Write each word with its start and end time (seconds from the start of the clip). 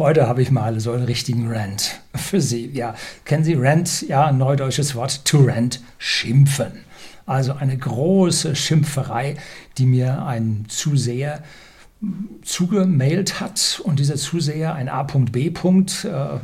heute 0.00 0.26
habe 0.26 0.42
ich 0.42 0.50
mal 0.50 0.80
so 0.80 0.92
einen 0.92 1.04
richtigen 1.04 1.52
Rant 1.52 2.00
für 2.14 2.40
Sie. 2.40 2.70
Ja, 2.72 2.94
kennen 3.24 3.44
Sie 3.44 3.54
Rant? 3.54 4.02
Ja, 4.02 4.32
neudeutsches 4.32 4.94
Wort. 4.94 5.24
To 5.26 5.44
rant, 5.44 5.80
schimpfen. 5.98 6.84
Also 7.26 7.52
eine 7.52 7.78
große 7.78 8.56
Schimpferei, 8.56 9.36
die 9.78 9.86
mir 9.86 10.26
ein 10.26 10.64
Zuseher 10.68 11.44
zugemailt 12.42 13.40
hat 13.40 13.80
und 13.84 13.98
dieser 13.98 14.16
Zuseher, 14.16 14.74
ein 14.74 14.88
A.B. 14.88 15.46
Äh, 15.48 16.38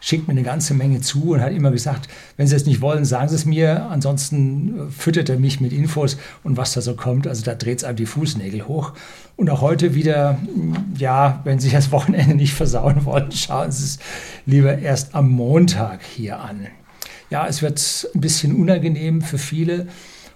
schickt 0.00 0.28
mir 0.28 0.32
eine 0.32 0.42
ganze 0.42 0.74
Menge 0.74 1.00
zu 1.00 1.32
und 1.32 1.40
hat 1.40 1.52
immer 1.52 1.70
gesagt, 1.70 2.08
wenn 2.36 2.46
Sie 2.46 2.56
es 2.56 2.66
nicht 2.66 2.80
wollen, 2.80 3.04
sagen 3.04 3.28
Sie 3.28 3.34
es 3.34 3.44
mir, 3.44 3.86
ansonsten 3.86 4.88
äh, 4.88 4.90
füttert 4.90 5.28
er 5.28 5.38
mich 5.38 5.60
mit 5.60 5.72
Infos 5.72 6.16
und 6.44 6.56
was 6.56 6.72
da 6.72 6.80
so 6.80 6.94
kommt. 6.94 7.26
Also 7.26 7.44
da 7.44 7.54
dreht 7.54 7.78
es 7.78 7.84
einem 7.84 7.96
die 7.96 8.06
Fußnägel 8.06 8.66
hoch. 8.66 8.92
Und 9.36 9.50
auch 9.50 9.60
heute 9.60 9.94
wieder, 9.94 10.34
mm, 10.34 10.94
ja, 10.96 11.40
wenn 11.44 11.58
Sie 11.58 11.70
das 11.70 11.92
Wochenende 11.92 12.34
nicht 12.34 12.54
versauen 12.54 13.04
wollen, 13.04 13.32
schauen 13.32 13.72
Sie 13.72 13.84
es 13.84 13.98
lieber 14.46 14.78
erst 14.78 15.14
am 15.14 15.30
Montag 15.30 16.00
hier 16.02 16.40
an. 16.40 16.66
Ja, 17.30 17.46
es 17.46 17.60
wird 17.60 18.08
ein 18.14 18.20
bisschen 18.20 18.54
unangenehm 18.54 19.20
für 19.20 19.38
viele 19.38 19.88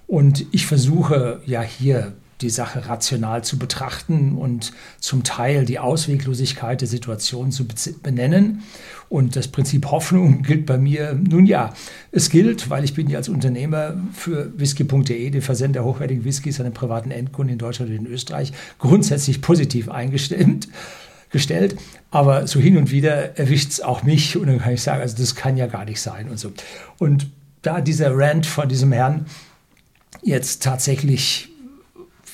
und 0.06 0.44
ich 0.52 0.66
versuche 0.66 1.40
ja 1.46 1.62
hier 1.62 2.12
die 2.42 2.50
Sache 2.50 2.88
rational 2.88 3.44
zu 3.44 3.58
betrachten 3.58 4.36
und 4.36 4.72
zum 5.00 5.22
Teil 5.22 5.64
die 5.64 5.78
Ausweglosigkeit 5.78 6.80
der 6.80 6.88
Situation 6.88 7.52
zu 7.52 7.66
benennen. 8.02 8.62
Und 9.08 9.36
das 9.36 9.48
Prinzip 9.48 9.90
Hoffnung 9.90 10.42
gilt 10.42 10.66
bei 10.66 10.78
mir, 10.78 11.14
nun 11.14 11.46
ja, 11.46 11.72
es 12.10 12.30
gilt, 12.30 12.70
weil 12.70 12.84
ich 12.84 12.94
bin 12.94 13.08
ja 13.08 13.18
als 13.18 13.28
Unternehmer 13.28 13.96
für 14.12 14.52
whisky.de, 14.58 15.30
den 15.30 15.42
Versender 15.42 15.84
hochwertigen 15.84 16.24
Whiskys 16.24 16.60
an 16.60 16.64
den 16.64 16.74
privaten 16.74 17.10
Endkunden 17.10 17.52
in 17.52 17.58
Deutschland 17.58 17.90
und 17.90 17.96
in 17.96 18.06
Österreich, 18.06 18.52
grundsätzlich 18.78 19.40
positiv 19.40 19.88
eingestellt. 19.88 20.68
Gestellt, 21.30 21.76
aber 22.10 22.46
so 22.46 22.60
hin 22.60 22.76
und 22.76 22.90
wieder 22.90 23.38
erwischt 23.38 23.70
es 23.70 23.80
auch 23.80 24.02
mich 24.02 24.36
und 24.36 24.48
dann 24.48 24.58
kann 24.58 24.74
ich 24.74 24.82
sagen, 24.82 25.00
also 25.00 25.16
das 25.16 25.34
kann 25.34 25.56
ja 25.56 25.66
gar 25.66 25.86
nicht 25.86 25.98
sein 25.98 26.28
und 26.28 26.38
so. 26.38 26.52
Und 26.98 27.26
da 27.62 27.80
dieser 27.80 28.14
Rant 28.14 28.44
von 28.44 28.68
diesem 28.68 28.92
Herrn 28.92 29.24
jetzt 30.22 30.62
tatsächlich 30.62 31.51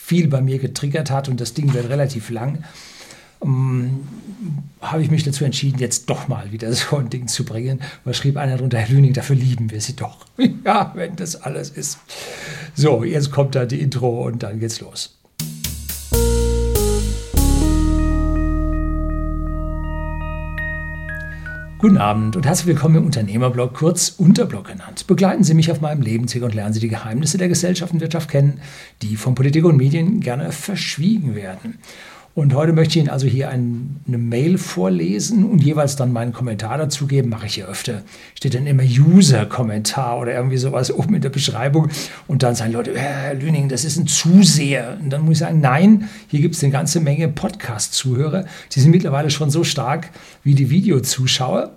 viel 0.08 0.28
bei 0.28 0.40
mir 0.40 0.58
getriggert 0.58 1.10
hat 1.10 1.28
und 1.28 1.38
das 1.38 1.52
Ding 1.52 1.74
wird 1.74 1.90
relativ 1.90 2.30
lang, 2.30 2.64
ähm, 3.44 4.08
habe 4.80 5.02
ich 5.02 5.10
mich 5.10 5.22
dazu 5.22 5.44
entschieden, 5.44 5.78
jetzt 5.78 6.08
doch 6.08 6.28
mal 6.28 6.50
wieder 6.50 6.72
so 6.72 6.96
ein 6.96 7.10
Ding 7.10 7.28
zu 7.28 7.44
bringen. 7.44 7.82
Da 8.06 8.14
schrieb 8.14 8.38
einer 8.38 8.56
drunter, 8.56 8.78
Herr 8.78 8.88
Lüning, 8.88 9.12
dafür 9.12 9.36
lieben 9.36 9.70
wir 9.70 9.82
Sie 9.82 9.96
doch. 9.96 10.24
ja, 10.64 10.92
wenn 10.94 11.14
das 11.16 11.36
alles 11.36 11.68
ist. 11.68 11.98
So, 12.74 13.04
jetzt 13.04 13.30
kommt 13.30 13.54
da 13.54 13.66
die 13.66 13.80
Intro 13.80 14.24
und 14.24 14.42
dann 14.42 14.60
geht's 14.60 14.80
los. 14.80 15.17
Guten 21.78 21.98
Abend 21.98 22.34
und 22.34 22.44
herzlich 22.44 22.66
willkommen 22.66 22.96
im 22.96 23.06
Unternehmerblog, 23.06 23.72
kurz 23.72 24.08
Unterblog 24.08 24.66
genannt. 24.66 25.06
Begleiten 25.06 25.44
Sie 25.44 25.54
mich 25.54 25.70
auf 25.70 25.80
meinem 25.80 26.02
Lebensweg 26.02 26.42
und 26.42 26.52
lernen 26.52 26.74
Sie 26.74 26.80
die 26.80 26.88
Geheimnisse 26.88 27.38
der 27.38 27.46
Gesellschaft 27.46 27.92
und 27.92 28.00
Wirtschaft 28.00 28.28
kennen, 28.28 28.60
die 29.00 29.14
von 29.14 29.36
Politik 29.36 29.64
und 29.64 29.76
Medien 29.76 30.18
gerne 30.18 30.50
verschwiegen 30.50 31.36
werden. 31.36 31.78
Und 32.38 32.54
heute 32.54 32.72
möchte 32.72 32.90
ich 32.90 32.96
Ihnen 32.98 33.08
also 33.08 33.26
hier 33.26 33.48
ein, 33.48 33.96
eine 34.06 34.16
Mail 34.16 34.58
vorlesen 34.58 35.44
und 35.44 35.60
jeweils 35.60 35.96
dann 35.96 36.12
meinen 36.12 36.32
Kommentar 36.32 36.78
dazu 36.78 37.08
geben. 37.08 37.30
Mache 37.30 37.46
ich 37.46 37.54
hier 37.54 37.66
öfter. 37.66 38.02
Steht 38.36 38.54
dann 38.54 38.68
immer 38.68 38.84
User-Kommentar 38.84 40.20
oder 40.20 40.34
irgendwie 40.34 40.56
sowas 40.56 40.92
oben 40.92 41.16
in 41.16 41.20
der 41.20 41.30
Beschreibung. 41.30 41.88
Und 42.28 42.44
dann 42.44 42.54
sagen 42.54 42.70
Leute, 42.70 42.96
Herr 42.96 43.34
Lüning, 43.34 43.68
das 43.68 43.84
ist 43.84 43.96
ein 43.96 44.06
Zuseher. 44.06 44.98
Und 45.02 45.10
dann 45.10 45.22
muss 45.22 45.32
ich 45.32 45.38
sagen, 45.38 45.58
nein, 45.60 46.08
hier 46.28 46.40
gibt 46.40 46.54
es 46.54 46.62
eine 46.62 46.70
ganze 46.70 47.00
Menge 47.00 47.26
Podcast-Zuhörer. 47.26 48.44
Die 48.70 48.78
sind 48.78 48.92
mittlerweile 48.92 49.30
schon 49.30 49.50
so 49.50 49.64
stark 49.64 50.10
wie 50.44 50.54
die 50.54 50.70
Videozuschauer. 50.70 51.72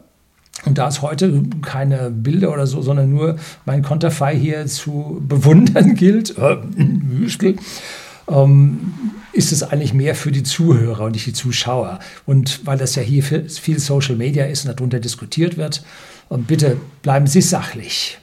Und 0.68 0.78
da 0.78 0.90
es 0.90 1.02
heute 1.02 1.42
keine 1.64 2.12
Bilder 2.12 2.54
oder 2.54 2.68
so, 2.68 2.84
sondern 2.84 3.10
nur 3.10 3.38
mein 3.66 3.82
Konterfei 3.82 4.36
hier 4.36 4.68
zu 4.68 5.24
bewundern 5.28 5.96
gilt, 5.96 6.38
äh, 6.38 6.58
ähm, 8.30 8.94
ist 9.34 9.52
es 9.52 9.64
eigentlich 9.64 9.94
mehr 9.94 10.16
für 10.16 10.32
die 10.32 10.44
Zuhörer 10.44 11.06
und 11.06 11.14
nicht 11.14 11.26
die 11.26 11.34
Zuschauer. 11.34 12.00
Und 12.26 12.66
weil 12.66 12.78
das 12.78 12.96
ja 12.96 13.02
hier 13.02 13.24
viel 13.24 13.80
Social 13.80 14.16
Media 14.16 14.46
ist 14.46 14.66
und 14.66 14.78
darunter 14.78 15.00
diskutiert 15.00 15.58
wird, 15.58 15.84
und 16.30 16.48
bitte 16.48 16.78
bleiben 17.02 17.28
Sie 17.28 17.42
sachlich. 17.42 18.18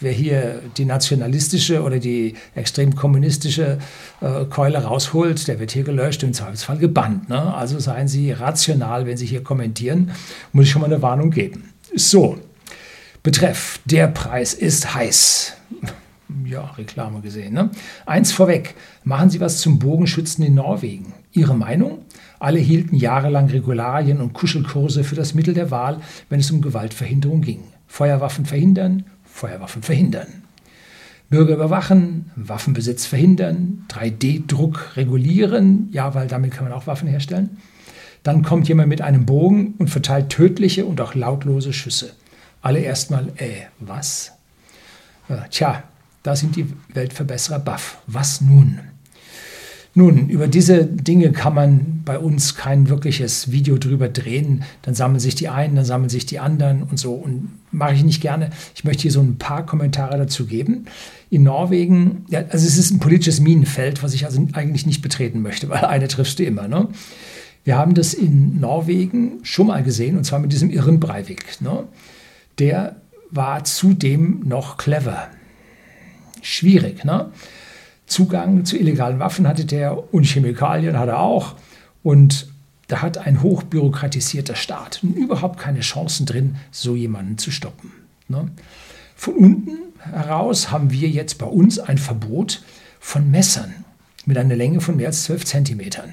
Wer 0.00 0.10
hier 0.10 0.60
die 0.78 0.84
nationalistische 0.84 1.82
oder 1.82 2.00
die 2.00 2.34
extrem 2.56 2.96
kommunistische 2.96 3.78
äh, 4.20 4.46
Keule 4.46 4.78
rausholt, 4.78 5.46
der 5.46 5.60
wird 5.60 5.70
hier 5.70 5.84
gelöscht, 5.84 6.24
im 6.24 6.32
Zweifelsfall 6.32 6.78
gebannt. 6.78 7.28
Ne? 7.28 7.54
Also 7.54 7.78
seien 7.78 8.08
Sie 8.08 8.32
rational, 8.32 9.06
wenn 9.06 9.16
Sie 9.16 9.26
hier 9.26 9.44
kommentieren, 9.44 10.10
muss 10.50 10.64
ich 10.64 10.72
schon 10.72 10.82
mal 10.82 10.86
eine 10.92 11.02
Warnung 11.02 11.30
geben. 11.30 11.70
So, 11.94 12.36
betreff, 13.22 13.78
der 13.84 14.08
Preis 14.08 14.54
ist 14.54 14.92
heiß 14.92 15.52
ja, 16.46 16.64
Reklame 16.78 17.20
gesehen. 17.20 17.54
Ne? 17.54 17.70
Eins 18.06 18.32
vorweg, 18.32 18.74
machen 19.04 19.30
Sie 19.30 19.40
was 19.40 19.58
zum 19.58 19.78
Bogenschützen 19.78 20.44
in 20.44 20.54
Norwegen. 20.54 21.14
Ihre 21.32 21.54
Meinung? 21.54 21.98
Alle 22.38 22.58
hielten 22.58 22.96
jahrelang 22.96 23.48
Regularien 23.48 24.20
und 24.20 24.32
Kuschelkurse 24.32 25.04
für 25.04 25.14
das 25.14 25.34
Mittel 25.34 25.54
der 25.54 25.70
Wahl, 25.70 26.00
wenn 26.28 26.40
es 26.40 26.50
um 26.50 26.60
Gewaltverhinderung 26.60 27.40
ging. 27.40 27.60
Feuerwaffen 27.86 28.46
verhindern, 28.46 29.04
Feuerwaffen 29.24 29.82
verhindern. 29.82 30.42
Bürger 31.30 31.54
überwachen, 31.54 32.30
Waffenbesitz 32.36 33.06
verhindern, 33.06 33.86
3D-Druck 33.88 34.96
regulieren, 34.96 35.88
ja, 35.90 36.14
weil 36.14 36.26
damit 36.26 36.50
kann 36.50 36.64
man 36.64 36.74
auch 36.74 36.86
Waffen 36.86 37.08
herstellen. 37.08 37.56
Dann 38.22 38.42
kommt 38.42 38.68
jemand 38.68 38.88
mit 38.88 39.00
einem 39.00 39.24
Bogen 39.24 39.74
und 39.78 39.88
verteilt 39.88 40.28
tödliche 40.28 40.84
und 40.84 41.00
auch 41.00 41.14
lautlose 41.14 41.72
Schüsse. 41.72 42.12
Alle 42.60 42.80
erstmal, 42.80 43.28
äh, 43.36 43.62
was? 43.80 44.32
Äh, 45.28 45.48
tja, 45.50 45.84
da 46.22 46.36
sind 46.36 46.56
die 46.56 46.66
Weltverbesserer 46.94 47.58
baff. 47.58 47.98
Was 48.06 48.40
nun? 48.40 48.80
Nun, 49.94 50.30
über 50.30 50.48
diese 50.48 50.86
Dinge 50.86 51.32
kann 51.32 51.54
man 51.54 52.02
bei 52.06 52.18
uns 52.18 52.54
kein 52.54 52.88
wirkliches 52.88 53.52
Video 53.52 53.76
drüber 53.76 54.08
drehen. 54.08 54.64
Dann 54.80 54.94
sammeln 54.94 55.20
sich 55.20 55.34
die 55.34 55.50
einen, 55.50 55.76
dann 55.76 55.84
sammeln 55.84 56.08
sich 56.08 56.24
die 56.24 56.38
anderen 56.38 56.82
und 56.82 56.98
so. 56.98 57.12
Und 57.12 57.50
mache 57.70 57.94
ich 57.94 58.02
nicht 58.02 58.22
gerne. 58.22 58.50
Ich 58.74 58.84
möchte 58.84 59.02
hier 59.02 59.10
so 59.10 59.20
ein 59.20 59.36
paar 59.36 59.66
Kommentare 59.66 60.16
dazu 60.16 60.46
geben. 60.46 60.86
In 61.28 61.42
Norwegen, 61.42 62.24
ja, 62.30 62.40
also 62.48 62.66
es 62.66 62.78
ist 62.78 62.90
ein 62.90 63.00
politisches 63.00 63.40
Minenfeld, 63.40 64.02
was 64.02 64.14
ich 64.14 64.24
also 64.24 64.46
eigentlich 64.54 64.86
nicht 64.86 65.02
betreten 65.02 65.42
möchte, 65.42 65.68
weil 65.68 65.84
eine 65.84 66.08
triffst 66.08 66.38
du 66.38 66.44
immer. 66.44 66.68
Ne? 66.68 66.88
Wir 67.64 67.76
haben 67.76 67.92
das 67.92 68.14
in 68.14 68.60
Norwegen 68.60 69.40
schon 69.42 69.66
mal 69.66 69.82
gesehen, 69.82 70.16
und 70.16 70.24
zwar 70.24 70.38
mit 70.38 70.52
diesem 70.52 70.70
irren 70.70 71.00
Breivik. 71.00 71.60
Ne? 71.60 71.84
Der 72.58 72.96
war 73.30 73.64
zudem 73.64 74.40
noch 74.46 74.78
clever 74.78 75.28
schwierig. 76.42 77.04
Ne? 77.04 77.30
Zugang 78.06 78.64
zu 78.64 78.76
illegalen 78.76 79.18
Waffen 79.18 79.48
hatte 79.48 79.64
der 79.64 80.12
und 80.12 80.24
Chemikalien 80.24 80.98
hat 80.98 81.08
er 81.08 81.20
auch. 81.20 81.54
Und 82.02 82.48
da 82.88 83.00
hat 83.00 83.16
ein 83.18 83.42
hochbürokratisierter 83.42 84.54
Staat 84.54 85.02
überhaupt 85.02 85.58
keine 85.58 85.80
Chancen 85.80 86.26
drin, 86.26 86.56
so 86.70 86.94
jemanden 86.94 87.38
zu 87.38 87.50
stoppen. 87.50 87.90
Ne? 88.28 88.48
Von 89.16 89.34
unten 89.34 89.78
heraus 89.98 90.70
haben 90.70 90.90
wir 90.90 91.08
jetzt 91.08 91.38
bei 91.38 91.46
uns 91.46 91.78
ein 91.78 91.96
Verbot 91.96 92.62
von 93.00 93.30
Messern 93.30 93.84
mit 94.26 94.36
einer 94.36 94.56
Länge 94.56 94.80
von 94.80 94.96
mehr 94.96 95.08
als 95.08 95.24
12 95.24 95.44
Zentimetern. 95.44 96.12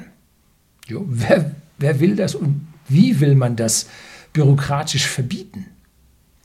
Jo, 0.88 1.06
wer, 1.07 1.51
wer 1.78 2.00
will 2.00 2.16
das 2.16 2.35
und 2.35 2.67
wie 2.88 3.19
will 3.19 3.35
man 3.35 3.56
das 3.56 3.88
bürokratisch 4.34 5.07
verbieten? 5.07 5.66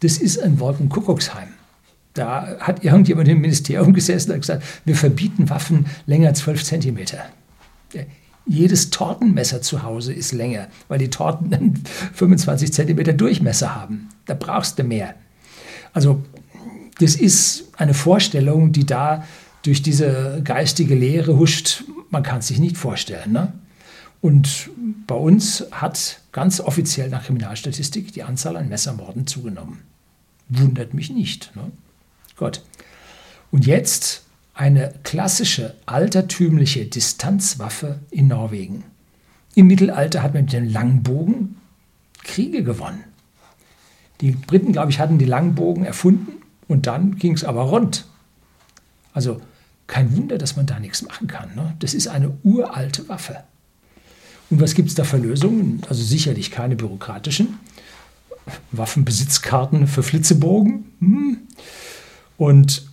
Das 0.00 0.18
ist 0.18 0.38
ein 0.38 0.60
Wolkenkuckucksheim. 0.60 1.48
Da 2.14 2.56
hat 2.60 2.84
irgendjemand 2.84 3.28
im 3.28 3.40
Ministerium 3.40 3.92
gesessen 3.92 4.32
und 4.32 4.40
gesagt, 4.40 4.64
wir 4.84 4.96
verbieten 4.96 5.50
Waffen 5.50 5.86
länger 6.06 6.28
als 6.28 6.40
12 6.40 6.64
Zentimeter. 6.64 7.24
Jedes 8.46 8.90
Tortenmesser 8.90 9.62
zu 9.62 9.82
Hause 9.82 10.12
ist 10.12 10.32
länger, 10.32 10.68
weil 10.88 10.98
die 10.98 11.10
Torten 11.10 11.50
dann 11.50 11.74
25 12.14 12.72
Zentimeter 12.72 13.12
Durchmesser 13.12 13.74
haben. 13.74 14.08
Da 14.26 14.34
brauchst 14.34 14.78
du 14.78 14.84
mehr. 14.84 15.14
Also 15.92 16.22
das 16.98 17.16
ist 17.16 17.70
eine 17.76 17.94
Vorstellung, 17.94 18.72
die 18.72 18.86
da 18.86 19.24
durch 19.62 19.82
diese 19.82 20.40
geistige 20.44 20.94
Lehre 20.94 21.38
huscht. 21.38 21.84
Man 22.10 22.22
kann 22.22 22.38
es 22.38 22.48
sich 22.48 22.58
nicht 22.58 22.76
vorstellen. 22.76 23.32
Ne? 23.32 23.52
Und 24.20 24.70
bei 25.06 25.14
uns 25.14 25.66
hat 25.70 26.20
ganz 26.32 26.60
offiziell 26.60 27.08
nach 27.08 27.24
Kriminalstatistik 27.24 28.12
die 28.12 28.22
Anzahl 28.22 28.56
an 28.56 28.68
Messermorden 28.68 29.26
zugenommen. 29.26 29.80
Wundert 30.48 30.94
mich 30.94 31.10
nicht. 31.10 31.54
Ne? 31.56 31.70
Gut. 32.36 32.62
Und 33.50 33.66
jetzt 33.66 34.24
eine 34.54 34.94
klassische 35.02 35.74
altertümliche 35.86 36.86
Distanzwaffe 36.86 38.00
in 38.10 38.28
Norwegen. 38.28 38.84
Im 39.54 39.66
Mittelalter 39.66 40.22
hat 40.22 40.34
man 40.34 40.44
mit 40.44 40.52
dem 40.52 40.68
Langbogen 40.68 41.56
Kriege 42.22 42.62
gewonnen. 42.62 43.04
Die 44.20 44.32
Briten, 44.32 44.72
glaube 44.72 44.90
ich, 44.90 44.98
hatten 44.98 45.18
die 45.18 45.24
Langbogen 45.24 45.84
erfunden 45.84 46.42
und 46.68 46.86
dann 46.86 47.16
ging 47.16 47.34
es 47.34 47.44
aber 47.44 47.62
rund. 47.62 48.06
Also 49.12 49.40
kein 49.86 50.16
Wunder, 50.16 50.38
dass 50.38 50.56
man 50.56 50.66
da 50.66 50.80
nichts 50.80 51.02
machen 51.02 51.26
kann. 51.26 51.54
Ne? 51.54 51.74
Das 51.80 51.94
ist 51.94 52.08
eine 52.08 52.32
uralte 52.42 53.08
Waffe. 53.08 53.44
Und 54.50 54.60
was 54.60 54.74
gibt 54.74 54.88
es 54.88 54.94
da 54.94 55.04
für 55.04 55.16
Lösungen? 55.16 55.82
Also 55.88 56.02
sicherlich 56.02 56.50
keine 56.50 56.76
bürokratischen. 56.76 57.58
Waffenbesitzkarten 58.72 59.86
für 59.86 60.02
Flitzebogen. 60.02 60.84
Hm. 61.00 61.38
Und 62.36 62.86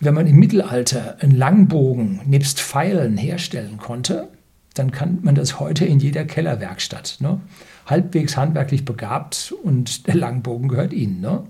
wenn 0.00 0.14
man 0.14 0.26
im 0.26 0.36
Mittelalter 0.36 1.16
einen 1.20 1.36
Langbogen 1.36 2.20
nebst 2.26 2.60
Pfeilen 2.60 3.16
herstellen 3.16 3.78
konnte, 3.78 4.28
dann 4.74 4.90
kann 4.90 5.20
man 5.22 5.34
das 5.34 5.60
heute 5.60 5.84
in 5.84 6.00
jeder 6.00 6.24
Kellerwerkstatt. 6.24 7.18
Ne? 7.20 7.40
Halbwegs 7.86 8.36
handwerklich 8.36 8.84
begabt 8.84 9.54
und 9.62 10.06
der 10.06 10.16
Langbogen 10.16 10.68
gehört 10.68 10.92
Ihnen. 10.92 11.20
Ne? 11.20 11.44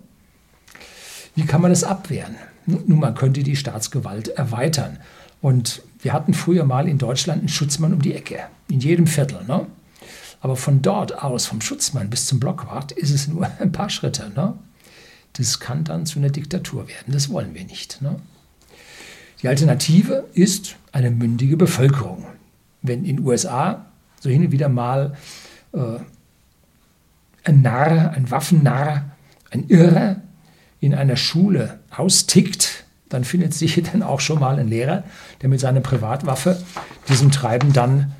Wie 1.34 1.46
kann 1.46 1.62
man 1.62 1.70
das 1.70 1.84
abwehren? 1.84 2.36
Nun, 2.66 3.00
man 3.00 3.14
könnte 3.14 3.42
die 3.42 3.56
Staatsgewalt 3.56 4.28
erweitern. 4.28 4.98
Und 5.40 5.82
wir 6.00 6.12
hatten 6.12 6.32
früher 6.32 6.64
mal 6.64 6.88
in 6.88 6.98
Deutschland 6.98 7.40
einen 7.40 7.48
Schutzmann 7.48 7.92
um 7.92 8.00
die 8.00 8.14
Ecke, 8.14 8.40
in 8.68 8.80
jedem 8.80 9.06
Viertel. 9.06 9.44
Ne? 9.46 9.66
Aber 10.40 10.56
von 10.56 10.80
dort 10.82 11.22
aus, 11.22 11.46
vom 11.46 11.60
Schutzmann 11.60 12.10
bis 12.10 12.26
zum 12.26 12.40
Blockwart, 12.40 12.92
ist 12.92 13.10
es 13.10 13.28
nur 13.28 13.46
ein 13.58 13.72
paar 13.72 13.90
Schritte. 13.90 14.30
Ne? 14.34 14.54
Das 15.34 15.60
kann 15.60 15.84
dann 15.84 16.06
zu 16.06 16.18
einer 16.18 16.30
Diktatur 16.30 16.88
werden. 16.88 17.12
Das 17.12 17.30
wollen 17.30 17.54
wir 17.54 17.64
nicht. 17.64 18.00
Ne? 18.02 18.16
Die 19.42 19.48
Alternative 19.48 20.24
ist 20.32 20.76
eine 20.92 21.10
mündige 21.10 21.56
Bevölkerung. 21.56 22.24
Wenn 22.82 23.04
in 23.04 23.16
den 23.16 23.26
USA 23.26 23.86
so 24.20 24.30
hin 24.30 24.46
und 24.46 24.52
wieder 24.52 24.68
mal 24.68 25.16
äh, 25.72 25.98
ein 27.44 27.62
Narr, 27.62 28.12
ein 28.12 28.30
Waffennarr, 28.30 29.04
ein 29.50 29.68
Irrer 29.68 30.16
in 30.80 30.94
einer 30.94 31.16
Schule 31.16 31.80
austickt, 31.90 32.84
dann 33.08 33.24
findet 33.24 33.54
sich 33.54 33.82
dann 33.92 34.02
auch 34.02 34.20
schon 34.20 34.40
mal 34.40 34.58
ein 34.58 34.68
Lehrer, 34.68 35.04
der 35.42 35.48
mit 35.48 35.60
seiner 35.60 35.80
Privatwaffe 35.80 36.62
diesem 37.08 37.30
Treiben 37.30 37.72
dann 37.72 38.12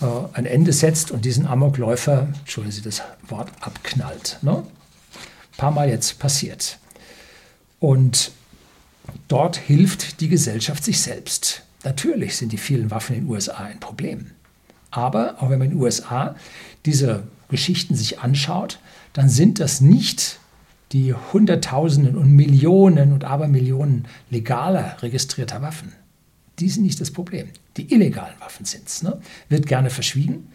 äh, 0.00 0.06
ein 0.32 0.46
Ende 0.46 0.72
setzt 0.72 1.10
und 1.10 1.24
diesen 1.24 1.46
Amokläufer, 1.46 2.28
entschuldigen 2.40 2.72
Sie 2.72 2.82
das 2.82 3.02
Wort, 3.28 3.50
abknallt. 3.60 4.38
Ne? 4.42 4.62
Ein 5.52 5.56
paar 5.56 5.70
Mal 5.70 5.88
jetzt 5.88 6.18
passiert. 6.18 6.78
Und 7.80 8.32
dort 9.28 9.56
hilft 9.56 10.20
die 10.20 10.28
Gesellschaft 10.28 10.84
sich 10.84 11.00
selbst. 11.00 11.62
Natürlich 11.84 12.36
sind 12.36 12.52
die 12.52 12.58
vielen 12.58 12.90
Waffen 12.90 13.16
in 13.16 13.22
den 13.24 13.30
USA 13.30 13.64
ein 13.64 13.80
Problem. 13.80 14.30
Aber 14.90 15.36
auch 15.42 15.50
wenn 15.50 15.58
man 15.58 15.70
in 15.70 15.76
den 15.76 15.82
USA 15.82 16.36
diese 16.84 17.24
Geschichten 17.48 17.94
sich 17.94 18.20
anschaut, 18.20 18.78
dann 19.12 19.28
sind 19.28 19.58
das 19.58 19.80
nicht 19.80 20.38
die 20.92 21.14
Hunderttausenden 21.14 22.16
und 22.16 22.30
Millionen 22.30 23.12
und 23.12 23.24
Abermillionen 23.24 24.06
legaler 24.30 24.96
registrierter 25.02 25.62
Waffen. 25.62 25.92
Die 26.58 26.68
sind 26.68 26.82
nicht 26.82 27.00
das 27.00 27.10
Problem. 27.10 27.48
Die 27.76 27.92
illegalen 27.92 28.38
Waffen 28.40 28.66
sind 28.66 28.86
es. 28.86 29.02
Ne? 29.02 29.20
Wird 29.48 29.66
gerne 29.66 29.90
verschwiegen. 29.90 30.48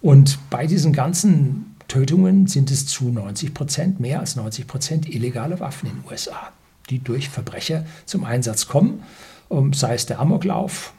Und 0.00 0.38
bei 0.50 0.66
diesen 0.66 0.92
ganzen 0.92 1.71
Tötungen 1.92 2.46
sind 2.46 2.70
es 2.70 2.86
zu 2.86 3.10
90 3.10 3.52
Prozent, 3.52 4.00
mehr 4.00 4.20
als 4.20 4.34
90 4.34 4.66
Prozent 4.66 5.14
illegale 5.14 5.60
Waffen 5.60 5.90
in 5.90 5.96
den 5.96 6.10
USA, 6.10 6.50
die 6.88 7.00
durch 7.00 7.28
Verbrecher 7.28 7.84
zum 8.06 8.24
Einsatz 8.24 8.66
kommen, 8.66 9.02
ähm, 9.50 9.74
sei 9.74 9.92
es 9.92 10.06
der 10.06 10.18
Amoklauf 10.18 10.94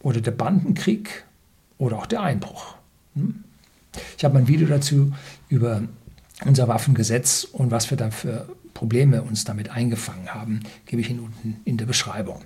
oder 0.00 0.22
der 0.22 0.30
Bandenkrieg 0.30 1.26
oder 1.76 1.98
auch 1.98 2.06
der 2.06 2.22
Einbruch. 2.22 2.74
Hm? 3.16 3.44
Ich 4.16 4.24
habe 4.24 4.38
ein 4.38 4.48
Video 4.48 4.66
dazu 4.66 5.12
über 5.50 5.82
unser 6.46 6.68
Waffengesetz 6.68 7.44
und 7.44 7.70
was 7.70 7.90
wir 7.90 7.98
da 7.98 8.10
für 8.10 8.48
Probleme 8.72 9.20
uns 9.20 9.44
damit 9.44 9.68
eingefangen 9.68 10.32
haben, 10.32 10.60
gebe 10.86 11.02
ich 11.02 11.10
Ihnen 11.10 11.20
unten 11.20 11.60
in 11.66 11.76
der 11.76 11.84
Beschreibung. 11.84 12.40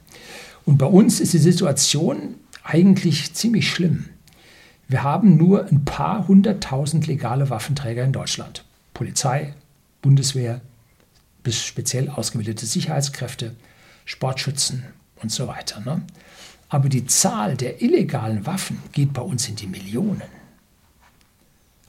Und 0.65 0.79
bei 0.79 0.87
uns 0.87 1.21
ist 1.21 1.33
die 1.33 1.39
Situation 1.39 2.35
eigentlich 2.65 3.35
ziemlich 3.35 3.71
schlimm. 3.71 4.07
Wir 4.89 5.03
haben 5.03 5.37
nur 5.37 5.67
ein 5.67 5.85
paar 5.85 6.29
hunderttausend 6.29 7.07
legale 7.07 7.51
Waffenträger 7.51 8.05
in 8.05 8.13
Deutschland. 8.13 8.65
Polizei, 8.93 9.55
Bundeswehr, 10.03 10.61
bis 11.43 11.65
speziell 11.65 12.11
ausgebildete 12.11 12.67
Sicherheitskräfte, 12.67 13.55
Sportschützen 14.05 14.85
und 15.23 15.33
so 15.33 15.47
weiter. 15.47 15.81
Ne? 15.81 16.03
Aber 16.69 16.89
die 16.89 17.07
Zahl 17.07 17.57
der 17.57 17.83
illegalen 17.83 18.47
Waffen 18.47 18.83
geht 18.93 19.13
bei 19.13 19.23
uns 19.23 19.49
in 19.49 19.57
die 19.57 19.67
Millionen. 19.67 20.23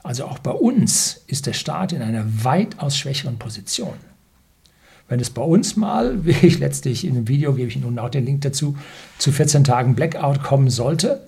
Also 0.02 0.24
auch 0.26 0.38
bei 0.38 0.52
uns 0.52 1.22
ist 1.26 1.46
der 1.46 1.52
Staat 1.52 1.92
in 1.92 2.00
einer 2.00 2.44
weitaus 2.44 2.96
schwächeren 2.96 3.38
Position. 3.38 3.96
Wenn 5.08 5.20
es 5.20 5.30
bei 5.30 5.42
uns 5.42 5.76
mal, 5.76 6.24
wie 6.24 6.46
ich 6.46 6.58
letztlich 6.58 7.04
in 7.04 7.14
dem 7.14 7.28
Video, 7.28 7.54
gebe 7.54 7.68
ich 7.68 7.76
Ihnen 7.76 7.98
auch 7.98 8.08
den 8.08 8.24
Link 8.24 8.42
dazu, 8.42 8.76
zu 9.18 9.32
14 9.32 9.64
Tagen 9.64 9.94
Blackout 9.94 10.42
kommen 10.42 10.70
sollte, 10.70 11.26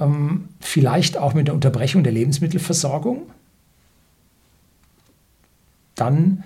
ähm, 0.00 0.48
vielleicht 0.60 1.16
auch 1.16 1.34
mit 1.34 1.48
der 1.48 1.54
Unterbrechung 1.54 2.04
der 2.04 2.12
Lebensmittelversorgung, 2.12 3.22
dann 5.94 6.44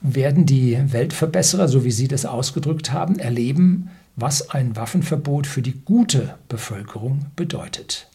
werden 0.00 0.46
die 0.46 0.78
Weltverbesserer, 0.92 1.68
so 1.68 1.84
wie 1.84 1.90
Sie 1.90 2.08
das 2.08 2.26
ausgedrückt 2.26 2.92
haben, 2.92 3.18
erleben, 3.18 3.90
was 4.16 4.50
ein 4.50 4.76
Waffenverbot 4.76 5.46
für 5.46 5.62
die 5.62 5.80
gute 5.84 6.36
Bevölkerung 6.48 7.26
bedeutet. 7.36 8.08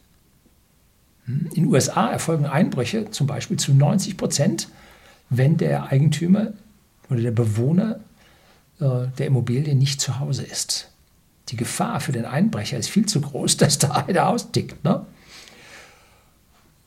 In 1.27 1.49
den 1.55 1.65
USA 1.67 2.09
erfolgen 2.09 2.45
Einbrüche 2.45 3.11
zum 3.11 3.27
Beispiel 3.27 3.57
zu 3.57 3.73
90 3.73 4.17
Prozent, 4.17 4.69
wenn 5.29 5.57
der 5.57 5.91
Eigentümer 5.91 6.53
oder 7.09 7.21
der 7.21 7.31
Bewohner 7.31 7.99
äh, 8.79 9.07
der 9.17 9.27
Immobilie 9.27 9.75
nicht 9.75 10.01
zu 10.01 10.19
Hause 10.19 10.43
ist. 10.43 10.90
Die 11.49 11.55
Gefahr 11.55 11.99
für 11.99 12.11
den 12.11 12.25
Einbrecher 12.25 12.77
ist 12.77 12.89
viel 12.89 13.05
zu 13.05 13.21
groß, 13.21 13.57
dass 13.57 13.77
da 13.77 13.91
einer 13.91 14.27
austickt. 14.27 14.83
Ne? 14.83 15.05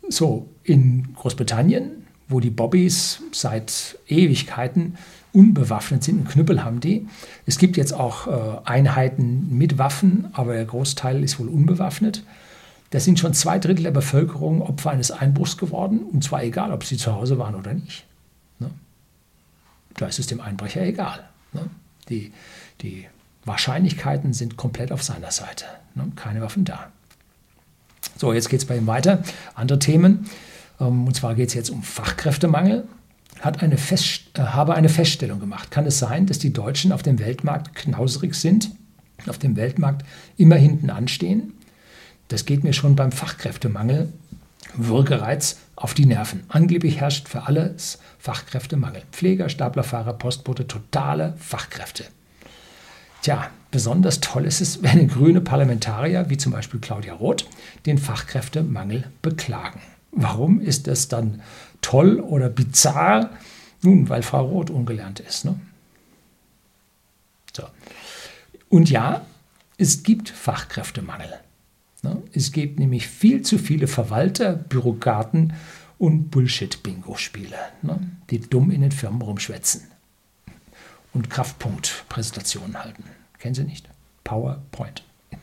So, 0.09 0.49
in 0.63 1.15
Großbritannien, 1.15 2.07
wo 2.29 2.41
die 2.41 2.51
Bobbys 2.51 3.21
seit 3.33 3.99
Ewigkeiten 4.09 4.97
unbewaffnet 5.33 6.05
sind, 6.05 6.19
einen 6.19 6.29
Knüppel 6.29 6.65
haben 6.65 6.81
die. 6.81 7.07
Es 7.45 7.59
gibt 7.59 7.77
jetzt 7.77 7.93
auch 7.93 8.27
äh, 8.27 8.61
Einheiten 8.65 9.57
mit 9.57 9.79
Waffen, 9.79 10.29
aber 10.33 10.55
der 10.55 10.65
Großteil 10.65 11.23
ist 11.25 11.39
wohl 11.41 11.49
unbewaffnet. 11.49 12.23
Da 12.91 13.01
sind 13.01 13.19
schon 13.19 13.35
zwei 13.35 13.59
Drittel 13.59 13.83
der 13.83 13.91
Bevölkerung 13.91 14.63
Opfer 14.63 14.91
eines 14.91 15.11
Einbruchs 15.11 15.57
geworden, 15.57 15.99
und 15.99 16.23
zwar 16.23 16.45
egal, 16.45 16.71
ob 16.71 16.85
sie 16.85 16.97
zu 16.97 17.13
Hause 17.13 17.39
waren 17.39 17.57
oder 17.57 17.75
nicht. 17.75 18.07
Ne? 18.61 18.71
Da 19.97 20.07
ist 20.07 20.21
es 20.21 20.29
dem 20.29 20.41
Einbrecher 20.41 20.83
egal. 20.83 21.25
Ne? 21.53 21.63
Die, 22.09 22.33
die 22.83 23.07
Wahrscheinlichkeiten 23.45 24.33
sind 24.33 24.57
komplett 24.57 24.93
auf 24.93 25.03
seiner 25.03 25.31
Seite. 25.31 25.67
Ne? 25.95 26.11
Keine 26.17 26.41
Waffen 26.41 26.65
da. 26.65 26.91
So, 28.17 28.33
jetzt 28.33 28.49
geht 28.49 28.61
es 28.61 28.67
bei 28.67 28.77
ihm 28.77 28.87
weiter. 28.87 29.23
Andere 29.55 29.79
Themen. 29.79 30.31
Ähm, 30.81 31.07
und 31.07 31.15
zwar 31.15 31.35
geht 31.35 31.49
es 31.49 31.55
jetzt 31.55 31.71
um 31.71 31.83
Fachkräftemangel. 31.83 32.87
Hat 33.41 33.63
eine 33.63 33.77
Fest, 33.77 34.23
äh, 34.35 34.41
habe 34.41 34.75
eine 34.75 34.89
Feststellung 34.89 35.41
gemacht. 35.41 35.71
Kann 35.71 35.87
es 35.87 35.99
sein, 35.99 36.27
dass 36.27 36.39
die 36.39 36.53
Deutschen 36.53 36.93
auf 36.93 37.03
dem 37.03 37.19
Weltmarkt 37.19 37.75
knauserig 37.75 38.35
sind, 38.35 38.71
auf 39.27 39.39
dem 39.39 39.57
Weltmarkt 39.57 40.05
immer 40.37 40.57
hinten 40.57 40.91
anstehen? 40.91 41.53
Das 42.29 42.47
geht 42.47 42.65
mir 42.65 42.73
schon 42.73 42.97
beim 42.97 43.13
Fachkräftemangel, 43.13 44.13
Würgereiz 44.75 45.59
auf 45.77 45.95
die 45.95 46.07
Nerven. 46.07 46.45
Angeblich 46.49 47.01
herrscht 47.01 47.29
für 47.29 47.47
alles 47.47 47.99
Fachkräftemangel. 48.19 49.03
Pfleger, 49.13 49.49
Staplerfahrer, 49.49 50.15
Postbote, 50.15 50.67
totale 50.67 51.35
Fachkräfte. 51.39 52.05
Tja, 53.25 53.51
besonders 53.71 54.21
toll 54.21 54.45
ist 54.45 54.61
es, 54.61 54.83
wenn 54.83 55.09
grüne 55.09 55.41
Parlamentarier, 55.41 56.29
wie 56.29 56.37
zum 56.37 56.53
Beispiel 56.53 56.79
Claudia 56.79 57.15
Roth, 57.15 57.49
den 57.87 57.97
Fachkräftemangel 57.97 59.11
beklagen. 59.23 59.81
Warum 60.13 60.61
ist 60.61 60.87
das 60.87 61.09
dann 61.09 61.43
toll 61.81 62.21
oder 62.21 62.51
bizarr? 62.51 63.31
Nun, 63.81 64.11
weil 64.11 64.23
Frau 64.23 64.45
Roth 64.45 64.69
ungelernt 64.69 65.21
ist. 65.21 65.47
Ne? 65.47 65.59
So. 67.57 67.65
Und 68.69 68.91
ja, 68.91 69.25
es 69.79 70.03
gibt 70.03 70.29
Fachkräftemangel. 70.29 71.33
Ne? 72.03 72.23
Es 72.35 72.53
gibt 72.53 72.79
nämlich 72.79 73.09
viel 73.09 73.41
zu 73.41 73.57
viele 73.57 73.87
Verwalter, 73.87 74.53
Bürokraten 74.53 75.55
und 75.97 76.31
Bullshit-Bingo-Spiele, 76.31 77.57
ne? 77.81 77.99
die 78.29 78.41
dumm 78.41 78.71
in 78.71 78.83
den 78.83 78.93
Firmen 78.93 79.23
rumschwätzen 79.23 79.94
und 81.15 81.31
Kraftpunkt-Präsentationen 81.31 82.83
halten. 82.83 83.05
Kennen 83.39 83.55
Sie 83.55 83.65
nicht? 83.65 83.89
PowerPoint. 84.25 85.03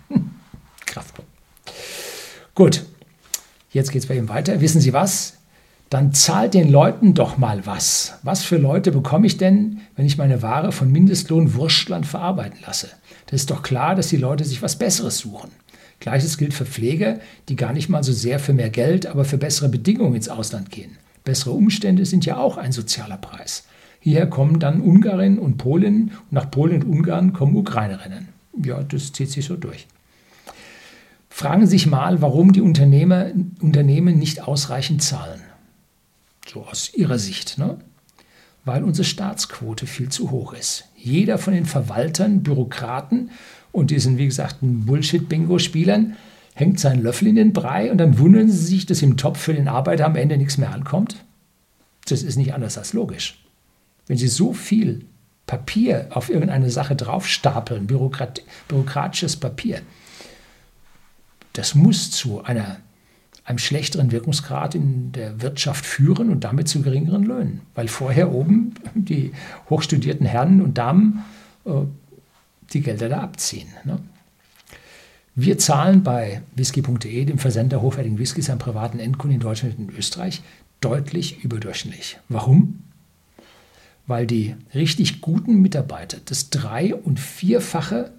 Kraftpunkt. 0.85 1.31
Gut, 2.53 2.83
jetzt 3.71 3.91
geht 3.91 4.03
es 4.03 4.07
bei 4.07 4.15
ihm 4.15 4.29
weiter. 4.29 4.59
Wissen 4.61 4.81
Sie 4.81 4.93
was? 4.93 5.37
Dann 5.89 6.13
zahlt 6.13 6.53
den 6.53 6.71
Leuten 6.71 7.13
doch 7.13 7.37
mal 7.37 7.65
was. 7.65 8.13
Was 8.23 8.43
für 8.43 8.57
Leute 8.57 8.91
bekomme 8.91 9.27
ich 9.27 9.37
denn, 9.37 9.81
wenn 9.95 10.05
ich 10.05 10.17
meine 10.17 10.41
Ware 10.41 10.71
von 10.71 10.91
Mindestlohn 10.91 11.53
Wurstland 11.55 12.05
verarbeiten 12.05 12.59
lasse? 12.65 12.89
Das 13.27 13.41
ist 13.41 13.51
doch 13.51 13.61
klar, 13.61 13.95
dass 13.95 14.07
die 14.07 14.17
Leute 14.17 14.45
sich 14.45 14.61
was 14.61 14.77
Besseres 14.77 15.17
suchen. 15.17 15.51
Gleiches 15.99 16.37
gilt 16.37 16.53
für 16.53 16.65
Pfleger, 16.65 17.19
die 17.47 17.55
gar 17.55 17.73
nicht 17.73 17.89
mal 17.89 18.03
so 18.03 18.13
sehr 18.13 18.39
für 18.39 18.53
mehr 18.53 18.69
Geld, 18.69 19.05
aber 19.05 19.25
für 19.25 19.37
bessere 19.37 19.69
Bedingungen 19.69 20.15
ins 20.15 20.29
Ausland 20.29 20.71
gehen. 20.71 20.97
Bessere 21.23 21.51
Umstände 21.51 22.05
sind 22.05 22.25
ja 22.25 22.37
auch 22.37 22.57
ein 22.57 22.71
sozialer 22.71 23.17
Preis. 23.17 23.65
Hierher 24.03 24.27
kommen 24.27 24.59
dann 24.59 24.81
Ungarinnen 24.81 25.37
und 25.37 25.57
Polen 25.57 26.09
und 26.09 26.31
nach 26.31 26.49
Polen 26.49 26.83
und 26.83 26.89
Ungarn 26.89 27.33
kommen 27.33 27.55
Ukrainerinnen. 27.55 28.29
Ja, 28.63 28.81
das 28.81 29.13
zieht 29.13 29.29
sich 29.29 29.45
so 29.45 29.55
durch. 29.55 29.87
Fragen 31.29 31.65
Sie 31.65 31.71
sich 31.71 31.87
mal, 31.87 32.21
warum 32.21 32.51
die 32.51 32.61
Unternehmer, 32.61 33.27
Unternehmen 33.61 34.17
nicht 34.17 34.43
ausreichend 34.47 35.03
zahlen. 35.03 35.41
So 36.51 36.65
aus 36.65 36.93
Ihrer 36.95 37.19
Sicht. 37.19 37.59
Ne? 37.59 37.77
Weil 38.65 38.83
unsere 38.83 39.05
Staatsquote 39.05 39.85
viel 39.85 40.09
zu 40.09 40.31
hoch 40.31 40.53
ist. 40.53 40.85
Jeder 40.97 41.37
von 41.37 41.53
den 41.53 41.65
Verwaltern, 41.65 42.41
Bürokraten 42.41 43.29
und 43.71 43.91
diesen, 43.91 44.17
wie 44.17 44.25
gesagt, 44.25 44.57
Bullshit-Bingo-Spielern 44.61 46.17
hängt 46.55 46.79
seinen 46.79 47.03
Löffel 47.03 47.27
in 47.27 47.35
den 47.35 47.53
Brei 47.53 47.91
und 47.91 47.99
dann 47.99 48.17
wundern 48.17 48.49
sie 48.49 48.65
sich, 48.65 48.87
dass 48.87 49.01
im 49.03 49.15
Topf 49.15 49.39
für 49.39 49.53
den 49.53 49.67
Arbeiter 49.67 50.05
am 50.05 50.15
Ende 50.15 50.37
nichts 50.37 50.57
mehr 50.57 50.73
ankommt. 50.73 51.23
Das 52.07 52.23
ist 52.23 52.35
nicht 52.35 52.53
anders 52.53 52.77
als 52.77 52.93
logisch. 52.93 53.40
Wenn 54.07 54.17
Sie 54.17 54.27
so 54.27 54.53
viel 54.53 55.05
Papier 55.45 56.07
auf 56.11 56.29
irgendeine 56.29 56.69
Sache 56.69 56.95
draufstapeln, 56.95 57.87
Bürokrat 57.87 58.41
bürokratisches 58.67 59.35
Papier, 59.35 59.81
das 61.53 61.75
muss 61.75 62.11
zu 62.11 62.43
einer, 62.43 62.77
einem 63.43 63.57
schlechteren 63.57 64.11
Wirkungsgrad 64.11 64.75
in 64.75 65.11
der 65.11 65.41
Wirtschaft 65.41 65.85
führen 65.85 66.29
und 66.29 66.43
damit 66.43 66.67
zu 66.67 66.81
geringeren 66.81 67.23
Löhnen. 67.23 67.61
Weil 67.75 67.87
vorher 67.87 68.31
oben 68.31 68.73
die 68.95 69.33
hochstudierten 69.69 70.25
Herren 70.25 70.61
und 70.61 70.77
Damen 70.77 71.23
äh, 71.65 71.71
die 72.71 72.81
Gelder 72.81 73.09
da 73.09 73.19
abziehen. 73.21 73.67
Ne? 73.83 73.99
Wir 75.35 75.57
zahlen 75.57 76.03
bei 76.03 76.41
whisky.de, 76.55 77.25
dem 77.25 77.37
Versender 77.37 77.81
hochwertigen 77.81 78.19
Whiskys 78.19 78.49
an 78.49 78.59
privaten 78.59 78.99
Endkunden 78.99 79.35
in 79.35 79.41
Deutschland 79.41 79.77
und 79.77 79.89
in 79.89 79.97
Österreich, 79.97 80.41
deutlich 80.81 81.43
überdurchschnittlich. 81.43 82.19
Warum? 82.27 82.83
Weil 84.11 84.27
die 84.27 84.57
richtig 84.75 85.21
guten 85.21 85.61
Mitarbeiter 85.61 86.17
das 86.25 86.49
drei- 86.49 86.93
und 86.93 87.17
vierfache 87.17 88.11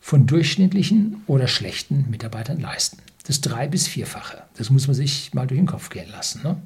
von 0.00 0.26
durchschnittlichen 0.26 1.22
oder 1.26 1.48
schlechten 1.48 2.06
Mitarbeitern 2.08 2.60
leisten. 2.60 2.96
Das 3.26 3.42
drei- 3.42 3.68
bis 3.68 3.86
vierfache. 3.86 4.44
Das 4.56 4.70
muss 4.70 4.86
man 4.86 4.94
sich 4.94 5.34
mal 5.34 5.46
durch 5.46 5.60
den 5.60 5.66
Kopf 5.66 5.90
gehen 5.90 6.10
lassen. 6.10 6.40
Ne? 6.44 6.56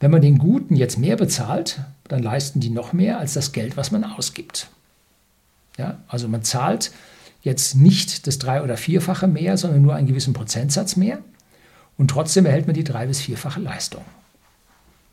Wenn 0.00 0.10
man 0.10 0.22
den 0.22 0.38
Guten 0.38 0.74
jetzt 0.74 0.96
mehr 0.96 1.16
bezahlt, 1.16 1.80
dann 2.08 2.22
leisten 2.22 2.60
die 2.60 2.70
noch 2.70 2.94
mehr 2.94 3.18
als 3.18 3.34
das 3.34 3.52
Geld, 3.52 3.76
was 3.76 3.90
man 3.90 4.04
ausgibt. 4.04 4.68
Ja, 5.76 5.98
also 6.08 6.28
man 6.28 6.44
zahlt 6.44 6.92
jetzt 7.42 7.74
nicht 7.74 8.26
das 8.26 8.38
drei- 8.38 8.62
oder 8.62 8.78
vierfache 8.78 9.26
mehr, 9.28 9.58
sondern 9.58 9.82
nur 9.82 9.94
einen 9.94 10.06
gewissen 10.06 10.32
Prozentsatz 10.32 10.96
mehr 10.96 11.18
und 11.98 12.08
trotzdem 12.10 12.46
erhält 12.46 12.66
man 12.68 12.74
die 12.74 12.84
drei- 12.84 13.06
bis 13.06 13.20
vierfache 13.20 13.60
Leistung. 13.60 14.02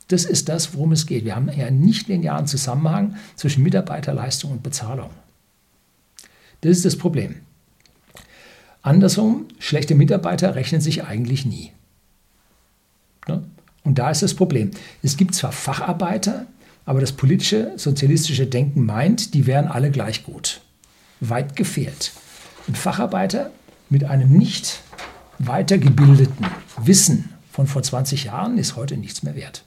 Das 0.08 0.26
ist 0.26 0.50
das, 0.50 0.74
worum 0.74 0.92
es 0.92 1.06
geht. 1.06 1.26
Wir 1.26 1.36
haben 1.36 1.50
ja 1.56 1.66
einen 1.66 1.82
nicht 1.82 2.08
linearen 2.08 2.48
Zusammenhang 2.48 3.16
zwischen 3.36 3.64
Mitarbeiterleistung 3.64 4.52
und 4.52 4.64
Bezahlung. 4.64 5.10
Das 6.62 6.72
ist 6.72 6.86
das 6.86 6.98
Problem. 6.98 7.36
Andersrum, 8.82 9.48
schlechte 9.60 9.96
Mitarbeiter 9.96 10.56
rechnen 10.56 10.82
sich 10.82 11.04
eigentlich 11.04 11.46
nie. 11.46 11.72
Ne? 13.28 13.44
Und 13.84 13.98
da 13.98 14.12
ist 14.12 14.22
das 14.22 14.34
Problem. 14.34 14.72
Es 15.02 15.18
gibt 15.18 15.36
zwar 15.36 15.52
Facharbeiter, 15.52 16.48
aber 16.86 17.00
das 17.00 17.14
politische, 17.14 17.74
sozialistische 17.78 18.46
Denken 18.46 18.86
meint, 18.86 19.34
die 19.34 19.46
wären 19.46 19.68
alle 19.68 19.90
gleich 19.90 20.24
gut. 20.24 20.62
Weit 21.22 21.56
gefehlt. 21.56 22.12
Ein 22.68 22.76
Facharbeiter 22.76 23.52
mit 23.90 24.04
einem 24.04 24.38
nicht 24.38 24.82
weitergebildeten 25.40 26.46
Wissen 26.78 27.30
von 27.52 27.68
vor 27.68 27.84
20 27.84 28.26
Jahren 28.26 28.58
ist 28.58 28.76
heute 28.76 28.98
nichts 28.98 29.24
mehr 29.24 29.36
wert. 29.36 29.64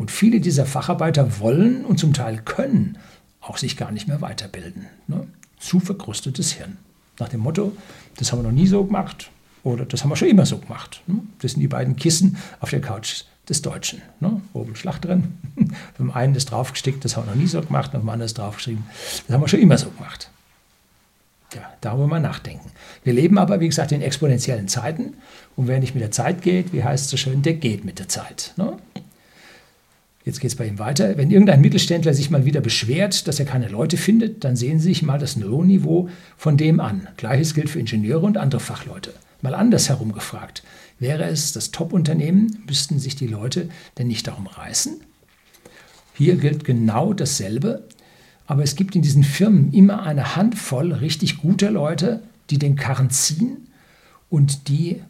Und 0.00 0.10
viele 0.10 0.40
dieser 0.40 0.66
Facharbeiter 0.66 1.38
wollen 1.38 1.84
und 1.84 1.98
zum 1.98 2.12
Teil 2.12 2.38
können 2.38 2.98
auch 3.40 3.58
sich 3.58 3.76
gar 3.76 3.92
nicht 3.92 4.08
mehr 4.08 4.20
weiterbilden. 4.20 4.86
Ne? 5.06 5.26
zu 5.60 5.78
verkrustetes 5.78 6.52
Hirn. 6.52 6.78
Nach 7.20 7.28
dem 7.28 7.40
Motto, 7.40 7.76
das 8.16 8.32
haben 8.32 8.40
wir 8.40 8.44
noch 8.44 8.52
nie 8.56 8.66
so 8.66 8.82
gemacht 8.82 9.30
oder 9.62 9.84
das 9.84 10.02
haben 10.02 10.10
wir 10.10 10.16
schon 10.16 10.28
immer 10.28 10.46
so 10.46 10.58
gemacht. 10.58 11.02
Ne? 11.06 11.20
Das 11.40 11.52
sind 11.52 11.60
die 11.60 11.68
beiden 11.68 11.94
Kissen 11.94 12.38
auf 12.58 12.70
der 12.70 12.80
Couch 12.80 13.24
des 13.48 13.62
Deutschen. 13.62 14.00
Ne? 14.20 14.40
Oben 14.54 14.74
Schlag 14.74 15.00
drin. 15.00 15.34
Beim 15.98 16.10
einen 16.10 16.34
ist 16.34 16.50
draufgestickt, 16.50 17.04
das 17.04 17.16
haben 17.16 17.26
wir 17.26 17.32
noch 17.32 17.40
nie 17.40 17.46
so 17.46 17.60
gemacht, 17.60 17.92
beim 17.92 18.08
anderen 18.08 18.26
ist 18.26 18.38
draufgeschrieben, 18.38 18.84
das 19.26 19.34
haben 19.34 19.42
wir 19.42 19.48
schon 19.48 19.60
immer 19.60 19.76
so 19.76 19.90
gemacht. 19.90 20.30
Ja, 21.54 21.62
darüber 21.80 22.06
mal 22.06 22.20
nachdenken. 22.20 22.70
Wir 23.04 23.12
leben 23.12 23.36
aber, 23.36 23.60
wie 23.60 23.66
gesagt, 23.66 23.92
in 23.92 24.02
exponentiellen 24.02 24.68
Zeiten. 24.68 25.14
Und 25.56 25.66
wer 25.66 25.80
nicht 25.80 25.94
mit 25.94 26.02
der 26.02 26.12
Zeit 26.12 26.42
geht, 26.42 26.72
wie 26.72 26.84
heißt 26.84 27.06
es 27.06 27.10
so 27.10 27.16
schön, 27.16 27.42
der 27.42 27.54
geht 27.54 27.84
mit 27.84 27.98
der 27.98 28.08
Zeit. 28.08 28.54
Ne? 28.56 28.78
Jetzt 30.30 30.38
geht 30.38 30.52
es 30.52 30.56
bei 30.56 30.68
ihm 30.68 30.78
weiter. 30.78 31.16
Wenn 31.16 31.32
irgendein 31.32 31.60
Mittelständler 31.60 32.14
sich 32.14 32.30
mal 32.30 32.44
wieder 32.44 32.60
beschwert, 32.60 33.26
dass 33.26 33.40
er 33.40 33.46
keine 33.46 33.66
Leute 33.66 33.96
findet, 33.96 34.44
dann 34.44 34.54
sehen 34.54 34.78
Sie 34.78 34.90
sich 34.90 35.02
mal 35.02 35.18
das 35.18 35.34
Lohnniveau 35.34 36.08
von 36.36 36.56
dem 36.56 36.78
an. 36.78 37.08
Gleiches 37.16 37.52
gilt 37.52 37.68
für 37.68 37.80
Ingenieure 37.80 38.24
und 38.24 38.36
andere 38.36 38.60
Fachleute. 38.60 39.12
Mal 39.42 39.56
andersherum 39.56 40.12
gefragt. 40.12 40.62
Wäre 41.00 41.24
es 41.24 41.50
das 41.50 41.72
Top-Unternehmen, 41.72 42.62
müssten 42.68 43.00
sich 43.00 43.16
die 43.16 43.26
Leute 43.26 43.70
denn 43.98 44.06
nicht 44.06 44.28
darum 44.28 44.46
reißen? 44.46 45.00
Hier 46.14 46.36
gilt 46.36 46.62
genau 46.62 47.12
dasselbe. 47.12 47.88
Aber 48.46 48.62
es 48.62 48.76
gibt 48.76 48.94
in 48.94 49.02
diesen 49.02 49.24
Firmen 49.24 49.72
immer 49.72 50.04
eine 50.04 50.36
Handvoll 50.36 50.92
richtig 50.92 51.38
guter 51.38 51.72
Leute, 51.72 52.22
die 52.50 52.60
den 52.60 52.76
Karren 52.76 53.10
ziehen 53.10 53.66
und 54.28 54.68
die 54.68 55.02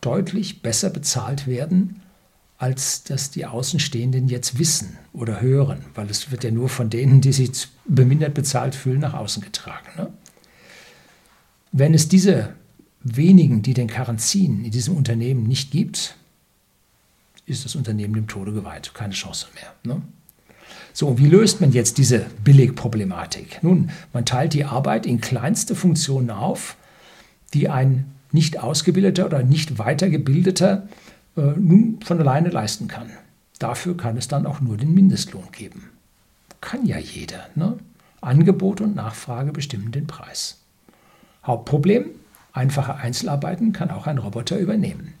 deutlich 0.00 0.62
besser 0.62 0.90
bezahlt 0.90 1.48
werden 1.48 2.02
als 2.60 3.04
dass 3.04 3.30
die 3.30 3.46
Außenstehenden 3.46 4.28
jetzt 4.28 4.58
wissen 4.58 4.98
oder 5.14 5.40
hören, 5.40 5.82
weil 5.94 6.10
es 6.10 6.30
wird 6.30 6.44
ja 6.44 6.50
nur 6.50 6.68
von 6.68 6.90
denen, 6.90 7.22
die 7.22 7.32
sich 7.32 7.68
bemindert 7.86 8.34
bezahlt 8.34 8.74
fühlen, 8.74 9.00
nach 9.00 9.14
außen 9.14 9.42
getragen. 9.42 9.88
Ne? 9.96 10.12
Wenn 11.72 11.94
es 11.94 12.08
diese 12.08 12.52
wenigen, 13.02 13.62
die 13.62 13.72
den 13.72 13.88
Karren 13.88 14.18
ziehen, 14.18 14.62
in 14.62 14.70
diesem 14.70 14.94
Unternehmen 14.94 15.44
nicht 15.44 15.70
gibt, 15.70 16.16
ist 17.46 17.64
das 17.64 17.76
Unternehmen 17.76 18.12
dem 18.12 18.28
Tode 18.28 18.52
geweiht, 18.52 18.92
keine 18.92 19.14
Chance 19.14 19.46
mehr. 19.54 19.94
Ne? 19.94 20.02
So, 20.92 21.18
wie 21.18 21.28
löst 21.28 21.62
man 21.62 21.72
jetzt 21.72 21.96
diese 21.96 22.26
Billigproblematik? 22.44 23.62
Nun, 23.62 23.90
man 24.12 24.26
teilt 24.26 24.52
die 24.52 24.66
Arbeit 24.66 25.06
in 25.06 25.22
kleinste 25.22 25.74
Funktionen 25.74 26.28
auf, 26.28 26.76
die 27.54 27.70
ein 27.70 28.04
nicht 28.32 28.60
ausgebildeter 28.60 29.24
oder 29.24 29.42
nicht 29.42 29.78
weitergebildeter 29.78 30.86
nun 31.40 32.00
von 32.04 32.18
alleine 32.20 32.50
leisten 32.50 32.88
kann. 32.88 33.10
Dafür 33.58 33.96
kann 33.96 34.16
es 34.16 34.28
dann 34.28 34.46
auch 34.46 34.60
nur 34.60 34.76
den 34.76 34.94
Mindestlohn 34.94 35.52
geben. 35.52 35.90
Kann 36.60 36.86
ja 36.86 36.98
jeder. 36.98 37.46
Ne? 37.54 37.78
Angebot 38.20 38.80
und 38.80 38.96
Nachfrage 38.96 39.52
bestimmen 39.52 39.92
den 39.92 40.06
Preis. 40.06 40.58
Hauptproblem, 41.44 42.06
einfache 42.52 42.96
Einzelarbeiten 42.96 43.72
kann 43.72 43.90
auch 43.90 44.06
ein 44.06 44.18
Roboter 44.18 44.58
übernehmen. 44.58 45.14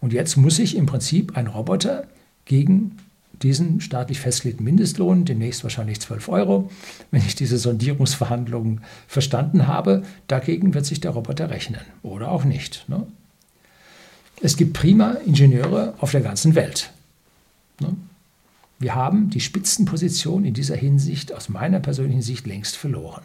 Und 0.00 0.12
jetzt 0.12 0.36
muss 0.36 0.56
sich 0.56 0.76
im 0.76 0.86
Prinzip 0.86 1.36
ein 1.36 1.46
Roboter 1.46 2.06
gegen 2.44 2.96
diesen 3.42 3.80
staatlich 3.80 4.20
festgelegten 4.20 4.64
Mindestlohn, 4.64 5.24
demnächst 5.24 5.62
wahrscheinlich 5.62 6.00
12 6.00 6.28
Euro, 6.28 6.70
wenn 7.10 7.22
ich 7.22 7.34
diese 7.34 7.58
Sondierungsverhandlungen 7.58 8.82
verstanden 9.06 9.66
habe, 9.66 10.02
dagegen 10.26 10.74
wird 10.74 10.86
sich 10.86 11.00
der 11.00 11.12
Roboter 11.12 11.50
rechnen 11.50 11.80
oder 12.02 12.30
auch 12.30 12.44
nicht. 12.44 12.88
Ne? 12.88 13.06
Es 14.40 14.56
gibt 14.56 14.72
prima 14.72 15.12
Ingenieure 15.26 15.94
auf 15.98 16.12
der 16.12 16.22
ganzen 16.22 16.54
Welt. 16.54 16.90
Ne? 17.80 17.94
Wir 18.78 18.94
haben 18.94 19.28
die 19.28 19.40
Spitzenposition 19.40 20.44
in 20.44 20.54
dieser 20.54 20.76
Hinsicht 20.76 21.32
aus 21.34 21.50
meiner 21.50 21.80
persönlichen 21.80 22.22
Sicht 22.22 22.46
längst 22.46 22.76
verloren. 22.76 23.22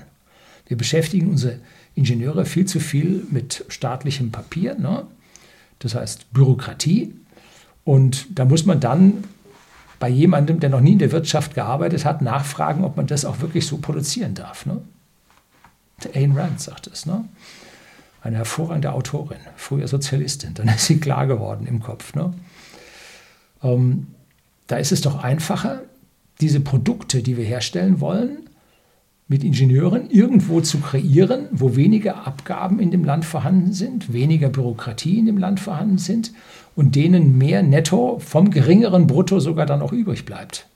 Wir 0.68 0.78
beschäftigen 0.78 1.30
unsere 1.30 1.60
Ingenieure 1.96 2.46
viel 2.46 2.66
zu 2.66 2.80
viel 2.80 3.26
mit 3.32 3.64
staatlichem 3.70 4.32
Papier, 4.32 4.76
ne? 4.76 5.06
das 5.80 5.96
heißt 5.96 6.34
Bürokratie. 6.34 7.14
Und 7.86 8.28
da 8.38 8.44
muss 8.46 8.66
man 8.66 8.80
dann 8.80 9.24
bei 10.00 10.10
jemandem, 10.10 10.60
der 10.60 10.70
noch 10.70 10.82
nie 10.82 10.94
in 10.94 11.00
der 11.00 11.14
Wirtschaft 11.14 11.56
gearbeitet 11.56 12.04
hat, 12.04 12.22
nachfragen, 12.22 12.84
ob 12.84 12.98
man 12.98 13.08
das 13.08 13.24
auch 13.24 13.40
wirklich 13.40 13.66
so 13.66 13.78
produzieren 13.78 14.34
darf. 14.34 14.66
Ne? 14.66 14.82
Ayn 16.14 16.38
Rand 16.38 16.60
sagt 16.60 16.88
es. 16.88 17.06
Ne? 17.06 17.24
Eine 18.26 18.38
hervorragende 18.38 18.92
Autorin, 18.92 19.38
früher 19.56 19.88
Sozialistin, 19.88 20.56
dann 20.56 20.68
ist 20.68 20.88
sie 20.88 21.00
klar 21.00 21.28
geworden 21.28 21.68
im 21.68 21.80
Kopf. 21.82 22.16
Ne? 22.16 22.34
Ähm, 23.64 24.08
da 24.68 24.78
ist 24.78 24.92
es 24.92 25.02
doch 25.02 25.24
einfacher, 25.24 25.82
diese 26.42 26.60
Produkte, 26.60 27.22
die 27.22 27.38
wir 27.38 27.46
herstellen 27.46 28.02
wollen, 28.02 28.50
mit 29.28 29.44
Ingenieuren 29.44 30.10
irgendwo 30.10 30.62
zu 30.62 30.80
kreieren, 30.80 31.48
wo 31.52 31.76
weniger 31.76 32.28
Abgaben 32.28 32.80
in 32.80 32.92
dem 32.92 33.04
Land 33.04 33.26
vorhanden 33.26 33.74
sind, 33.74 34.12
weniger 34.12 34.50
Bürokratie 34.50 35.20
in 35.20 35.26
dem 35.26 35.38
Land 35.38 35.60
vorhanden 35.60 35.98
sind 35.98 36.34
und 36.76 36.96
denen 36.96 37.38
mehr 37.38 37.64
Netto 37.64 38.20
vom 38.20 38.52
geringeren 38.52 39.08
Brutto 39.08 39.40
sogar 39.40 39.66
dann 39.66 39.82
auch 39.82 39.94
übrig 39.94 40.26
bleibt. 40.26 40.68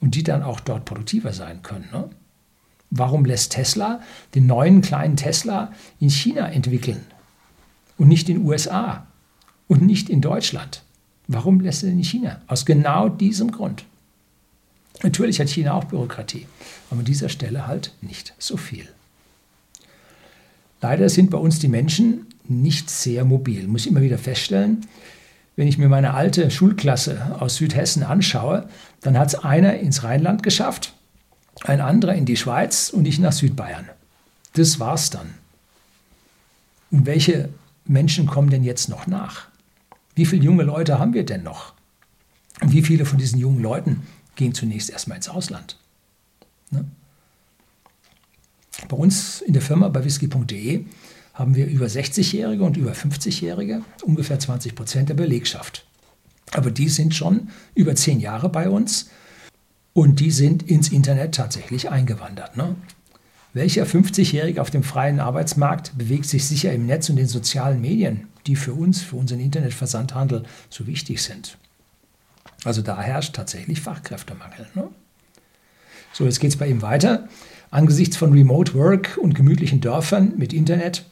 Und 0.00 0.16
die 0.16 0.22
dann 0.22 0.42
auch 0.42 0.60
dort 0.60 0.84
produktiver 0.84 1.32
sein 1.32 1.62
können. 1.62 1.88
Ne? 1.92 2.10
Warum 2.94 3.24
lässt 3.24 3.52
Tesla 3.52 4.00
den 4.34 4.46
neuen 4.46 4.82
kleinen 4.82 5.16
Tesla 5.16 5.72
in 5.98 6.10
China 6.10 6.48
entwickeln 6.50 7.00
und 7.96 8.08
nicht 8.08 8.28
in 8.28 8.36
den 8.36 8.46
USA 8.46 9.06
und 9.66 9.80
nicht 9.80 10.10
in 10.10 10.20
Deutschland? 10.20 10.82
Warum 11.26 11.60
lässt 11.60 11.82
er 11.82 11.88
den 11.88 11.98
in 11.98 12.04
China? 12.04 12.42
Aus 12.48 12.66
genau 12.66 13.08
diesem 13.08 13.50
Grund. 13.50 13.86
Natürlich 15.02 15.40
hat 15.40 15.48
China 15.48 15.72
auch 15.72 15.84
Bürokratie, 15.84 16.46
aber 16.90 17.00
an 17.00 17.06
dieser 17.06 17.30
Stelle 17.30 17.66
halt 17.66 17.94
nicht 18.02 18.34
so 18.38 18.58
viel. 18.58 18.86
Leider 20.82 21.08
sind 21.08 21.30
bei 21.30 21.38
uns 21.38 21.60
die 21.60 21.68
Menschen 21.68 22.26
nicht 22.44 22.90
sehr 22.90 23.24
mobil. 23.24 23.68
Muss 23.68 23.86
ich 23.86 23.90
immer 23.90 24.02
wieder 24.02 24.18
feststellen, 24.18 24.86
wenn 25.56 25.66
ich 25.66 25.78
mir 25.78 25.88
meine 25.88 26.12
alte 26.12 26.50
Schulklasse 26.50 27.36
aus 27.40 27.56
Südhessen 27.56 28.02
anschaue, 28.02 28.68
dann 29.00 29.18
hat 29.18 29.28
es 29.28 29.34
einer 29.36 29.78
ins 29.78 30.04
Rheinland 30.04 30.42
geschafft, 30.42 30.92
ein 31.64 31.80
anderer 31.80 32.14
in 32.14 32.26
die 32.26 32.36
Schweiz 32.36 32.90
und 32.90 33.06
ich 33.06 33.18
nach 33.18 33.32
Südbayern. 33.32 33.88
Das 34.54 34.80
war's 34.80 35.10
dann. 35.10 35.34
Und 36.90 37.06
welche 37.06 37.48
Menschen 37.84 38.26
kommen 38.26 38.50
denn 38.50 38.64
jetzt 38.64 38.88
noch 38.88 39.06
nach? 39.06 39.48
Wie 40.14 40.26
viele 40.26 40.42
junge 40.42 40.62
Leute 40.62 40.98
haben 40.98 41.14
wir 41.14 41.24
denn 41.24 41.42
noch? 41.42 41.72
Und 42.60 42.72
wie 42.72 42.82
viele 42.82 43.06
von 43.06 43.18
diesen 43.18 43.38
jungen 43.38 43.62
Leuten 43.62 44.06
gehen 44.36 44.54
zunächst 44.54 44.90
erstmal 44.90 45.16
ins 45.16 45.28
Ausland? 45.28 45.78
Ne? 46.70 46.84
Bei 48.88 48.96
uns 48.96 49.40
in 49.40 49.52
der 49.52 49.62
Firma 49.62 49.88
bei 49.88 50.04
whisky.de 50.04 50.84
haben 51.34 51.54
wir 51.54 51.66
über 51.66 51.86
60-Jährige 51.86 52.62
und 52.62 52.76
über 52.76 52.92
50-Jährige, 52.92 53.82
ungefähr 54.02 54.38
20 54.38 54.74
Prozent 54.74 55.08
der 55.08 55.14
Belegschaft. 55.14 55.86
Aber 56.50 56.70
die 56.70 56.88
sind 56.88 57.14
schon 57.14 57.48
über 57.74 57.94
zehn 57.94 58.20
Jahre 58.20 58.50
bei 58.50 58.68
uns 58.68 59.08
und 59.94 60.20
die 60.20 60.30
sind 60.30 60.62
ins 60.62 60.90
Internet 60.90 61.34
tatsächlich 61.34 61.90
eingewandert. 61.90 62.56
Ne? 62.56 62.74
Welcher 63.52 63.84
50-Jährige 63.84 64.60
auf 64.62 64.70
dem 64.70 64.82
freien 64.82 65.20
Arbeitsmarkt 65.20 65.96
bewegt 65.98 66.24
sich 66.24 66.46
sicher 66.46 66.72
im 66.72 66.86
Netz 66.86 67.10
und 67.10 67.16
den 67.16 67.26
sozialen 67.26 67.80
Medien, 67.80 68.28
die 68.46 68.56
für 68.56 68.72
uns, 68.72 69.02
für 69.02 69.16
unseren 69.16 69.40
Internetversandhandel 69.40 70.44
so 70.70 70.86
wichtig 70.86 71.22
sind? 71.22 71.58
Also 72.64 72.80
da 72.80 73.00
herrscht 73.00 73.34
tatsächlich 73.34 73.80
Fachkräftemangel. 73.80 74.68
Ne? 74.74 74.88
So, 76.12 76.24
jetzt 76.24 76.40
geht 76.40 76.50
es 76.50 76.56
bei 76.56 76.68
ihm 76.68 76.82
weiter. 76.82 77.28
Angesichts 77.70 78.16
von 78.16 78.32
Remote 78.32 78.74
Work 78.74 79.18
und 79.20 79.34
gemütlichen 79.34 79.80
Dörfern 79.80 80.34
mit 80.36 80.52
Internet 80.52 81.04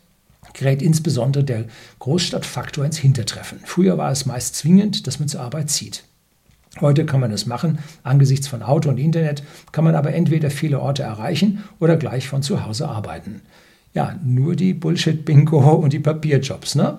gerät 0.52 0.82
insbesondere 0.82 1.44
der 1.44 1.66
Großstadtfaktor 1.98 2.84
ins 2.84 2.98
Hintertreffen. 2.98 3.60
Früher 3.64 3.98
war 3.98 4.10
es 4.10 4.26
meist 4.26 4.56
zwingend, 4.56 5.06
dass 5.06 5.18
man 5.18 5.28
zur 5.28 5.40
Arbeit 5.40 5.70
zieht. 5.70 6.04
Heute 6.78 7.04
kann 7.04 7.20
man 7.20 7.32
das 7.32 7.46
machen. 7.46 7.78
Angesichts 8.04 8.46
von 8.46 8.62
Auto 8.62 8.90
und 8.90 8.98
Internet 8.98 9.42
kann 9.72 9.84
man 9.84 9.96
aber 9.96 10.14
entweder 10.14 10.50
viele 10.50 10.80
Orte 10.80 11.02
erreichen 11.02 11.64
oder 11.80 11.96
gleich 11.96 12.28
von 12.28 12.42
zu 12.42 12.64
Hause 12.64 12.88
arbeiten. 12.88 13.42
Ja, 13.92 14.16
nur 14.24 14.54
die 14.54 14.72
Bullshit-Bingo 14.72 15.58
und 15.74 15.92
die 15.92 15.98
Papierjobs, 15.98 16.76
ne? 16.76 16.98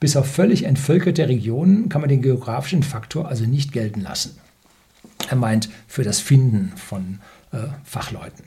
Bis 0.00 0.16
auf 0.16 0.30
völlig 0.30 0.64
entvölkerte 0.64 1.28
Regionen 1.28 1.88
kann 1.88 2.00
man 2.00 2.10
den 2.10 2.22
geografischen 2.22 2.84
Faktor 2.84 3.28
also 3.28 3.44
nicht 3.44 3.72
gelten 3.72 4.00
lassen. 4.00 4.38
Er 5.28 5.36
meint 5.36 5.68
für 5.88 6.04
das 6.04 6.20
Finden 6.20 6.72
von 6.76 7.18
äh, 7.52 7.68
Fachleuten. 7.84 8.44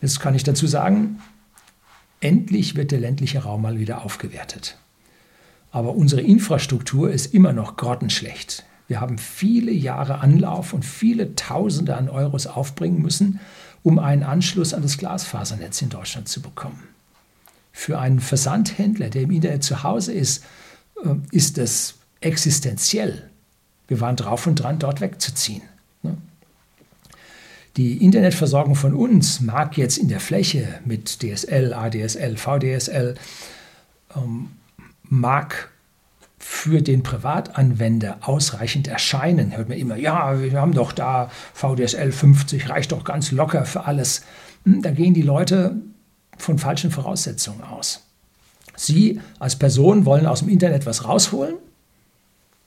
Jetzt 0.00 0.20
kann 0.20 0.34
ich 0.34 0.42
dazu 0.42 0.66
sagen, 0.66 1.20
endlich 2.20 2.76
wird 2.76 2.92
der 2.92 3.00
ländliche 3.00 3.40
Raum 3.40 3.60
mal 3.62 3.78
wieder 3.78 4.02
aufgewertet. 4.02 4.78
Aber 5.70 5.94
unsere 5.94 6.22
Infrastruktur 6.22 7.10
ist 7.10 7.34
immer 7.34 7.52
noch 7.52 7.76
grottenschlecht. 7.76 8.64
Wir 8.90 9.00
haben 9.00 9.18
viele 9.18 9.70
Jahre 9.70 10.18
Anlauf 10.18 10.72
und 10.72 10.84
viele 10.84 11.36
Tausende 11.36 11.96
an 11.96 12.08
Euros 12.08 12.48
aufbringen 12.48 13.00
müssen, 13.00 13.38
um 13.84 14.00
einen 14.00 14.24
Anschluss 14.24 14.74
an 14.74 14.82
das 14.82 14.98
Glasfasernetz 14.98 15.80
in 15.80 15.90
Deutschland 15.90 16.28
zu 16.28 16.42
bekommen. 16.42 16.82
Für 17.70 18.00
einen 18.00 18.18
Versandhändler, 18.18 19.08
der 19.08 19.22
im 19.22 19.30
Internet 19.30 19.62
zu 19.62 19.84
Hause 19.84 20.12
ist, 20.12 20.42
äh, 21.04 21.14
ist 21.30 21.56
es 21.56 21.98
existenziell. 22.20 23.30
Wir 23.86 24.00
waren 24.00 24.16
drauf 24.16 24.48
und 24.48 24.56
dran, 24.56 24.80
dort 24.80 25.00
wegzuziehen. 25.00 25.62
Ne? 26.02 26.16
Die 27.76 28.04
Internetversorgung 28.04 28.74
von 28.74 28.94
uns 28.94 29.40
mag 29.40 29.76
jetzt 29.76 29.98
in 29.98 30.08
der 30.08 30.18
Fläche 30.18 30.80
mit 30.84 31.22
DSL, 31.22 31.74
ADSL, 31.74 32.36
VDSL, 32.36 33.14
ähm, 34.16 34.50
mag 35.04 35.70
für 36.52 36.82
den 36.82 37.04
Privatanwender 37.04 38.18
ausreichend 38.22 38.88
erscheinen. 38.88 39.56
Hört 39.56 39.68
man 39.68 39.78
immer, 39.78 39.96
ja, 39.96 40.42
wir 40.42 40.60
haben 40.60 40.74
doch 40.74 40.90
da 40.90 41.30
VDSL 41.54 42.10
50, 42.10 42.68
reicht 42.68 42.90
doch 42.90 43.04
ganz 43.04 43.30
locker 43.30 43.64
für 43.64 43.84
alles. 43.84 44.22
Hm, 44.64 44.82
da 44.82 44.90
gehen 44.90 45.14
die 45.14 45.22
Leute 45.22 45.76
von 46.36 46.58
falschen 46.58 46.90
Voraussetzungen 46.90 47.62
aus. 47.62 48.02
Sie 48.74 49.20
als 49.38 49.56
Person 49.56 50.04
wollen 50.04 50.26
aus 50.26 50.40
dem 50.40 50.48
Internet 50.48 50.86
was 50.86 51.04
rausholen 51.04 51.54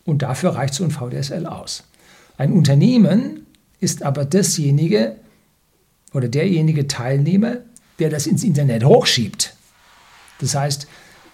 und 0.06 0.22
dafür 0.22 0.56
reicht 0.56 0.76
so 0.76 0.86
ein 0.86 0.92
VDSL 0.92 1.46
aus. 1.46 1.84
Ein 2.38 2.54
Unternehmen 2.54 3.46
ist 3.82 4.02
aber 4.02 4.24
dasjenige 4.24 5.18
oder 6.14 6.30
derjenige 6.30 6.88
Teilnehmer, 6.88 7.58
der 8.00 8.10
das 8.10 8.28
ins 8.28 8.46
Internet 8.46 8.86
hochschiebt. 8.86 9.56
Das 10.40 10.56
heißt, 10.56 10.88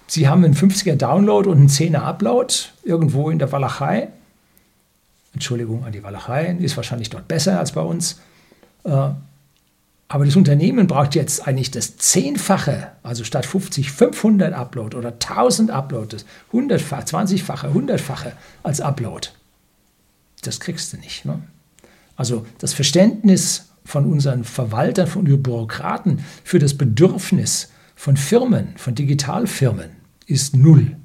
Sie 0.09 0.27
haben 0.27 0.43
einen 0.43 0.55
50er 0.55 0.95
Download 0.95 1.47
und 1.47 1.59
einen 1.59 1.67
10er 1.67 1.99
Upload 1.99 2.51
irgendwo 2.83 3.29
in 3.29 3.37
der 3.37 3.51
Walachei. 3.51 4.07
Entschuldigung 5.35 5.85
an 5.85 5.91
die 5.91 6.01
Walachei, 6.01 6.57
ist 6.59 6.75
wahrscheinlich 6.77 7.11
dort 7.11 7.27
besser 7.27 7.59
als 7.59 7.73
bei 7.73 7.81
uns. 7.81 8.19
Äh, 8.85 9.09
aber 10.07 10.25
das 10.25 10.35
Unternehmen 10.35 10.87
braucht 10.87 11.13
jetzt 11.13 11.47
eigentlich 11.47 11.69
das 11.69 11.97
Zehnfache, 11.97 12.87
also 13.03 13.23
statt 13.23 13.45
50, 13.45 13.91
500 13.91 14.51
Upload 14.51 14.97
oder 14.97 15.09
1000 15.09 15.69
Upload, 15.69 16.17
100-fache, 16.51 17.07
20-fache, 17.07 17.71
100-fache 17.71 18.31
als 18.63 18.81
Upload. 18.81 19.27
Das 20.41 20.59
kriegst 20.59 20.91
du 20.91 20.97
nicht. 20.97 21.25
Ne? 21.25 21.39
Also 22.15 22.47
das 22.57 22.73
Verständnis 22.73 23.69
von 23.85 24.05
unseren 24.05 24.43
Verwaltern, 24.43 25.05
von 25.05 25.21
unseren 25.21 25.43
Bürokraten 25.43 26.25
für 26.43 26.57
das 26.57 26.75
Bedürfnis 26.75 27.69
von 27.95 28.17
Firmen, 28.17 28.73
von 28.77 28.95
Digitalfirmen 28.95 29.98
ist 30.29 30.55
null. 30.55 30.95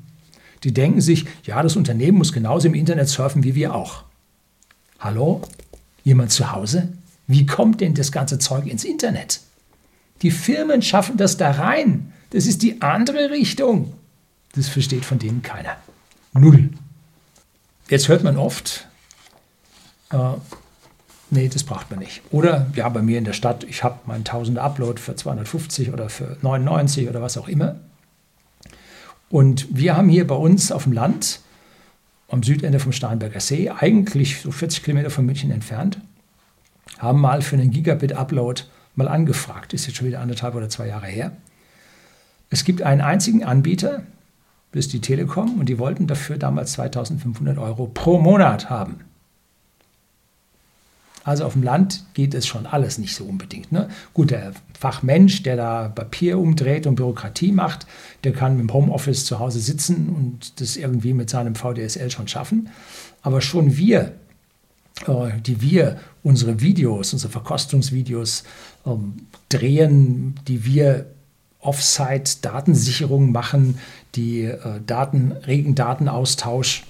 Die 0.62 0.72
denken 0.72 1.00
sich, 1.00 1.26
ja, 1.44 1.62
das 1.62 1.76
Unternehmen 1.76 2.18
muss 2.18 2.32
genauso 2.32 2.68
im 2.68 2.74
Internet 2.74 3.08
surfen 3.08 3.44
wie 3.44 3.54
wir 3.54 3.74
auch. 3.74 4.04
Hallo? 4.98 5.42
Jemand 6.04 6.32
zu 6.32 6.52
Hause? 6.52 6.92
Wie 7.26 7.46
kommt 7.46 7.80
denn 7.80 7.94
das 7.94 8.12
ganze 8.12 8.38
Zeug 8.38 8.66
ins 8.66 8.84
Internet? 8.84 9.40
Die 10.22 10.30
Firmen 10.30 10.82
schaffen 10.82 11.16
das 11.16 11.37
da 11.37 11.50
rein. 11.50 12.12
Das 12.30 12.46
ist 12.46 12.62
die 12.62 12.80
andere 12.82 13.30
Richtung. 13.30 13.92
Das 14.54 14.68
versteht 14.68 15.04
von 15.04 15.18
denen 15.18 15.42
keiner. 15.42 15.76
Null. 16.32 16.70
Jetzt 17.88 18.08
hört 18.08 18.24
man 18.24 18.37
oft, 18.37 18.88
äh, 20.10 20.16
nee, 21.30 21.48
das 21.48 21.64
braucht 21.64 21.90
man 21.90 21.98
nicht. 21.98 22.22
Oder, 22.30 22.66
ja, 22.74 22.88
bei 22.88 23.02
mir 23.02 23.18
in 23.18 23.24
der 23.24 23.34
Stadt, 23.34 23.64
ich 23.64 23.84
habe 23.84 24.00
meinen 24.06 24.24
1000 24.24 24.58
Upload 24.58 25.00
für 25.00 25.14
250 25.14 25.92
oder 25.92 26.08
für 26.08 26.37
99 26.40 27.08
oder 27.08 27.20
was 27.20 27.37
auch 27.37 27.48
immer. 27.48 27.76
Und 29.30 29.66
wir 29.70 29.96
haben 29.96 30.08
hier 30.08 30.26
bei 30.26 30.34
uns 30.34 30.70
auf 30.70 30.84
dem 30.84 30.92
Land, 30.92 31.40
am 32.28 32.42
Südende 32.42 32.80
vom 32.80 32.92
Starnberger 32.92 33.40
See, 33.40 33.70
eigentlich 33.70 34.40
so 34.40 34.50
40 34.50 34.82
Kilometer 34.82 35.10
von 35.10 35.26
München 35.26 35.50
entfernt, 35.50 35.98
haben 36.98 37.20
mal 37.20 37.42
für 37.42 37.56
einen 37.56 37.70
Gigabit-Upload 37.70 38.62
mal 38.94 39.08
angefragt. 39.08 39.72
Ist 39.72 39.87
jetzt 39.87 39.96
schon 39.96 40.06
wieder 40.06 40.20
anderthalb 40.20 40.54
oder 40.54 40.68
zwei 40.68 40.88
Jahre 40.88 41.06
her. 41.06 41.32
Es 42.50 42.64
gibt 42.64 42.82
einen 42.82 43.00
einzigen 43.00 43.44
Anbieter, 43.44 44.04
das 44.72 44.87
ist 44.87 44.92
die 44.92 45.00
Telekom, 45.00 45.58
und 45.58 45.68
die 45.68 45.78
wollten 45.78 46.06
dafür 46.06 46.37
damals 46.37 46.72
2500 46.72 47.58
Euro 47.58 47.87
pro 47.87 48.20
Monat 48.20 48.70
haben. 48.70 49.00
Also 51.24 51.46
auf 51.46 51.54
dem 51.54 51.62
Land 51.62 52.04
geht 52.12 52.34
es 52.34 52.46
schon 52.46 52.66
alles 52.66 52.98
nicht 52.98 53.14
so 53.14 53.24
unbedingt. 53.24 53.72
Ne? 53.72 53.88
Gut, 54.12 54.30
der 54.30 54.52
Fachmensch, 54.78 55.42
der 55.42 55.56
da 55.56 55.88
Papier 55.88 56.38
umdreht 56.38 56.87
und 56.87 56.96
Bürokratie 56.96 57.50
macht, 57.50 57.87
der 58.24 58.32
kann 58.32 58.60
im 58.60 58.72
Homeoffice 58.72 59.24
zu 59.24 59.38
Hause 59.38 59.58
sitzen 59.60 60.10
und 60.10 60.60
das 60.60 60.76
irgendwie 60.76 61.14
mit 61.14 61.30
seinem 61.30 61.54
VDSL 61.54 62.10
schon 62.10 62.28
schaffen. 62.28 62.68
Aber 63.22 63.40
schon 63.40 63.78
wir, 63.78 64.12
äh, 65.06 65.40
die 65.40 65.62
wir 65.62 65.98
unsere 66.22 66.60
Videos, 66.60 67.14
unsere 67.14 67.32
Verkostungsvideos 67.32 68.44
ähm, 68.84 69.14
drehen, 69.48 70.38
die 70.46 70.66
wir 70.66 71.06
Offsite-Datensicherung 71.60 73.32
machen, 73.32 73.78
die 74.14 74.42
äh, 74.42 74.80
Daten, 74.87 75.32
regen 75.32 75.74
Datenaustausch 75.74 76.84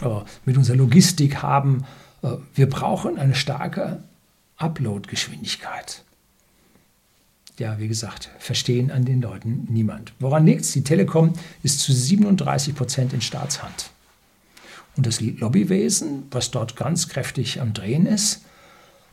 äh, 0.00 0.08
mit 0.46 0.56
unserer 0.56 0.76
Logistik 0.76 1.42
haben, 1.42 1.84
wir 2.54 2.68
brauchen 2.68 3.18
eine 3.18 3.34
starke 3.34 4.02
Upload-Geschwindigkeit. 4.56 6.02
Ja, 7.58 7.78
wie 7.78 7.88
gesagt, 7.88 8.30
verstehen 8.38 8.90
an 8.90 9.04
den 9.04 9.20
Leuten 9.20 9.66
niemand. 9.68 10.12
Woran 10.20 10.46
liegt 10.46 10.62
es? 10.62 10.72
Die 10.72 10.84
Telekom 10.84 11.32
ist 11.62 11.80
zu 11.80 11.92
37 11.92 12.74
Prozent 12.74 13.12
in 13.12 13.20
Staatshand. 13.20 13.90
Und 14.96 15.06
das 15.06 15.20
Lobbywesen, 15.20 16.24
was 16.30 16.50
dort 16.50 16.76
ganz 16.76 17.08
kräftig 17.08 17.60
am 17.60 17.72
Drehen 17.72 18.06
ist, 18.06 18.42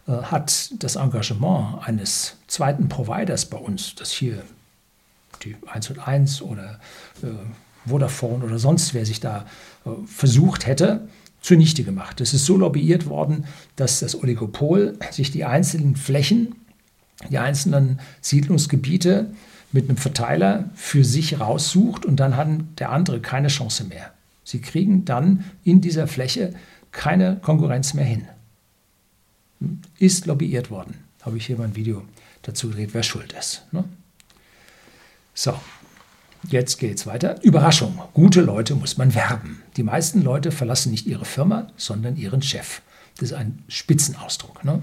äh, 0.08 0.12
hat 0.12 0.72
das 0.84 0.96
Engagement 0.96 1.88
eines 1.88 2.38
zweiten 2.48 2.88
Providers 2.88 3.48
bei 3.48 3.58
uns, 3.58 3.96
das 3.96 4.12
hier 4.12 4.44
die 5.44 5.56
101 5.66 6.42
oder 6.42 6.80
äh, 7.24 7.28
Vodafone 7.88 8.44
oder 8.44 8.58
sonst 8.58 8.94
wer 8.94 9.06
sich 9.06 9.20
da 9.20 9.46
versucht 10.08 10.66
hätte, 10.66 11.08
zunichte 11.46 11.84
gemacht. 11.84 12.22
Es 12.22 12.34
ist 12.34 12.46
so 12.46 12.58
lobbyiert 12.58 13.06
worden, 13.06 13.46
dass 13.76 14.00
das 14.00 14.16
Oligopol 14.16 14.98
sich 15.12 15.30
die 15.30 15.46
einzelnen 15.46 15.96
Flächen, 15.96 16.56
die 17.30 17.38
einzelnen 17.38 18.00
Siedlungsgebiete 18.20 19.32
mit 19.72 19.88
einem 19.88 19.98
Verteiler 19.98 20.72
für 20.74 21.06
sich 21.06 21.40
raussucht 21.40 22.04
und 22.04 22.20
dann 22.20 22.36
hat 22.36 22.48
der 22.80 22.90
andere 22.90 23.20
keine 23.20 23.50
Chance 23.50 23.84
mehr. 23.84 24.12
Sie 24.44 24.60
kriegen 24.60 25.06
dann 25.06 25.46
in 25.64 25.82
dieser 25.82 26.08
Fläche 26.08 26.56
keine 26.92 27.38
Konkurrenz 27.38 27.94
mehr 27.94 28.06
hin. 28.06 28.28
Ist 30.00 30.26
lobbyiert 30.26 30.72
worden. 30.72 30.96
Habe 31.22 31.38
ich 31.38 31.46
hier 31.46 31.58
mal 31.58 31.66
ein 31.66 31.76
Video 31.76 32.04
dazu 32.42 32.70
gedreht, 32.70 32.90
wer 32.94 33.04
schuld 33.04 33.34
ist. 33.34 33.66
Ne? 33.72 33.84
So, 35.36 35.54
jetzt 36.50 36.78
geht's 36.78 37.08
weiter. 37.08 37.42
Überraschung. 37.44 38.00
Gute 38.14 38.42
Leute 38.42 38.76
muss 38.76 38.98
man 38.98 39.16
werben. 39.16 39.62
Die 39.78 39.84
meisten 39.84 40.22
Leute 40.22 40.52
verlassen 40.52 40.92
nicht 40.92 41.08
ihre 41.08 41.26
Firma, 41.26 41.68
sondern 41.78 42.18
ihren 42.18 42.42
Chef. 42.42 42.82
Das 43.18 43.32
ist 43.32 43.38
ein 43.38 43.64
Spitzenausdruck. 43.68 44.64
Ne? 44.64 44.82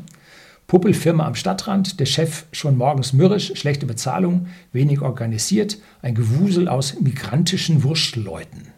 Puppelfirma 0.66 1.26
am 1.26 1.34
Stadtrand, 1.34 2.00
der 2.00 2.06
Chef 2.06 2.44
schon 2.52 2.78
morgens 2.78 3.12
mürrisch, 3.12 3.52
schlechte 3.56 3.84
Bezahlung, 3.84 4.48
wenig 4.72 5.02
organisiert, 5.02 5.78
ein 6.00 6.14
Gewusel 6.14 6.68
aus 6.68 6.98
migrantischen 7.00 7.82
Wurstleuten. 7.82 8.68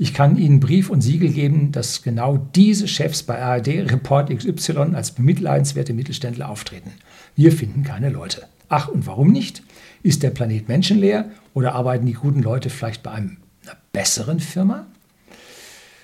Ich 0.00 0.14
kann 0.14 0.36
Ihnen 0.36 0.60
Brief 0.60 0.90
und 0.90 1.00
Siegel 1.00 1.30
geben, 1.30 1.72
dass 1.72 2.02
genau 2.02 2.36
diese 2.54 2.86
Chefs 2.86 3.24
bei 3.24 3.42
ARD 3.42 3.90
Report 3.90 4.30
XY 4.30 4.94
als 4.94 5.10
bemitleidenswerte 5.10 5.92
Mittelständler 5.92 6.48
auftreten. 6.48 6.92
Wir 7.34 7.50
finden 7.50 7.82
keine 7.82 8.10
Leute. 8.10 8.46
Ach, 8.68 8.88
und 8.88 9.06
warum 9.06 9.32
nicht? 9.32 9.62
Ist 10.02 10.22
der 10.22 10.30
Planet 10.30 10.68
menschenleer 10.68 11.30
oder 11.54 11.74
arbeiten 11.74 12.06
die 12.06 12.12
guten 12.12 12.42
Leute 12.42 12.70
vielleicht 12.70 13.02
bei 13.02 13.10
einem, 13.12 13.38
einer 13.64 13.76
besseren 13.92 14.40
Firma? 14.40 14.86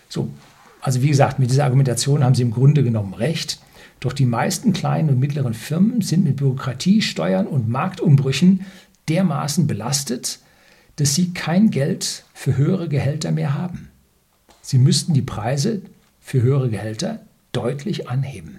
So, 0.08 0.28
also 0.80 1.02
wie 1.02 1.08
gesagt, 1.08 1.38
mit 1.38 1.50
dieser 1.50 1.64
Argumentation 1.64 2.22
haben 2.22 2.34
Sie 2.34 2.42
im 2.42 2.50
Grunde 2.50 2.82
genommen 2.82 3.14
recht. 3.14 3.58
Doch 4.00 4.12
die 4.12 4.26
meisten 4.26 4.72
kleinen 4.72 5.08
und 5.08 5.18
mittleren 5.18 5.54
Firmen 5.54 6.02
sind 6.02 6.24
mit 6.24 6.36
Bürokratie, 6.36 7.00
Steuern 7.00 7.46
und 7.46 7.68
Marktumbrüchen 7.68 8.66
dermaßen 9.08 9.66
belastet, 9.66 10.40
dass 10.96 11.14
sie 11.14 11.32
kein 11.32 11.70
Geld 11.70 12.24
für 12.34 12.56
höhere 12.56 12.88
Gehälter 12.88 13.32
mehr 13.32 13.54
haben. 13.54 13.88
Sie 14.62 14.78
müssten 14.78 15.14
die 15.14 15.22
Preise 15.22 15.82
für 16.20 16.42
höhere 16.42 16.70
Gehälter 16.70 17.20
deutlich 17.52 18.08
anheben. 18.08 18.58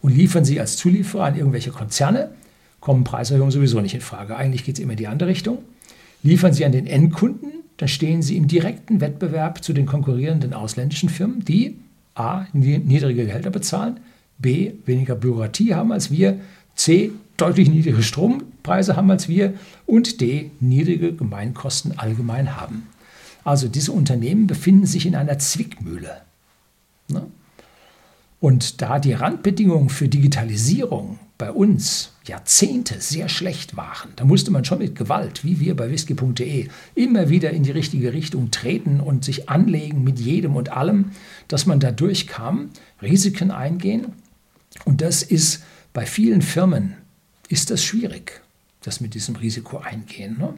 Und 0.00 0.14
liefern 0.14 0.44
sie 0.44 0.60
als 0.60 0.76
Zulieferer 0.76 1.24
an 1.24 1.36
irgendwelche 1.36 1.70
Konzerne, 1.70 2.30
kommen 2.82 3.04
Preiserhöhungen 3.04 3.52
sowieso 3.52 3.80
nicht 3.80 3.94
in 3.94 4.02
Frage. 4.02 4.36
Eigentlich 4.36 4.64
geht 4.64 4.76
es 4.76 4.80
immer 4.82 4.92
in 4.92 4.98
die 4.98 5.06
andere 5.06 5.30
Richtung. 5.30 5.58
Liefern 6.22 6.52
sie 6.52 6.66
an 6.66 6.72
den 6.72 6.86
Endkunden, 6.86 7.50
dann 7.78 7.88
stehen 7.88 8.22
sie 8.22 8.36
im 8.36 8.48
direkten 8.48 9.00
Wettbewerb 9.00 9.64
zu 9.64 9.72
den 9.72 9.86
konkurrierenden 9.86 10.52
ausländischen 10.52 11.08
Firmen, 11.08 11.44
die 11.44 11.78
a. 12.14 12.44
niedrige 12.52 13.24
Gehälter 13.24 13.50
bezahlen, 13.50 14.00
B, 14.38 14.72
weniger 14.84 15.14
Bürokratie 15.14 15.74
haben 15.74 15.92
als 15.92 16.10
wir, 16.10 16.40
C, 16.74 17.12
deutlich 17.36 17.70
niedrigere 17.70 18.02
Strompreise 18.02 18.96
haben 18.96 19.10
als 19.10 19.28
wir 19.28 19.54
und 19.86 20.20
D, 20.20 20.50
niedrige 20.60 21.14
Gemeinkosten 21.14 21.98
allgemein 21.98 22.60
haben. 22.60 22.88
Also 23.44 23.68
diese 23.68 23.92
Unternehmen 23.92 24.46
befinden 24.46 24.86
sich 24.86 25.06
in 25.06 25.14
einer 25.14 25.38
Zwickmühle. 25.38 26.22
Ne? 27.08 27.26
Und 28.40 28.82
da 28.82 28.98
die 28.98 29.12
Randbedingungen 29.12 29.88
für 29.88 30.08
Digitalisierung 30.08 31.18
bei 31.42 31.50
uns 31.50 32.12
Jahrzehnte 32.24 33.00
sehr 33.00 33.28
schlecht 33.28 33.76
waren, 33.76 34.12
da 34.14 34.24
musste 34.24 34.52
man 34.52 34.64
schon 34.64 34.78
mit 34.78 34.94
Gewalt, 34.94 35.42
wie 35.42 35.58
wir 35.58 35.74
bei 35.74 35.90
whisky.de, 35.90 36.68
immer 36.94 37.30
wieder 37.30 37.50
in 37.50 37.64
die 37.64 37.72
richtige 37.72 38.12
Richtung 38.12 38.52
treten 38.52 39.00
und 39.00 39.24
sich 39.24 39.48
anlegen 39.48 40.04
mit 40.04 40.20
jedem 40.20 40.54
und 40.54 40.68
allem, 40.68 41.10
dass 41.48 41.66
man 41.66 41.80
da 41.80 41.90
durchkam, 41.90 42.70
Risiken 43.02 43.50
eingehen 43.50 44.12
und 44.84 45.00
das 45.00 45.24
ist 45.24 45.64
bei 45.92 46.06
vielen 46.06 46.42
Firmen 46.42 46.94
ist 47.48 47.72
das 47.72 47.82
schwierig, 47.82 48.40
das 48.84 49.00
mit 49.00 49.14
diesem 49.14 49.34
Risiko 49.34 49.78
eingehen. 49.78 50.36
Ne? 50.38 50.54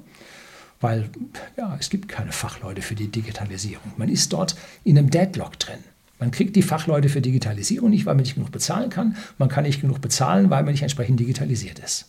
Weil 0.82 1.08
ja, 1.56 1.78
es 1.80 1.88
gibt 1.88 2.08
keine 2.08 2.32
Fachleute 2.32 2.82
für 2.82 2.94
die 2.94 3.08
Digitalisierung. 3.08 3.92
Man 3.96 4.10
ist 4.10 4.34
dort 4.34 4.54
in 4.84 4.98
einem 4.98 5.08
Deadlock 5.08 5.58
drin. 5.58 5.78
Man 6.18 6.30
kriegt 6.30 6.56
die 6.56 6.62
Fachleute 6.62 7.08
für 7.08 7.20
Digitalisierung 7.20 7.90
nicht, 7.90 8.06
weil 8.06 8.14
man 8.14 8.22
nicht 8.22 8.34
genug 8.34 8.52
bezahlen 8.52 8.90
kann. 8.90 9.16
Man 9.38 9.48
kann 9.48 9.64
nicht 9.64 9.80
genug 9.80 10.00
bezahlen, 10.00 10.50
weil 10.50 10.62
man 10.62 10.72
nicht 10.72 10.82
entsprechend 10.82 11.20
digitalisiert 11.20 11.78
ist. 11.80 12.06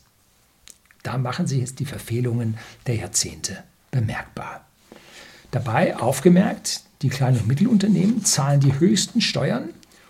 Da 1.04 1.18
machen 1.18 1.48
sich 1.48 1.60
jetzt 1.60 1.80
die 1.80 1.86
Verfehlungen 1.86 2.58
der 2.88 2.96
Jahrzehnte 2.96 3.58
bemerkbar. 3.92 4.66
Dabei 5.52 5.98
aufgemerkt, 5.98 6.82
die 7.02 7.10
kleinen 7.10 7.40
und 7.40 7.48
Mittelunternehmen 7.48 8.26
zahlen 8.26 8.60
die 8.60 8.80
höchsten 8.80 9.22
Steuern 9.22 9.70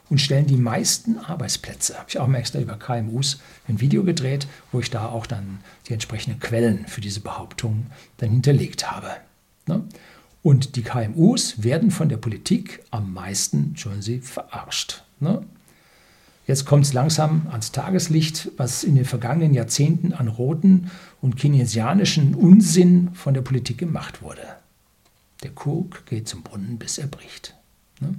und 0.10 0.22
stellen 0.22 0.46
die 0.46 0.58
meisten 0.58 1.18
Arbeitsplätze. 1.18 1.98
Habe 1.98 2.06
ich 2.10 2.20
auch 2.20 2.28
mal 2.28 2.38
extra 2.38 2.60
über 2.60 2.78
KMUs 2.78 3.40
ein 3.68 3.82
Video 3.82 4.04
gedreht, 4.04 4.48
wo 4.72 4.80
ich 4.80 4.90
da 4.90 5.10
auch 5.10 5.26
dann 5.26 5.60
die 5.88 5.94
entsprechenden 5.94 6.40
Quellen 6.40 6.86
für 6.88 7.02
diese 7.02 7.22
Behauptung 7.22 7.88
dann 8.18 8.30
hinterlegt 8.30 8.90
habe. 8.90 9.10
Ne? 9.68 9.84
Und 10.46 10.76
die 10.76 10.84
KMUs 10.84 11.64
werden 11.64 11.90
von 11.90 12.08
der 12.08 12.18
Politik 12.18 12.84
am 12.92 13.12
meisten, 13.16 13.74
schon 13.78 14.04
sie, 14.04 14.20
verarscht. 14.20 15.02
Ne? 15.20 15.42
Jetzt 16.46 16.66
kommt 16.66 16.86
es 16.86 16.94
langsam 16.94 17.48
ans 17.50 17.72
Tageslicht, 17.72 18.52
was 18.56 18.84
in 18.84 18.94
den 18.94 19.06
vergangenen 19.06 19.56
Jahrzehnten 19.56 20.14
an 20.14 20.28
roten 20.28 20.92
und 21.20 21.36
keynesianischen 21.36 22.36
Unsinn 22.36 23.10
von 23.16 23.34
der 23.34 23.42
Politik 23.42 23.80
gemacht 23.80 24.22
wurde. 24.22 24.46
Der 25.42 25.50
Krug 25.50 26.06
geht 26.06 26.28
zum 26.28 26.44
Brunnen, 26.44 26.78
bis 26.78 27.00
er 27.00 27.08
bricht. 27.08 27.56
Ne? 28.00 28.14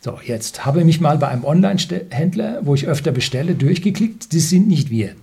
So, 0.00 0.18
jetzt 0.24 0.64
habe 0.64 0.78
ich 0.78 0.86
mich 0.86 1.02
mal 1.02 1.18
bei 1.18 1.28
einem 1.28 1.44
Online-Händler, 1.44 2.64
wo 2.64 2.74
ich 2.74 2.86
öfter 2.86 3.12
bestelle, 3.12 3.54
durchgeklickt. 3.56 4.32
Das 4.32 4.48
sind 4.48 4.68
nicht 4.68 4.88
wir. 4.88 5.16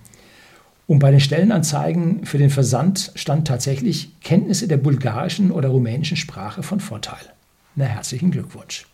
Und 0.92 0.98
bei 0.98 1.10
den 1.10 1.20
Stellenanzeigen 1.20 2.26
für 2.26 2.36
den 2.36 2.50
Versand 2.50 3.12
stand 3.14 3.48
tatsächlich 3.48 4.20
Kenntnisse 4.20 4.68
der 4.68 4.76
bulgarischen 4.76 5.50
oder 5.50 5.70
rumänischen 5.70 6.18
Sprache 6.18 6.62
von 6.62 6.80
Vorteil. 6.80 7.32
Na, 7.76 7.86
herzlichen 7.86 8.30
Glückwunsch. 8.30 8.86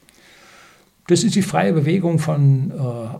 Das 1.08 1.24
ist 1.24 1.34
die 1.34 1.42
freie 1.42 1.72
Bewegung 1.72 2.20
von 2.20 2.70
äh, 2.70 2.74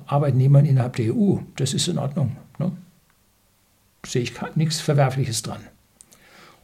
Arbeitnehmern 0.07 0.65
innerhalb 0.65 0.95
der 0.95 1.13
EU. 1.13 1.39
Das 1.57 1.75
ist 1.75 1.89
in 1.89 1.99
Ordnung. 1.99 2.37
Ne? 2.61 2.71
Sehe 4.07 4.23
ich 4.23 4.33
nichts 4.55 4.79
Verwerfliches 4.79 5.43
dran. 5.43 5.63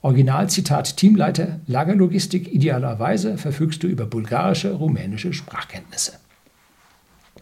Originalzitat 0.01 0.97
Teamleiter 0.97 1.59
Lagerlogistik. 1.67 2.47
Idealerweise 2.55 3.39
verfügst 3.39 3.83
du 3.83 3.89
über 3.89 4.07
bulgarische, 4.07 4.71
rumänische 4.71 5.33
Sprachkenntnisse. 5.33 6.13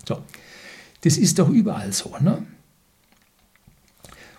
So, 0.09 0.23
das 1.03 1.19
ist 1.19 1.39
doch 1.39 1.51
überall 1.51 1.93
so. 1.93 2.17
Ne? 2.21 2.47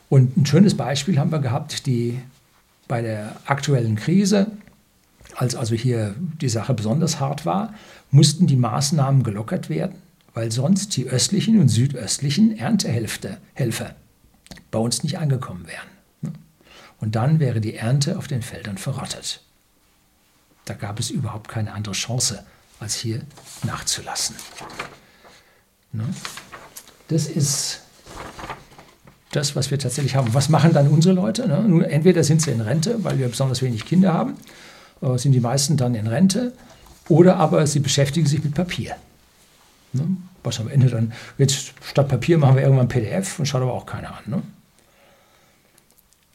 Und 0.09 0.37
ein 0.37 0.45
schönes 0.45 0.75
Beispiel 0.75 1.17
haben 1.17 1.31
wir 1.31 1.39
gehabt, 1.39 1.85
die 1.85 2.19
bei 2.87 3.01
der 3.01 3.35
aktuellen 3.45 3.95
Krise, 3.95 4.51
als 5.35 5.55
also 5.55 5.75
hier 5.75 6.15
die 6.41 6.49
Sache 6.49 6.73
besonders 6.73 7.19
hart 7.19 7.45
war, 7.45 7.73
mussten 8.11 8.45
die 8.45 8.55
Maßnahmen 8.55 9.23
gelockert 9.23 9.69
werden, 9.69 9.95
weil 10.33 10.51
sonst 10.51 10.95
die 10.95 11.07
östlichen 11.07 11.59
und 11.59 11.69
südöstlichen 11.69 12.57
Erntehelfer 12.57 13.95
bei 14.69 14.79
uns 14.79 15.03
nicht 15.03 15.17
angekommen 15.17 15.65
wären 15.67 15.93
und 17.03 17.17
dann 17.17 17.41
wäre 17.41 17.59
die 17.59 17.75
Ernte 17.75 18.17
auf 18.17 18.27
den 18.27 18.41
Feldern 18.41 18.77
verrottet. 18.77 19.41
Da 20.63 20.73
gab 20.73 21.01
es 21.01 21.09
überhaupt 21.09 21.49
keine 21.49 21.73
andere 21.73 21.93
Chance, 21.93 22.45
als 22.79 22.95
hier 22.95 23.23
nachzulassen. 23.63 24.37
Ne? 25.91 26.05
Das 27.09 27.27
ist 27.27 27.81
das, 29.35 29.55
was 29.55 29.71
wir 29.71 29.79
tatsächlich 29.79 30.15
haben. 30.15 30.33
Was 30.33 30.49
machen 30.49 30.73
dann 30.73 30.87
unsere 30.87 31.13
Leute? 31.15 31.47
Ne? 31.47 31.63
Nun, 31.67 31.81
entweder 31.83 32.23
sind 32.23 32.41
sie 32.41 32.51
in 32.51 32.61
Rente, 32.61 33.03
weil 33.03 33.19
wir 33.19 33.27
besonders 33.27 33.61
wenig 33.61 33.85
Kinder 33.85 34.13
haben, 34.13 34.35
äh, 35.01 35.17
sind 35.17 35.31
die 35.33 35.39
meisten 35.39 35.77
dann 35.77 35.95
in 35.95 36.07
Rente, 36.07 36.53
oder 37.09 37.37
aber 37.37 37.67
sie 37.67 37.79
beschäftigen 37.79 38.27
sich 38.27 38.43
mit 38.43 38.53
Papier. 38.53 38.95
Ne? 39.93 40.05
Was 40.43 40.59
am 40.59 40.69
Ende 40.69 40.87
dann, 40.87 41.13
jetzt 41.37 41.73
statt 41.83 42.07
Papier 42.07 42.37
machen 42.37 42.55
wir 42.55 42.63
irgendwann 42.63 42.87
PDF 42.87 43.39
und 43.39 43.45
schaut 43.45 43.61
aber 43.61 43.73
auch 43.73 43.85
keiner 43.85 44.17
an. 44.17 44.43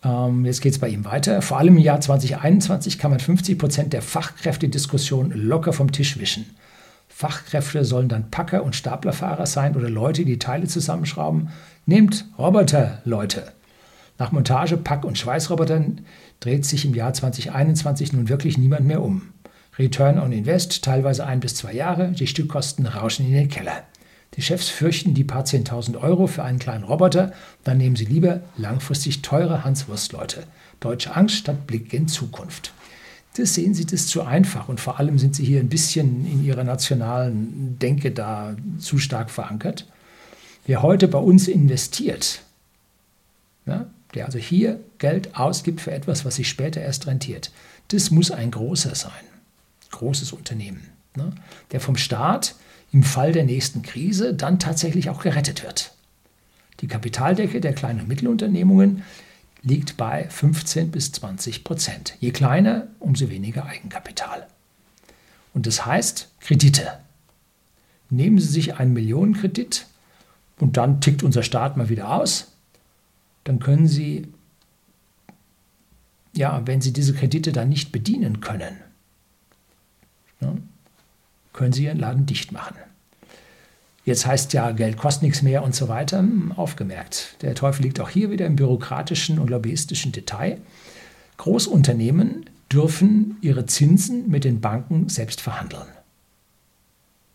Ähm, 0.05 0.45
jetzt 0.45 0.61
geht 0.61 0.73
es 0.73 0.79
bei 0.79 0.89
ihm 0.89 1.05
weiter. 1.05 1.43
Vor 1.43 1.59
allem 1.59 1.77
im 1.77 1.83
Jahr 1.83 2.01
2021 2.01 2.99
kann 2.99 3.11
man 3.11 3.21
50 3.21 3.59
Prozent 3.59 3.93
der 3.93 4.03
Fachkräftediskussion 4.03 5.33
locker 5.33 5.73
vom 5.73 5.93
Tisch 5.93 6.19
wischen. 6.19 6.47
Fachkräfte 7.19 7.85
sollen 7.85 8.09
dann 8.09 8.31
Packer 8.31 8.63
und 8.63 8.77
Staplerfahrer 8.77 9.47
sein 9.47 9.75
oder 9.75 9.91
Leute, 9.91 10.25
die 10.25 10.39
Teile 10.39 10.69
zusammenschrauben. 10.69 11.49
Nehmt 11.85 12.27
Roboter, 12.39 13.03
Leute. 13.05 13.51
Nach 14.19 14.31
Montage, 14.31 14.77
Pack- 14.77 15.05
und 15.05 15.19
Schweißrobotern 15.19 16.03
dreht 16.39 16.65
sich 16.65 16.85
im 16.85 16.95
Jahr 16.95 17.13
2021 17.13 18.13
nun 18.13 18.29
wirklich 18.29 18.57
niemand 18.57 18.87
mehr 18.87 19.03
um. 19.03 19.31
Return 19.81 20.21
on 20.21 20.31
Invest 20.31 20.85
teilweise 20.85 21.27
ein 21.27 21.41
bis 21.41 21.57
zwei 21.57 21.73
Jahre, 21.73 22.13
die 22.13 22.29
Stückkosten 22.29 22.87
rauschen 22.87 23.27
in 23.27 23.33
den 23.33 23.49
Keller. 23.49 23.83
Die 24.35 24.43
Chefs 24.43 24.69
fürchten 24.69 25.15
die 25.15 25.25
paar 25.25 25.43
10.000 25.43 26.01
Euro 26.01 26.29
für 26.29 26.45
einen 26.45 26.61
kleinen 26.61 26.85
Roboter, 26.85 27.33
dann 27.65 27.79
nehmen 27.79 27.97
sie 27.97 28.05
lieber 28.05 28.43
langfristig 28.57 29.23
teure 29.23 29.65
Hanswurstleute. 29.65 30.45
Deutsche 30.79 31.17
Angst 31.17 31.35
statt 31.35 31.67
Blick 31.67 31.93
in 31.93 32.07
Zukunft. 32.07 32.73
Das 33.39 33.55
sehen 33.55 33.73
Sie 33.73 33.87
das 33.87 34.09
zu 34.09 34.23
einfach 34.23 34.69
und 34.69 34.81
vor 34.81 34.99
allem 34.99 35.17
sind 35.17 35.37
Sie 35.37 35.45
hier 35.45 35.61
ein 35.61 35.69
bisschen 35.69 36.27
in 36.27 36.45
Ihrer 36.45 36.65
nationalen 36.65 37.79
Denke 37.79 38.11
da 38.11 38.57
zu 38.81 38.99
stark 38.99 39.31
verankert. 39.31 39.87
Wer 40.67 40.83
heute 40.83 41.07
bei 41.07 41.21
uns 41.21 41.47
investiert, 41.47 42.43
ja, 43.65 43.87
der 44.15 44.27
also 44.27 44.39
hier 44.39 44.81
Geld 44.99 45.37
ausgibt 45.37 45.81
für 45.81 45.93
etwas, 45.93 46.25
was 46.25 46.35
sich 46.35 46.49
später 46.49 46.81
erst 46.81 47.07
rentiert, 47.07 47.53
das 47.89 48.11
muss 48.11 48.33
ein 48.33 48.51
großer 48.51 48.97
sein, 48.97 49.13
großes 49.93 50.33
Unternehmen, 50.33 50.89
ne? 51.15 51.31
der 51.71 51.81
vom 51.81 51.97
Staat 51.97 52.57
im 52.91 53.05
Fall 53.05 53.31
der 53.31 53.45
nächsten 53.45 53.83
Krise 53.83 54.35
dann 54.35 54.59
tatsächlich 54.59 55.11
auch 55.11 55.23
gerettet 55.23 55.63
wird. 55.63 55.93
Die 56.81 56.89
Kapitaldecke 56.89 57.61
der 57.61 57.73
kleinen 57.73 58.01
und 58.01 58.09
Mittelunternehmungen 58.09 59.05
liegt 59.63 59.97
bei 59.97 60.29
15 60.29 60.91
bis 60.91 61.13
20 61.13 61.65
Prozent. 61.65 62.15
Je 62.21 62.31
kleiner, 62.31 62.89
umso 62.99 63.29
weniger 63.29 63.67
Eigenkapital. 63.67 64.47
Und 65.55 65.67
das 65.67 65.85
heißt 65.87 66.31
Kredite. 66.41 66.99
Nehmen 68.11 68.39
Sie 68.39 68.49
sich 68.49 68.77
einen 68.77 68.93
Millionenkredit 68.93 69.87
und 70.59 70.77
dann 70.77 71.01
tickt 71.01 71.23
unser 71.23 71.43
Staat 71.43 71.77
mal 71.77 71.89
wieder 71.89 72.11
aus, 72.11 72.53
dann 73.45 73.59
können 73.59 73.87
Sie, 73.87 74.29
ja, 76.35 76.67
wenn 76.67 76.81
Sie 76.81 76.93
diese 76.93 77.15
Kredite 77.15 77.53
dann 77.53 77.69
nicht 77.69 77.93
bedienen 77.93 78.41
können, 78.41 78.77
ne, 80.41 80.59
können 81.53 81.73
Sie 81.73 81.85
Ihren 81.85 81.99
Laden 81.99 82.27
dicht 82.27 82.53
machen. 82.53 82.77
Jetzt 84.09 84.25
heißt 84.25 84.55
ja, 84.55 84.71
Geld 84.71 84.97
kostet 84.97 85.25
nichts 85.25 85.43
mehr 85.43 85.63
und 85.63 85.75
so 85.75 85.89
weiter. 85.89 86.21
Hm, 86.21 86.53
aufgemerkt. 86.53 87.37
Der 87.43 87.55
Teufel 87.55 87.83
liegt 87.83 88.01
auch 88.01 88.09
hier 88.09 88.31
wieder 88.31 88.47
im 88.47 88.57
bürokratischen 88.57 89.39
und 89.39 89.51
lobbyistischen 89.51 90.13
Detail. 90.13 90.63
Großunternehmen 91.37 92.47
dürfen 92.73 93.37
ihre 93.43 93.67
Zinsen 93.67 94.31
mit 94.31 94.45
den 94.45 94.63
Banken 94.63 95.11
selbst 95.11 95.43
verhandeln. 95.43 95.89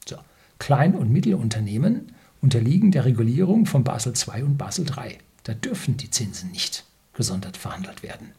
So. 0.09 0.15
Klein- 0.57 0.95
und 0.95 1.11
Mittelunternehmen 1.11 2.11
unterliegen 2.41 2.89
der 2.89 3.05
Regulierung 3.05 3.67
von 3.67 3.83
Basel 3.83 4.13
II 4.15 4.41
und 4.41 4.57
Basel 4.57 4.87
III. 4.87 5.19
Da 5.43 5.53
dürfen 5.53 5.97
die 5.97 6.09
Zinsen 6.09 6.49
nicht 6.49 6.85
gesondert 7.13 7.55
verhandelt 7.55 8.01
werden. 8.01 8.31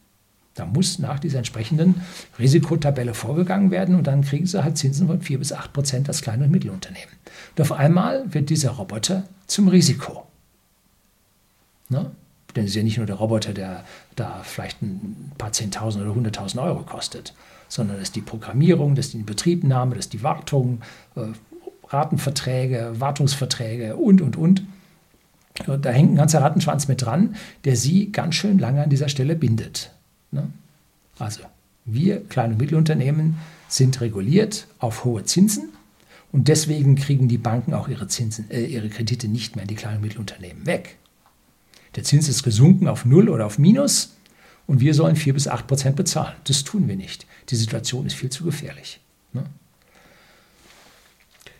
Da 0.55 0.65
muss 0.65 0.99
nach 0.99 1.19
dieser 1.19 1.39
entsprechenden 1.39 2.01
Risikotabelle 2.39 3.13
vorgegangen 3.13 3.71
werden 3.71 3.93
und 3.95 4.07
dann 4.07 4.21
kriegen 4.21 4.45
sie 4.45 4.63
halt 4.63 4.77
Zinsen 4.77 5.07
von 5.07 5.21
4 5.21 5.37
bis 5.37 5.51
8 5.51 5.73
Prozent 5.73 6.07
als 6.07 6.21
Klein- 6.21 6.41
und 6.41 6.49
Mittelunternehmen. 6.49 7.13
Und 7.55 7.61
auf 7.61 7.73
einmal 7.73 8.33
wird 8.33 8.49
dieser 8.49 8.71
Roboter 8.71 9.23
zum 9.47 9.67
Risiko. 9.67 10.25
Ne? 11.89 12.09
Denn 12.55 12.63
es 12.63 12.69
ist 12.71 12.75
ja 12.77 12.83
nicht 12.83 12.97
nur 12.97 13.05
der 13.05 13.17
Roboter, 13.17 13.53
der 13.53 13.83
da 14.15 14.41
vielleicht 14.43 14.81
ein 14.81 15.33
paar 15.37 15.51
Zehntausend 15.51 16.05
oder 16.05 16.15
hunderttausend 16.15 16.63
Euro 16.63 16.83
kostet, 16.83 17.33
sondern 17.67 17.97
das 17.97 18.09
ist 18.09 18.15
die 18.15 18.21
Programmierung, 18.21 18.95
das 18.95 19.07
ist 19.07 19.13
die 19.13 19.23
Betriebnahme, 19.23 19.95
das 19.95 20.05
ist 20.05 20.13
die 20.13 20.23
Wartung, 20.23 20.81
äh, 21.17 21.21
Ratenverträge, 21.89 22.93
Wartungsverträge 22.97 23.97
und, 23.97 24.21
und, 24.21 24.37
und. 24.37 24.63
Da 25.67 25.89
hängt 25.89 26.13
ein 26.13 26.17
ganzer 26.17 26.41
Rattenschwanz 26.41 26.87
mit 26.87 27.01
dran, 27.01 27.35
der 27.63 27.75
Sie 27.75 28.11
ganz 28.11 28.35
schön 28.35 28.57
lange 28.57 28.83
an 28.83 28.89
dieser 28.89 29.07
Stelle 29.07 29.35
bindet. 29.35 29.94
Ne? 30.35 30.51
Also 31.17 31.41
wir, 31.85 32.23
kleine 32.27 32.53
und 32.53 32.59
Mittelunternehmen, 32.59 33.37
sind 33.67 33.99
reguliert 34.01 34.67
auf 34.79 35.05
hohe 35.05 35.23
Zinsen 35.23 35.69
und 36.31 36.47
deswegen 36.47 36.95
kriegen 36.95 37.27
die 37.27 37.37
Banken 37.37 37.73
auch 37.73 37.87
ihre, 37.87 38.07
Zinsen, 38.07 38.51
äh, 38.51 38.65
ihre 38.65 38.89
Kredite 38.89 39.27
nicht 39.27 39.55
mehr 39.55 39.63
in 39.63 39.69
die 39.69 39.75
kleinen 39.75 39.97
und 39.97 40.03
Mittelunternehmen 40.03 40.65
weg. 40.65 40.97
Der 41.95 42.03
Zins 42.03 42.27
ist 42.27 42.43
gesunken 42.43 42.87
auf 42.87 43.05
Null 43.05 43.29
oder 43.29 43.45
auf 43.45 43.57
Minus 43.57 44.15
und 44.67 44.81
wir 44.81 44.93
sollen 44.93 45.15
4 45.15 45.33
bis 45.33 45.47
8 45.47 45.65
Prozent 45.65 45.95
bezahlen. 45.95 46.35
Das 46.43 46.63
tun 46.63 46.87
wir 46.87 46.95
nicht. 46.95 47.25
Die 47.49 47.55
Situation 47.55 48.05
ist 48.05 48.15
viel 48.15 48.29
zu 48.29 48.43
gefährlich. 48.43 48.99
Ne? 49.31 49.45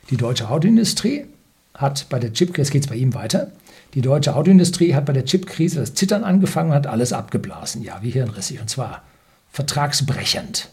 Die 0.10 0.18
deutsche 0.18 0.50
Autoindustrie 0.50 1.26
hat 1.74 2.08
bei 2.10 2.20
der 2.20 2.34
Chip, 2.34 2.58
jetzt 2.58 2.72
geht 2.72 2.84
es 2.84 2.90
bei 2.90 2.96
ihm 2.96 3.14
weiter, 3.14 3.52
die 3.96 4.02
deutsche 4.02 4.36
Autoindustrie 4.36 4.94
hat 4.94 5.06
bei 5.06 5.14
der 5.14 5.26
Chipkrise 5.26 5.80
das 5.80 5.94
Zittern 5.94 6.24
angefangen 6.24 6.72
und 6.72 6.76
hat 6.76 6.88
alles 6.88 7.14
abgeblasen. 7.14 7.82
Ja, 7.82 8.00
wie 8.02 8.12
hirnrissig. 8.12 8.60
Und 8.60 8.70
zwar 8.70 9.04
vertragsbrechend. 9.52 10.70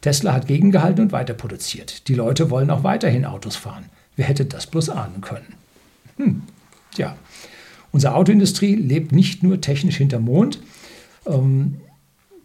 Tesla 0.00 0.32
hat 0.32 0.46
gegengehalten 0.46 1.04
und 1.04 1.12
weiter 1.12 1.34
produziert. 1.34 2.08
Die 2.08 2.14
Leute 2.14 2.48
wollen 2.48 2.70
auch 2.70 2.82
weiterhin 2.82 3.26
Autos 3.26 3.56
fahren. 3.56 3.84
Wer 4.16 4.24
hätte 4.24 4.46
das 4.46 4.66
bloß 4.66 4.88
ahnen 4.88 5.20
können? 5.20 5.54
Hm, 6.16 6.42
ja. 6.96 7.14
Unsere 7.92 8.14
Autoindustrie 8.14 8.74
lebt 8.74 9.12
nicht 9.12 9.42
nur 9.42 9.60
technisch 9.60 9.98
hinterm 9.98 10.24
Mond. 10.24 10.60
Ähm, 11.26 11.80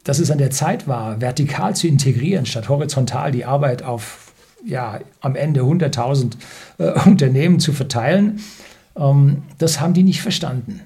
dass 0.03 0.19
es 0.19 0.29
an 0.29 0.37
der 0.37 0.51
Zeit 0.51 0.87
war, 0.87 1.19
vertikal 1.19 1.75
zu 1.75 1.87
integrieren, 1.87 2.45
statt 2.45 2.69
horizontal 2.69 3.31
die 3.31 3.43
Arbeit 3.43 3.81
auf 3.81 4.33
ja, 4.63 4.99
am 5.19 5.35
Ende 5.35 5.61
100.000 5.61 6.33
äh, 6.77 6.91
Unternehmen 7.07 7.59
zu 7.59 7.73
verteilen, 7.73 8.39
das 8.95 9.79
haben 9.79 9.93
die 9.93 10.03
nicht 10.03 10.21
verstanden. 10.21 10.81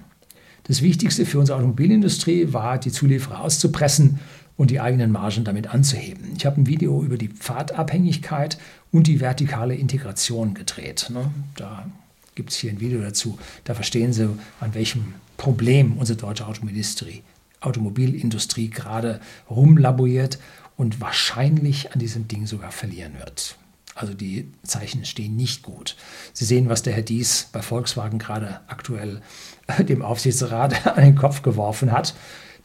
Das 0.64 0.82
Wichtigste 0.82 1.26
für 1.26 1.40
unsere 1.40 1.58
Automobilindustrie 1.58 2.54
war, 2.54 2.78
die 2.78 2.92
Zulieferer 2.92 3.42
auszupressen 3.42 4.20
und 4.58 4.72
die 4.72 4.80
eigenen 4.80 5.12
Margen 5.12 5.44
damit 5.44 5.68
anzuheben. 5.74 6.34
Ich 6.36 6.46
habe 6.46 6.60
ein 6.60 6.68
Video 6.68 7.02
über 7.02 7.18
die 7.18 7.30
Pfadabhängigkeit 7.30 8.58
und 8.92 9.08
die 9.08 9.20
vertikale 9.20 9.74
Integration 9.74 10.54
gedreht. 10.54 11.10
Ne? 11.14 11.32
Da 11.56 11.88
gibt 12.36 12.52
es 12.52 12.58
hier 12.58 12.72
ein 12.72 12.80
Video 12.80 13.02
dazu. 13.02 13.40
Da 13.64 13.74
verstehen 13.74 14.12
Sie, 14.12 14.30
an 14.60 14.74
welchem 14.74 15.14
Problem 15.38 15.98
unsere 15.98 16.20
deutsche 16.20 16.46
Automobilindustrie, 16.46 17.24
Automobilindustrie 17.62 18.70
gerade 18.70 19.22
rumlaboriert 19.50 20.40
und 20.78 21.02
wahrscheinlich 21.02 21.94
an 21.94 22.00
diesem 22.00 22.28
Ding 22.28 22.46
sogar 22.46 22.72
verlieren 22.72 23.14
wird. 23.18 23.56
Also 24.00 24.14
die 24.14 24.50
Zeichen 24.64 25.04
stehen 25.04 25.36
nicht 25.36 25.62
gut. 25.62 25.98
Sie 26.32 26.46
sehen, 26.46 26.70
was 26.70 26.84
der 26.84 26.94
Herr 26.94 27.04
Dies 27.04 27.50
bei 27.52 27.62
Volkswagen 27.62 28.18
gerade 28.18 28.62
aktuell 28.68 29.22
äh, 29.68 29.84
dem 29.84 30.02
Aufsichtsrat 30.02 30.88
an 30.98 31.04
den 31.04 31.16
Kopf 31.16 31.42
geworfen 31.42 31.92
hat. 31.92 32.16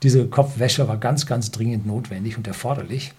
Diese 0.05 0.29
Kopfwäsche 0.29 0.87
war 0.87 0.97
ganz, 0.97 1.27
ganz 1.27 1.51
dringend 1.51 1.87
notwendig 1.87 2.37
und 2.37 2.47
erforderlich. 2.47 3.13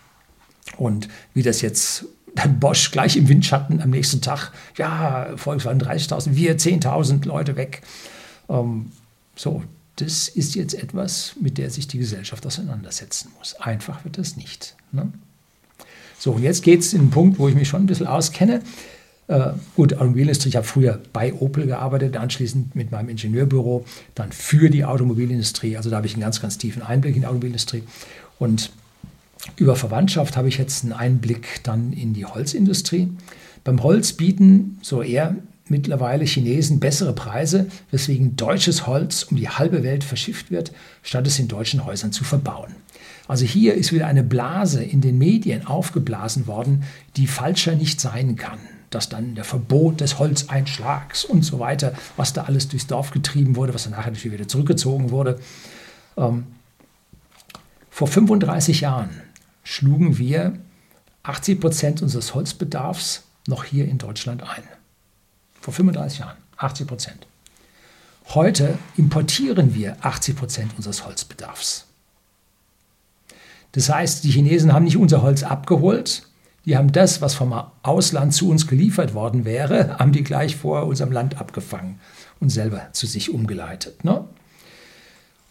Und 0.77 1.09
wie 1.33 1.43
das 1.43 1.59
jetzt 1.59 2.05
dann 2.35 2.57
Bosch 2.57 2.89
gleich 2.91 3.17
im 3.17 3.27
Windschatten 3.27 3.81
am 3.81 3.89
nächsten 3.89 4.21
Tag, 4.21 4.53
ja, 4.77 5.35
Volkswagen 5.35 5.81
30.000, 5.81 6.35
wir 6.35 6.57
10.000 6.57 7.25
Leute 7.25 7.57
weg. 7.57 7.81
Ähm, 8.47 8.93
so, 9.35 9.61
das 9.97 10.29
ist 10.29 10.55
jetzt 10.55 10.73
etwas, 10.73 11.35
mit 11.37 11.57
der 11.57 11.69
sich 11.69 11.89
die 11.89 11.97
Gesellschaft 11.97 12.45
auseinandersetzen 12.45 13.33
muss. 13.37 13.55
Einfach 13.55 14.05
wird 14.05 14.17
das 14.17 14.37
nicht. 14.37 14.77
Ne? 14.93 15.11
So, 16.17 16.31
und 16.31 16.43
jetzt 16.43 16.63
geht 16.63 16.79
es 16.81 16.93
in 16.93 17.01
einen 17.01 17.09
Punkt, 17.09 17.39
wo 17.39 17.47
ich 17.47 17.55
mich 17.55 17.67
schon 17.67 17.83
ein 17.83 17.87
bisschen 17.87 18.07
auskenne. 18.07 18.61
Äh, 19.27 19.51
gut, 19.75 19.93
Automobilindustrie, 19.93 20.49
ich 20.49 20.55
habe 20.55 20.67
früher 20.67 20.99
bei 21.11 21.33
Opel 21.33 21.65
gearbeitet, 21.65 22.15
anschließend 22.17 22.75
mit 22.75 22.91
meinem 22.91 23.09
Ingenieurbüro, 23.09 23.85
dann 24.13 24.31
für 24.31 24.69
die 24.69 24.85
Automobilindustrie. 24.85 25.77
Also 25.77 25.89
da 25.89 25.97
habe 25.97 26.07
ich 26.07 26.13
einen 26.13 26.21
ganz, 26.21 26.41
ganz 26.41 26.57
tiefen 26.57 26.81
Einblick 26.81 27.15
in 27.15 27.21
die 27.21 27.27
Automobilindustrie. 27.27 27.83
Und 28.37 28.71
über 29.57 29.75
Verwandtschaft 29.75 30.37
habe 30.37 30.47
ich 30.47 30.57
jetzt 30.57 30.83
einen 30.83 30.93
Einblick 30.93 31.61
dann 31.63 31.93
in 31.93 32.13
die 32.13 32.25
Holzindustrie. 32.25 33.09
Beim 33.63 33.81
Holz 33.81 34.13
bieten 34.13 34.77
so 34.81 35.01
eher 35.01 35.35
mittlerweile 35.67 36.25
Chinesen 36.25 36.79
bessere 36.79 37.13
Preise, 37.13 37.67
weswegen 37.89 38.35
deutsches 38.35 38.85
Holz 38.85 39.23
um 39.23 39.37
die 39.37 39.49
halbe 39.49 39.83
Welt 39.83 40.03
verschifft 40.03 40.51
wird, 40.51 40.71
statt 41.01 41.25
es 41.25 41.39
in 41.39 41.47
deutschen 41.47 41.85
Häusern 41.85 42.11
zu 42.11 42.23
verbauen. 42.23 42.75
Also 43.27 43.45
hier 43.45 43.73
ist 43.73 43.91
wieder 43.91 44.07
eine 44.07 44.23
Blase 44.23 44.83
in 44.83 45.01
den 45.01 45.17
Medien 45.17 45.65
aufgeblasen 45.65 46.47
worden, 46.47 46.83
die 47.17 47.27
falscher 47.27 47.75
nicht 47.75 47.99
sein 47.99 48.35
kann. 48.35 48.59
Dass 48.91 49.09
dann 49.09 49.35
der 49.35 49.43
Verbot 49.43 49.99
des 49.99 50.19
Holzeinschlags 50.19 51.25
und 51.25 51.43
so 51.43 51.59
weiter, 51.59 51.93
was 52.17 52.33
da 52.33 52.43
alles 52.43 52.67
durchs 52.67 52.87
Dorf 52.87 53.11
getrieben 53.11 53.55
wurde, 53.55 53.73
was 53.73 53.83
dann 53.83 53.91
nachher 53.91 54.11
natürlich 54.11 54.33
wieder 54.33 54.47
zurückgezogen 54.47 55.09
wurde. 55.09 55.39
Ähm, 56.17 56.45
vor 57.89 58.07
35 58.07 58.81
Jahren 58.81 59.09
schlugen 59.63 60.17
wir 60.17 60.57
80 61.23 61.59
Prozent 61.59 62.01
unseres 62.01 62.35
Holzbedarfs 62.35 63.23
noch 63.47 63.63
hier 63.63 63.85
in 63.85 63.97
Deutschland 63.97 64.43
ein. 64.43 64.63
Vor 65.59 65.73
35 65.73 66.19
Jahren, 66.19 66.37
80 66.57 66.87
Prozent. 66.87 67.27
Heute 68.29 68.77
importieren 68.97 69.73
wir 69.75 69.97
80 70.01 70.35
Prozent 70.35 70.71
unseres 70.77 71.05
Holzbedarfs. 71.05 71.84
Das 73.75 73.89
heißt, 73.89 74.23
die 74.23 74.31
Chinesen 74.31 74.71
haben 74.71 74.85
nicht 74.85 74.95
unser 74.95 75.21
Holz 75.21 75.43
abgeholt, 75.43 76.23
die 76.63 76.77
haben 76.77 76.93
das, 76.93 77.21
was 77.21 77.35
vom 77.35 77.53
Ausland 77.83 78.33
zu 78.33 78.49
uns 78.49 78.67
geliefert 78.67 79.13
worden 79.13 79.43
wäre, 79.43 79.99
haben 79.99 80.13
die 80.13 80.23
gleich 80.23 80.55
vor 80.55 80.85
unserem 80.85 81.11
Land 81.11 81.37
abgefangen 81.39 81.99
und 82.39 82.49
selber 82.49 82.87
zu 82.93 83.05
sich 83.05 83.33
umgeleitet. 83.33 84.05
Ne? 84.05 84.25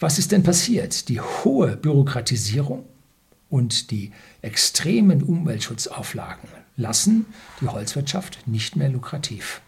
Was 0.01 0.19
ist 0.19 0.33
denn 0.33 0.43
passiert? 0.43 1.11
Die 1.11 1.21
hohe 1.21 1.77
Bürokratisierung 1.77 2.87
und 3.51 3.91
die 3.91 4.11
extremen 4.41 5.23
Umweltschutzauflagen 5.23 6.49
lassen 6.79 7.27
die 7.61 7.69
Holzwirtschaft 7.69 8.49
nicht 8.49 8.75
mehr 8.75 8.89
lukrativ. 8.89 9.61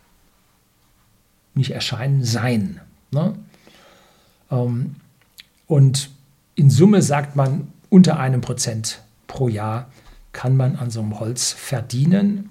Nicht 1.54 1.72
erscheinen 1.72 2.24
sein. 2.24 2.80
Ne? 3.10 3.34
Ähm, 4.50 4.96
und 5.66 6.08
in 6.54 6.70
Summe 6.70 7.02
sagt 7.02 7.36
man, 7.36 7.68
unter 7.96 8.20
einem 8.20 8.42
Prozent 8.42 9.00
pro 9.26 9.48
Jahr 9.48 9.90
kann 10.34 10.54
man 10.54 10.76
an 10.76 10.90
so 10.90 11.00
einem 11.00 11.18
Holz 11.18 11.52
verdienen. 11.52 12.50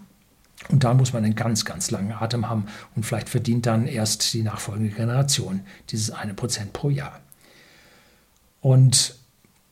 Und 0.70 0.84
da 0.84 0.96
muss 0.96 1.14
man 1.14 1.24
einen 1.24 1.36
ganz, 1.36 1.66
ganz 1.66 1.92
langen 1.92 2.14
Atem 2.14 2.50
haben 2.50 2.66
und 2.96 3.06
vielleicht 3.06 3.30
verdient 3.30 3.68
dann 3.68 3.86
erst 3.86 4.34
die 4.34 4.42
nachfolgende 4.42 4.90
Generation 4.90 5.62
dieses 5.92 6.10
eine 6.10 6.34
Prozent 6.34 6.74
pro 6.74 6.90
Jahr. 6.90 7.20
Und 8.60 9.18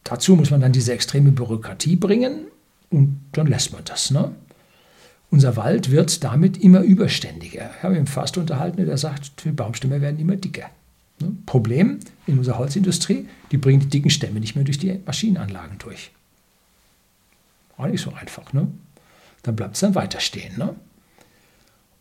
dazu 0.04 0.36
muss 0.36 0.52
man 0.52 0.62
dann 0.62 0.74
diese 0.74 0.94
extreme 0.94 1.32
Bürokratie 1.32 1.96
bringen 1.96 2.46
und 2.92 3.20
dann 3.32 3.48
lässt 3.48 3.74
man 3.74 3.84
das. 3.84 4.12
Ne? 4.12 4.32
Unser 5.32 5.56
Wald 5.56 5.90
wird 5.90 6.24
damit 6.24 6.58
immer 6.58 6.82
überständiger. 6.82 7.72
Ich 7.76 7.82
habe 7.82 8.00
mich 8.00 8.08
fast 8.08 8.38
unterhalten, 8.38 8.86
der 8.86 8.98
sagt, 9.00 9.44
die 9.44 9.52
Baumstämme 9.52 10.02
werden 10.02 10.20
immer 10.20 10.36
dicker. 10.36 10.70
Ne? 11.24 11.38
Problem 11.46 12.00
in 12.28 12.38
unserer 12.38 12.58
Holzindustrie, 12.58 13.28
die 13.52 13.58
bringen 13.58 13.82
die 13.82 13.90
dicken 13.90 14.10
Stämme 14.10 14.40
nicht 14.40 14.56
mehr 14.56 14.66
durch 14.66 14.78
die 14.78 15.00
Maschinenanlagen 15.06 15.78
durch. 15.80 16.12
Auch 17.78 17.88
nicht 17.88 18.02
so 18.02 18.14
einfach. 18.14 18.54
Ne? 18.54 18.68
Dann 19.44 19.56
bleibt 19.56 19.76
es 19.76 19.82
dann 19.82 19.96
weiter 19.96 20.20
stehen. 20.20 20.58
Ne? 20.58 20.76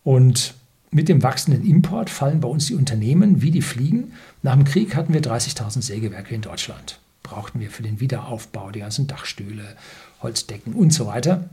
Und 0.03 0.55
mit 0.91 1.09
dem 1.09 1.23
wachsenden 1.23 1.65
Import 1.65 2.09
fallen 2.09 2.39
bei 2.39 2.47
uns 2.47 2.67
die 2.67 2.75
Unternehmen 2.75 3.41
wie 3.41 3.51
die 3.51 3.61
Fliegen. 3.61 4.13
Nach 4.43 4.53
dem 4.53 4.63
Krieg 4.63 4.95
hatten 4.95 5.13
wir 5.13 5.21
30.000 5.21 5.81
Sägewerke 5.81 6.35
in 6.35 6.41
Deutschland. 6.41 6.99
Brauchten 7.23 7.59
wir 7.59 7.71
für 7.71 7.83
den 7.83 7.99
Wiederaufbau, 7.99 8.71
die 8.71 8.81
ganzen 8.81 9.07
Dachstühle, 9.07 9.75
Holzdecken 10.21 10.73
und 10.73 10.93
so 10.93 11.07
weiter. 11.07 11.49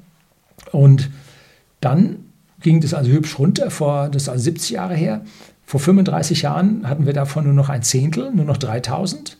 Und 0.73 1.11
dann 1.81 2.30
ging 2.61 2.81
das 2.81 2.95
also 2.95 3.11
hübsch 3.11 3.39
runter, 3.39 3.71
vor, 3.71 4.09
das 4.09 4.23
ist 4.23 4.29
also 4.29 4.45
70 4.45 4.71
Jahre 4.71 4.95
her. 4.95 5.25
Vor 5.67 5.81
35 5.81 6.43
Jahren 6.43 6.89
hatten 6.89 7.07
wir 7.07 7.13
davon 7.13 7.45
nur 7.45 7.53
noch 7.53 7.69
ein 7.69 7.83
Zehntel, 7.83 8.33
nur 8.33 8.45
noch 8.45 8.57
3000. 8.57 9.39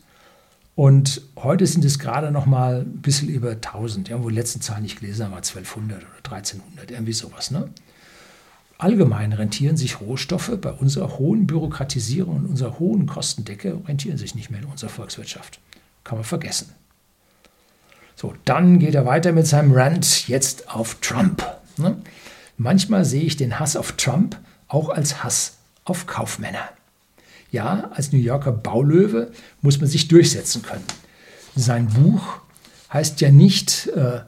Und 0.75 1.21
heute 1.35 1.67
sind 1.67 1.83
es 1.83 1.99
gerade 1.99 2.31
noch 2.31 2.45
mal 2.45 2.81
ein 2.81 3.01
bisschen 3.01 3.27
über 3.27 3.51
1000. 3.51 4.09
Ja, 4.09 4.23
wo 4.23 4.29
die 4.29 4.35
letzten 4.35 4.61
Zahlen 4.61 4.83
nicht 4.83 4.99
gelesen 4.99 5.25
haben, 5.25 5.31
war 5.31 5.39
1200 5.39 5.97
oder 5.97 6.07
1300, 6.35 6.91
irgendwie 6.91 7.13
sowas. 7.13 7.51
Ne? 7.51 7.69
Allgemein 8.77 9.33
rentieren 9.33 9.77
sich 9.77 10.01
Rohstoffe 10.01 10.57
bei 10.59 10.71
unserer 10.71 11.19
hohen 11.19 11.45
Bürokratisierung 11.45 12.37
und 12.37 12.45
unserer 12.47 12.79
hohen 12.79 13.05
Kostendecke, 13.05 13.79
rentieren 13.87 14.17
sich 14.17 14.33
nicht 14.33 14.49
mehr 14.49 14.61
in 14.61 14.65
unserer 14.65 14.89
Volkswirtschaft. 14.89 15.59
Kann 16.03 16.17
man 16.17 16.23
vergessen. 16.23 16.69
So, 18.15 18.33
dann 18.45 18.79
geht 18.79 18.95
er 18.95 19.05
weiter 19.05 19.33
mit 19.33 19.45
seinem 19.45 19.71
Rant 19.73 20.27
jetzt 20.27 20.69
auf 20.69 20.95
Trump. 21.01 21.45
Ne? 21.77 21.97
Manchmal 22.63 23.05
sehe 23.05 23.23
ich 23.23 23.37
den 23.37 23.59
Hass 23.59 23.75
auf 23.75 23.93
Trump 23.93 24.37
auch 24.67 24.89
als 24.89 25.23
Hass 25.23 25.57
auf 25.83 26.05
Kaufmänner. 26.05 26.69
Ja, 27.49 27.89
als 27.95 28.11
New 28.11 28.19
Yorker 28.19 28.51
Baulöwe 28.51 29.31
muss 29.63 29.79
man 29.79 29.89
sich 29.89 30.07
durchsetzen 30.07 30.61
können. 30.61 30.83
Sein 31.55 31.87
Buch 31.87 32.21
heißt 32.93 33.19
ja 33.19 33.31
nicht 33.31 33.87
äh, 33.95 34.19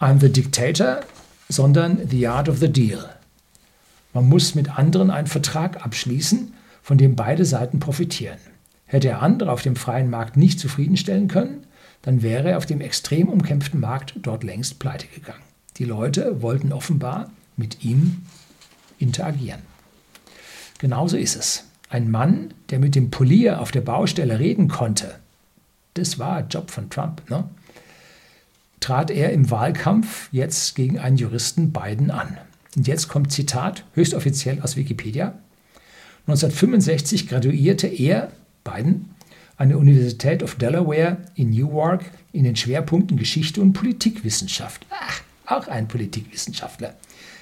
I'm 0.00 0.18
the 0.18 0.32
Dictator, 0.32 1.02
sondern 1.48 2.08
The 2.10 2.26
Art 2.26 2.48
of 2.48 2.58
the 2.58 2.72
Deal. 2.72 3.08
Man 4.14 4.28
muss 4.28 4.56
mit 4.56 4.76
anderen 4.76 5.12
einen 5.12 5.28
Vertrag 5.28 5.84
abschließen, 5.86 6.54
von 6.82 6.98
dem 6.98 7.14
beide 7.14 7.44
Seiten 7.44 7.78
profitieren. 7.78 8.38
Hätte 8.86 9.10
er 9.10 9.22
andere 9.22 9.52
auf 9.52 9.62
dem 9.62 9.76
freien 9.76 10.10
Markt 10.10 10.36
nicht 10.36 10.58
zufriedenstellen 10.58 11.28
können, 11.28 11.68
dann 12.02 12.22
wäre 12.22 12.50
er 12.50 12.56
auf 12.56 12.66
dem 12.66 12.80
extrem 12.80 13.28
umkämpften 13.28 13.78
Markt 13.78 14.14
dort 14.16 14.42
längst 14.42 14.80
pleite 14.80 15.06
gegangen. 15.06 15.44
Die 15.76 15.84
Leute 15.84 16.42
wollten 16.42 16.72
offenbar 16.72 17.30
mit 17.56 17.84
ihm 17.84 18.22
interagieren. 18.98 19.60
Genauso 20.78 21.16
ist 21.16 21.36
es. 21.36 21.64
Ein 21.88 22.10
Mann, 22.10 22.52
der 22.70 22.78
mit 22.78 22.94
dem 22.94 23.10
Polier 23.10 23.60
auf 23.60 23.70
der 23.70 23.80
Baustelle 23.80 24.38
reden 24.38 24.68
konnte, 24.68 25.16
das 25.94 26.18
war 26.18 26.46
Job 26.46 26.70
von 26.70 26.90
Trump, 26.90 27.28
ne? 27.30 27.48
trat 28.80 29.10
er 29.10 29.32
im 29.32 29.50
Wahlkampf 29.50 30.28
jetzt 30.32 30.74
gegen 30.74 30.98
einen 30.98 31.16
Juristen 31.16 31.72
Biden 31.72 32.10
an. 32.10 32.38
Und 32.76 32.86
jetzt 32.86 33.08
kommt 33.08 33.32
Zitat, 33.32 33.84
höchst 33.94 34.14
offiziell 34.14 34.60
aus 34.60 34.76
Wikipedia. 34.76 35.38
1965 36.26 37.28
graduierte 37.28 37.86
er, 37.86 38.30
Biden, 38.64 39.10
an 39.56 39.70
der 39.70 39.78
Universität 39.78 40.42
of 40.42 40.56
Delaware 40.56 41.18
in 41.34 41.50
Newark 41.50 42.04
in 42.32 42.44
den 42.44 42.56
Schwerpunkten 42.56 43.16
Geschichte 43.16 43.62
und 43.62 43.72
Politikwissenschaft. 43.72 44.84
Ach, 44.90 45.22
auch 45.46 45.68
ein 45.68 45.88
Politikwissenschaftler. 45.88 46.94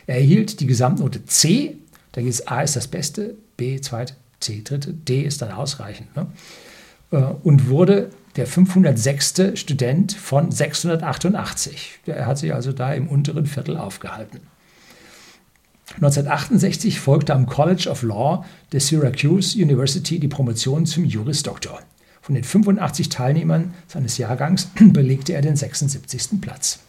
Er 0.07 0.17
erhielt 0.17 0.61
die 0.61 0.67
Gesamtnote 0.67 1.25
C, 1.27 1.77
da 2.13 2.21
geht 2.21 2.31
es 2.31 2.47
A 2.47 2.63
ist 2.63 2.77
das 2.77 2.89
Beste, 2.89 3.35
B 3.57 3.81
zweit, 3.81 4.15
C 4.41 4.63
dritte, 4.63 4.93
D 4.93 5.23
ist 5.23 5.43
dann 5.43 5.53
ausreichend. 5.53 6.15
Ne? 6.17 6.27
Äh, 7.11 7.17
und 7.43 7.69
wurde 7.69 8.11
der 8.37 8.47
506. 8.47 9.53
Student 9.55 10.13
von 10.13 10.51
688. 10.51 12.01
Er 12.07 12.27
hat 12.27 12.39
sich 12.39 12.53
also 12.53 12.73
da 12.73 12.93
im 12.93 13.09
unteren 13.09 13.47
Viertel 13.47 13.77
aufgehalten. 13.77 14.41
1968 15.97 16.99
folgte 16.99 17.35
am 17.35 17.47
College 17.47 17.89
of 17.91 18.03
Law 18.03 18.45
der 18.73 18.81
Syracuse 18.81 19.57
University 19.61 20.19
die 20.19 20.29
Promotion 20.29 20.87
zum 20.87 21.05
Juris 21.05 21.43
Doctor. 21.43 21.81
Von 22.23 22.35
den 22.35 22.43
85 22.43 23.11
Teilnehmern 23.11 23.75
seines 23.87 24.19
Jahrgangs 24.19 24.71
belegte 24.81 25.35
er 25.35 25.43
den 25.43 25.57
76. 25.57 26.41
Platz. 26.41 26.81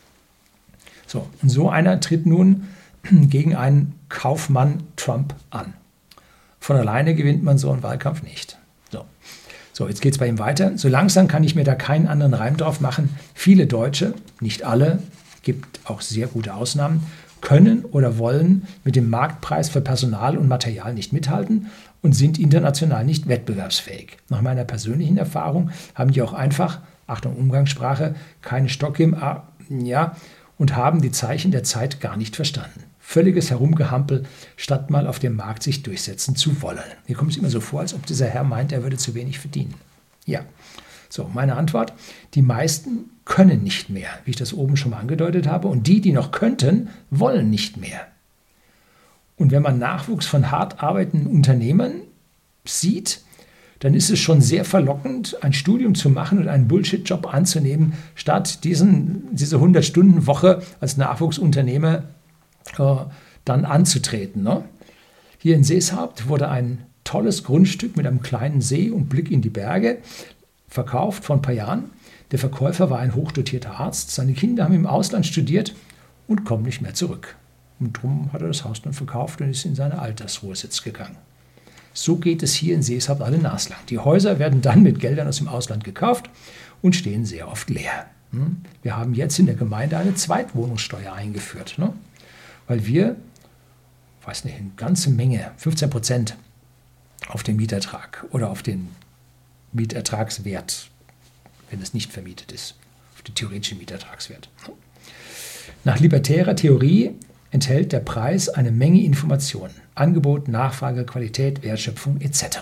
So, 1.08 1.28
und 1.42 1.50
so 1.50 1.70
einer 1.70 2.00
tritt 2.00 2.26
nun 2.26 2.68
gegen 3.30 3.56
einen 3.56 3.94
Kaufmann 4.10 4.84
Trump 4.96 5.36
an. 5.50 5.74
Von 6.60 6.78
alleine 6.78 7.16
gewinnt 7.16 7.44
man 7.44 7.58
so 7.58 7.72
einen 7.72 7.84
Wahlkampf 7.84 8.24
nicht. 8.24 8.58
So, 8.92 9.06
so 9.74 9.88
jetzt 9.88 10.02
geht 10.02 10.14
es 10.14 10.18
bei 10.18 10.28
ihm 10.28 10.40
weiter. 10.40 10.78
So 10.78 10.88
langsam 10.88 11.28
kann 11.28 11.44
ich 11.44 11.56
mir 11.56 11.64
da 11.64 11.76
keinen 11.76 12.08
anderen 12.08 12.34
Reim 12.34 12.58
drauf 12.58 12.82
machen. 12.82 13.10
Viele 13.34 13.68
Deutsche, 13.68 14.14
nicht 14.40 14.64
alle, 14.64 15.00
gibt 15.44 15.80
auch 15.86 16.02
sehr 16.02 16.28
gute 16.28 16.54
Ausnahmen, 16.54 17.04
können 17.42 17.86
oder 17.86 18.18
wollen 18.18 18.68
mit 18.84 18.96
dem 18.96 19.10
Marktpreis 19.10 19.70
für 19.70 19.82
Personal 19.82 20.38
und 20.38 20.48
Material 20.48 20.94
nicht 20.94 21.14
mithalten 21.14 21.68
und 22.02 22.14
sind 22.14 22.40
international 22.40 23.06
nicht 23.06 23.28
wettbewerbsfähig. 23.28 24.18
Nach 24.30 24.42
meiner 24.42 24.64
persönlichen 24.64 25.18
Erfahrung 25.18 25.70
haben 25.94 26.12
die 26.12 26.24
auch 26.24 26.34
einfach, 26.34 26.80
Achtung 27.06 27.36
Umgangssprache, 27.36 28.16
keine 28.42 28.70
Stock 28.70 29.00
im 29.00 29.14
A, 29.14 29.44
ja, 29.70 30.16
und 30.58 30.76
haben 30.76 31.02
die 31.02 31.12
Zeichen 31.12 31.52
der 31.52 31.64
Zeit 31.64 32.02
gar 32.02 32.18
nicht 32.18 32.36
verstanden. 32.36 32.84
Völliges 33.08 33.52
Herumgehampel, 33.52 34.24
statt 34.58 34.90
mal 34.90 35.06
auf 35.06 35.20
dem 35.20 35.36
Markt 35.36 35.62
sich 35.62 35.84
durchsetzen 35.84 36.36
zu 36.36 36.64
wollen. 36.64 36.80
Mir 37.08 37.16
kommt 37.16 37.32
es 37.32 37.38
immer 37.38 37.52
so 37.52 37.62
vor, 37.62 37.82
als 37.82 37.94
ob 37.94 38.04
dieser 38.08 38.26
Herr 38.26 38.44
meint, 38.44 38.72
er 38.72 38.82
würde 38.82 38.98
zu 38.98 39.14
wenig 39.14 39.38
verdienen. 39.38 39.76
Ja, 40.26 40.42
so, 41.08 41.30
meine 41.32 41.56
Antwort. 41.56 41.94
Die 42.34 42.42
meisten 42.42 43.12
können 43.24 43.62
nicht 43.62 43.92
mehr, 43.92 44.10
wie 44.26 44.32
ich 44.32 44.36
das 44.38 44.56
oben 44.56 44.76
schon 44.76 44.90
mal 44.90 45.00
angedeutet 45.00 45.48
habe, 45.48 45.68
und 45.68 45.86
die, 45.86 46.02
die 46.02 46.14
noch 46.14 46.32
könnten, 46.32 46.90
wollen 47.12 47.52
nicht 47.52 47.78
mehr. 47.78 48.08
Und 49.38 49.52
wenn 49.52 49.62
man 49.62 49.78
Nachwuchs 49.78 50.26
von 50.26 50.50
hart 50.50 50.82
arbeitenden 50.82 51.28
Unternehmern 51.28 52.02
sieht, 52.66 53.22
dann 53.80 53.94
ist 53.94 54.10
es 54.10 54.18
schon 54.18 54.42
sehr 54.42 54.66
verlockend, 54.66 55.38
ein 55.44 55.54
Studium 55.54 55.94
zu 55.94 56.10
machen 56.10 56.40
und 56.40 56.48
einen 56.48 56.68
Bullshit-Job 56.68 57.32
anzunehmen, 57.32 57.94
statt 58.16 58.64
diesen, 58.64 59.28
diese 59.32 59.58
100-Stunden-Woche 59.58 60.64
als 60.80 60.98
Nachwuchsunternehmer 60.98 62.04
äh, 62.78 62.96
dann 63.46 63.66
anzutreten. 63.66 64.44
Ne? 64.44 64.64
Hier 65.38 65.56
in 65.56 65.64
Seeshaupt 65.64 66.28
wurde 66.28 66.50
ein 66.50 66.84
tolles 67.04 67.44
Grundstück 67.44 67.96
mit 67.96 68.08
einem 68.08 68.22
kleinen 68.22 68.62
See 68.62 68.90
und 68.90 69.10
Blick 69.10 69.32
in 69.32 69.42
die 69.42 69.50
Berge 69.50 70.00
verkauft 70.68 71.24
vor 71.24 71.36
ein 71.36 71.42
paar 71.42 71.54
Jahren. 71.54 71.92
Der 72.32 72.40
Verkäufer 72.40 72.90
war 72.90 73.00
ein 73.00 73.16
hochdotierter 73.16 73.80
Arzt. 73.80 74.12
Seine 74.12 74.34
Kinder 74.34 74.66
haben 74.66 74.74
im 74.74 74.88
Ausland 74.88 75.26
studiert 75.26 75.76
und 76.28 76.44
kommen 76.44 76.64
nicht 76.64 76.82
mehr 76.82 76.96
zurück. 76.96 77.36
Und 77.80 77.98
darum 77.98 78.34
hat 78.34 78.42
er 78.42 78.48
das 78.48 78.64
Haus 78.64 78.82
dann 78.82 78.94
verkauft 78.94 79.42
und 79.42 79.50
ist 79.50 79.66
in 79.66 79.76
seine 79.76 80.00
Altersruhesitz 80.00 80.82
gegangen. 80.82 81.18
So 81.94 82.18
geht 82.18 82.44
es 82.44 82.54
hier 82.54 82.76
in 82.76 82.82
Seeshaupt 82.82 83.22
alle 83.22 83.38
naslang. 83.38 83.80
Die 83.90 84.00
Häuser 84.00 84.40
werden 84.40 84.62
dann 84.62 84.84
mit 84.84 85.00
Geldern 85.00 85.28
aus 85.28 85.38
dem 85.38 85.48
Ausland 85.48 85.84
gekauft 85.84 86.30
und 86.82 86.96
stehen 86.96 87.26
sehr 87.26 87.48
oft 87.48 87.70
leer. 87.70 88.08
Hm? 88.32 88.58
Wir 88.82 88.98
haben 88.98 89.14
jetzt 89.14 89.40
in 89.40 89.46
der 89.46 89.56
Gemeinde 89.56 89.98
eine 89.98 90.16
Zweitwohnungssteuer 90.16 91.14
eingeführt, 91.14 91.76
ne? 91.78 91.94
Weil 92.68 92.86
wir, 92.86 93.16
weiß 94.26 94.46
nicht, 94.46 94.58
eine 94.58 94.72
ganze 94.76 95.10
Menge, 95.10 95.52
15 95.58 95.90
Prozent 95.90 96.36
auf 97.28 97.44
den 97.44 97.56
Mietertrag 97.56 98.26
oder 98.32 98.50
auf 98.50 98.64
den 98.64 98.90
Mietertragswert, 99.74 100.90
wenn 101.70 101.82
es 101.82 101.94
nicht 101.94 102.12
vermietet 102.12 102.52
ist, 102.52 102.76
auf 103.16 103.22
den 103.24 103.36
theoretischen 103.36 103.78
Mietertragswert. 103.78 104.50
Nach 105.84 106.00
libertärer 106.00 106.56
Theorie 106.56 107.12
enthält 107.52 107.92
der 107.92 108.00
Preis 108.00 108.50
eine 108.50 108.72
Menge 108.72 109.04
Informationen. 109.04 109.74
Angebot, 109.94 110.48
Nachfrage, 110.48 111.06
Qualität, 111.06 111.64
Wertschöpfung 111.64 112.20
etc. 112.22 112.60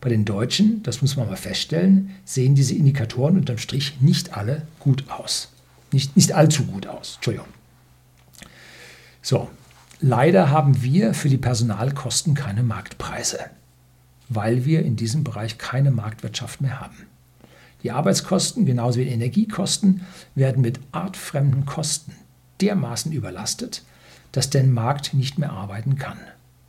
Bei 0.00 0.08
den 0.08 0.24
Deutschen, 0.24 0.82
das 0.82 1.02
muss 1.02 1.16
man 1.16 1.28
mal 1.28 1.36
feststellen, 1.36 2.10
sehen 2.24 2.54
diese 2.54 2.74
Indikatoren 2.74 3.36
unterm 3.36 3.58
Strich 3.58 4.00
nicht 4.00 4.36
alle 4.36 4.62
gut 4.78 5.04
aus. 5.10 5.50
Nicht, 5.92 6.16
nicht 6.16 6.32
allzu 6.32 6.64
gut 6.64 6.86
aus. 6.86 7.14
Entschuldigung. 7.16 7.48
So, 9.26 9.50
leider 9.98 10.50
haben 10.50 10.84
wir 10.84 11.12
für 11.12 11.28
die 11.28 11.36
Personalkosten 11.36 12.34
keine 12.34 12.62
Marktpreise, 12.62 13.40
weil 14.28 14.64
wir 14.64 14.84
in 14.84 14.94
diesem 14.94 15.24
Bereich 15.24 15.58
keine 15.58 15.90
Marktwirtschaft 15.90 16.60
mehr 16.60 16.78
haben. 16.78 17.08
Die 17.82 17.90
Arbeitskosten 17.90 18.66
genauso 18.66 19.00
wie 19.00 19.06
die 19.06 19.10
Energiekosten 19.10 20.02
werden 20.36 20.62
mit 20.62 20.78
artfremden 20.92 21.66
Kosten 21.66 22.12
dermaßen 22.60 23.10
überlastet, 23.10 23.82
dass 24.30 24.48
der 24.48 24.62
Markt 24.62 25.12
nicht 25.12 25.40
mehr 25.40 25.50
arbeiten 25.50 25.96
kann. 25.96 26.18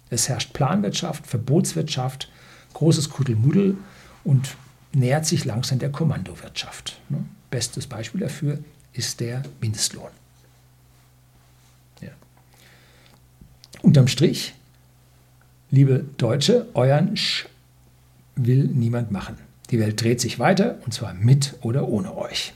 Es 0.10 0.28
herrscht 0.28 0.54
Planwirtschaft, 0.54 1.28
Verbotswirtschaft, 1.28 2.32
großes 2.74 3.12
Kuddelmuddel 3.12 3.78
und 4.24 4.58
nähert 4.94 5.28
sich 5.28 5.46
langsam 5.46 5.78
der 5.78 5.92
Kommandowirtschaft. 5.92 7.00
Bestes 7.52 7.86
Beispiel 7.86 8.22
dafür 8.22 8.58
ist 8.94 9.20
der 9.20 9.44
Mindestlohn. 9.62 10.10
Unterm 13.82 14.08
Strich, 14.08 14.54
liebe 15.70 16.06
Deutsche, 16.18 16.68
euren 16.74 17.16
Sch 17.16 17.46
will 18.36 18.70
niemand 18.74 19.12
machen. 19.12 19.36
Die 19.72 19.80
Welt 19.80 20.02
dreht 20.02 20.22
sich 20.22 20.40
weiter 20.40 20.78
und 20.86 20.94
zwar 20.94 21.14
mit 21.14 21.56
oder 21.62 21.88
ohne 21.88 22.18
euch. 22.18 22.54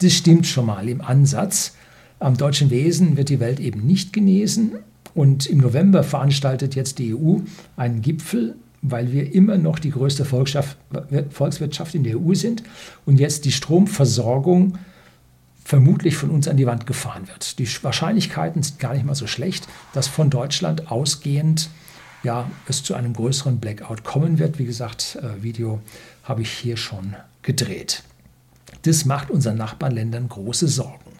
Das 0.00 0.12
stimmt 0.12 0.46
schon 0.46 0.66
mal 0.66 0.88
im 0.88 1.00
Ansatz. 1.00 1.74
Am 2.18 2.36
deutschen 2.36 2.70
Wesen 2.70 3.16
wird 3.16 3.28
die 3.28 3.40
Welt 3.40 3.60
eben 3.60 3.86
nicht 3.86 4.12
genesen 4.12 4.72
und 5.14 5.46
im 5.46 5.58
November 5.58 6.02
veranstaltet 6.02 6.74
jetzt 6.74 6.98
die 6.98 7.14
EU 7.14 7.38
einen 7.76 8.02
Gipfel, 8.02 8.56
weil 8.82 9.12
wir 9.12 9.34
immer 9.34 9.58
noch 9.58 9.78
die 9.78 9.90
größte 9.90 10.24
Volkswirtschaft 10.24 11.94
in 11.94 12.04
der 12.04 12.20
EU 12.20 12.34
sind 12.34 12.62
und 13.06 13.18
jetzt 13.18 13.44
die 13.44 13.52
Stromversorgung 13.52 14.78
vermutlich 15.68 16.16
von 16.16 16.30
uns 16.30 16.48
an 16.48 16.56
die 16.56 16.64
Wand 16.64 16.86
gefahren 16.86 17.28
wird. 17.28 17.58
Die 17.58 17.68
Wahrscheinlichkeiten 17.84 18.62
sind 18.62 18.78
gar 18.78 18.94
nicht 18.94 19.04
mal 19.04 19.14
so 19.14 19.26
schlecht, 19.26 19.68
dass 19.92 20.08
von 20.08 20.30
Deutschland 20.30 20.90
ausgehend 20.90 21.68
ja, 22.22 22.50
es 22.66 22.82
zu 22.82 22.94
einem 22.94 23.12
größeren 23.12 23.60
Blackout 23.60 24.02
kommen 24.02 24.38
wird. 24.38 24.58
Wie 24.58 24.64
gesagt, 24.64 25.18
äh, 25.20 25.42
Video 25.42 25.82
habe 26.24 26.40
ich 26.40 26.50
hier 26.50 26.78
schon 26.78 27.16
gedreht. 27.42 28.02
Das 28.84 29.04
macht 29.04 29.30
unseren 29.30 29.58
Nachbarländern 29.58 30.30
große 30.30 30.68
Sorgen. 30.68 31.12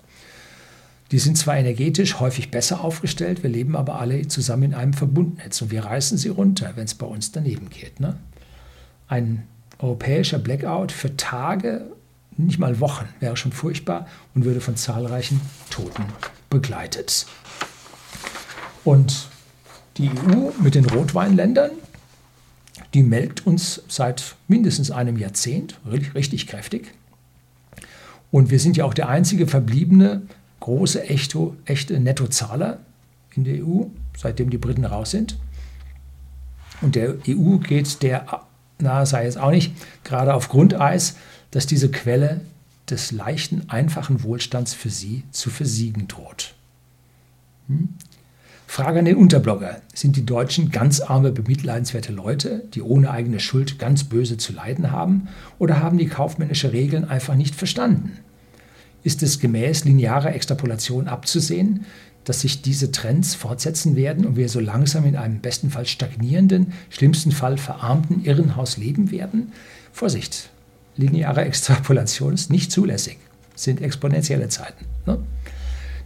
Die 1.11 1.19
sind 1.19 1.37
zwar 1.37 1.59
energetisch 1.59 2.19
häufig 2.19 2.51
besser 2.51 2.83
aufgestellt, 2.83 3.43
wir 3.43 3.51
leben 3.51 3.77
aber 3.77 4.01
alle 4.01 4.29
zusammen 4.29 4.63
in 4.63 4.75
einem 4.75 4.95
Verbundnetz 4.95 5.61
und 5.61 5.71
wir 5.71 5.85
reißen 5.85 6.17
sie 6.17 6.31
runter, 6.31 6.73
wenn 6.75 6.87
es 6.87 6.95
bei 6.95 7.07
uns 7.07 7.33
daneben 7.33 7.69
geht. 7.69 8.01
Ne? 8.01 8.17
Ein 9.09 9.47
europäischer 9.79 10.39
Blackout 10.39 10.91
für 10.91 11.19
Tage, 11.19 11.93
nicht 12.39 12.59
mal 12.59 12.81
Wochen, 12.81 13.07
wäre 13.21 13.37
schon 13.37 13.53
furchtbar 13.53 14.07
und 14.35 14.45
würde 14.45 14.61
von 14.61 14.77
zahlreichen 14.77 15.41
Toten 15.71 16.05
begleitet. 16.51 17.27
Und 18.85 19.29
die 19.97 20.09
EU 20.09 20.51
mit 20.63 20.75
den 20.75 20.87
Rotweinländern, 20.87 21.73
die 22.95 23.03
melkt 23.03 23.47
uns 23.47 23.83
seit 23.89 24.37
mindestens 24.47 24.91
einem 24.91 25.17
Jahrzehnt 25.17 25.79
richtig 25.91 26.47
kräftig. 26.47 26.95
Und 28.31 28.51
wir 28.51 28.61
sind 28.61 28.77
ja 28.77 28.85
auch 28.85 28.95
der 28.95 29.09
einzige 29.09 29.47
verbliebene 29.47 30.23
große, 30.61 31.03
echte, 31.09 31.53
echte 31.65 31.99
Nettozahler 31.99 32.79
in 33.35 33.45
der 33.45 33.65
EU, 33.65 33.85
seitdem 34.17 34.51
die 34.51 34.59
Briten 34.59 34.85
raus 34.85 35.11
sind. 35.11 35.39
Und 36.81 36.95
der 36.95 37.17
EU 37.29 37.57
geht 37.59 38.03
der, 38.03 38.43
na, 38.79 39.05
sei 39.07 39.27
es 39.27 39.37
auch 39.37 39.51
nicht, 39.51 39.73
gerade 40.05 40.35
auf 40.35 40.49
Grundeis, 40.49 41.17
dass 41.51 41.67
diese 41.67 41.91
Quelle 41.91 42.41
des 42.89 43.13
leichten, 43.13 43.69
einfachen 43.69 44.23
Wohlstands 44.23 44.75
für 44.75 44.91
sie 44.91 45.25
zu 45.31 45.51
versiegen 45.51 46.09
droht. 46.09 46.55
Hm? 47.69 47.91
Frage 48.67 48.99
an 48.99 49.07
den 49.07 49.17
Unterblogger. 49.17 49.81
Sind 49.95 50.17
die 50.17 50.27
Deutschen 50.27 50.71
ganz 50.71 51.01
arme, 51.01 51.33
bemitleidenswerte 51.33 52.13
Leute, 52.13 52.65
die 52.75 52.83
ohne 52.83 53.11
eigene 53.11 53.41
Schuld 53.41 53.79
ganz 53.79 54.05
böse 54.05 54.37
zu 54.37 54.53
leiden 54.53 54.91
haben? 54.91 55.29
Oder 55.59 55.81
haben 55.81 55.97
die 55.97 56.07
kaufmännische 56.07 56.73
Regeln 56.73 57.07
einfach 57.07 57.35
nicht 57.35 57.55
verstanden? 57.55 58.19
ist 59.03 59.23
es 59.23 59.39
gemäß 59.39 59.85
linearer 59.85 60.35
Extrapolation 60.35 61.09
abzusehen, 61.09 61.87
dass 62.25 62.43
sich 62.43 62.63
diese 62.63 62.93
Trends 62.93 63.35
fortsetzen 63.35 63.97
werden 63.97 64.27
und 64.27 64.37
wir 64.37 64.49
so 64.49 64.61
langsam 64.61 65.07
in 65.07 65.17
einem 65.17 65.41
bestenfalls 65.41 65.89
stagnierenden, 65.89 66.75
schlimmsten 66.91 67.33
Fall 67.33 67.57
verarmten 67.57 68.25
Irrenhaus 68.25 68.77
leben 68.77 69.11
werden? 69.11 69.53
Vorsicht, 69.93 70.51
lineare 70.99 71.45
Extrapolation 71.45 72.35
ist 72.35 72.51
nicht 72.51 72.71
zulässig, 72.71 73.17
sind 73.55 73.81
exponentielle 73.81 74.49
Zeiten. 74.49 74.85
Ne? 75.07 75.19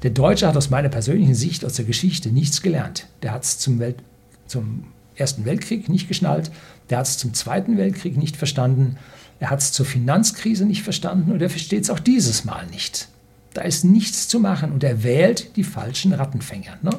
Der 0.04 0.10
Deutsche 0.10 0.46
hat 0.46 0.56
aus 0.56 0.70
meiner 0.70 0.88
persönlichen 0.88 1.34
Sicht 1.34 1.64
aus 1.64 1.74
der 1.74 1.84
Geschichte 1.84 2.30
nichts 2.30 2.62
gelernt. 2.62 3.06
Der 3.22 3.32
hat 3.32 3.42
es 3.42 3.58
zum, 3.58 3.82
zum 4.46 4.84
Ersten 5.16 5.44
Weltkrieg 5.44 5.88
nicht 5.88 6.06
geschnallt, 6.06 6.50
der 6.90 6.98
hat 6.98 7.06
es 7.06 7.18
zum 7.18 7.34
Zweiten 7.34 7.76
Weltkrieg 7.76 8.16
nicht 8.16 8.36
verstanden 8.36 8.98
er 9.42 9.50
hat 9.50 9.58
es 9.58 9.72
zur 9.72 9.84
Finanzkrise 9.84 10.64
nicht 10.66 10.84
verstanden 10.84 11.32
und 11.32 11.42
er 11.42 11.50
versteht 11.50 11.82
es 11.82 11.90
auch 11.90 11.98
dieses 11.98 12.44
Mal 12.44 12.64
nicht. 12.68 13.08
Da 13.54 13.62
ist 13.62 13.84
nichts 13.84 14.28
zu 14.28 14.38
machen 14.38 14.70
und 14.70 14.84
er 14.84 15.02
wählt 15.02 15.56
die 15.56 15.64
falschen 15.64 16.12
Rattenfänger. 16.12 16.78
Ne? 16.80 16.92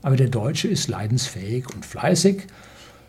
Aber 0.00 0.14
der 0.14 0.28
Deutsche 0.28 0.68
ist 0.68 0.86
leidensfähig 0.86 1.68
und 1.74 1.84
fleißig. 1.84 2.44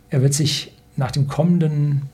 Er 0.10 0.24
wird 0.24 0.34
sich 0.34 0.74
nach 0.96 1.12
dem 1.12 1.28
kommenden 1.28 2.10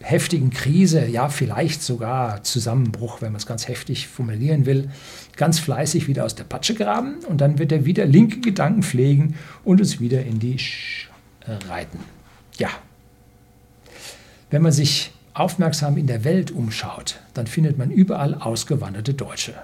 heftigen 0.00 0.50
Krise, 0.50 1.06
ja 1.06 1.28
vielleicht 1.28 1.82
sogar 1.82 2.42
Zusammenbruch, 2.44 3.20
wenn 3.20 3.32
man 3.32 3.40
es 3.40 3.46
ganz 3.46 3.68
heftig 3.68 4.08
formulieren 4.08 4.64
will, 4.64 4.90
ganz 5.36 5.58
fleißig 5.58 6.06
wieder 6.06 6.24
aus 6.24 6.34
der 6.34 6.44
Patsche 6.44 6.74
graben 6.74 7.16
und 7.28 7.40
dann 7.40 7.58
wird 7.58 7.72
er 7.72 7.84
wieder 7.84 8.06
linke 8.06 8.40
Gedanken 8.40 8.82
pflegen 8.82 9.34
und 9.64 9.80
uns 9.80 10.00
wieder 10.00 10.24
in 10.24 10.38
die 10.38 10.58
Sch 10.58 11.08
reiten. 11.68 11.98
Ja. 12.58 12.68
Wenn 14.50 14.62
man 14.62 14.72
sich 14.72 15.12
aufmerksam 15.34 15.96
in 15.96 16.06
der 16.06 16.24
Welt 16.24 16.50
umschaut, 16.50 17.20
dann 17.34 17.46
findet 17.46 17.78
man 17.78 17.90
überall 17.90 18.34
ausgewanderte 18.34 19.14
Deutsche. 19.14 19.54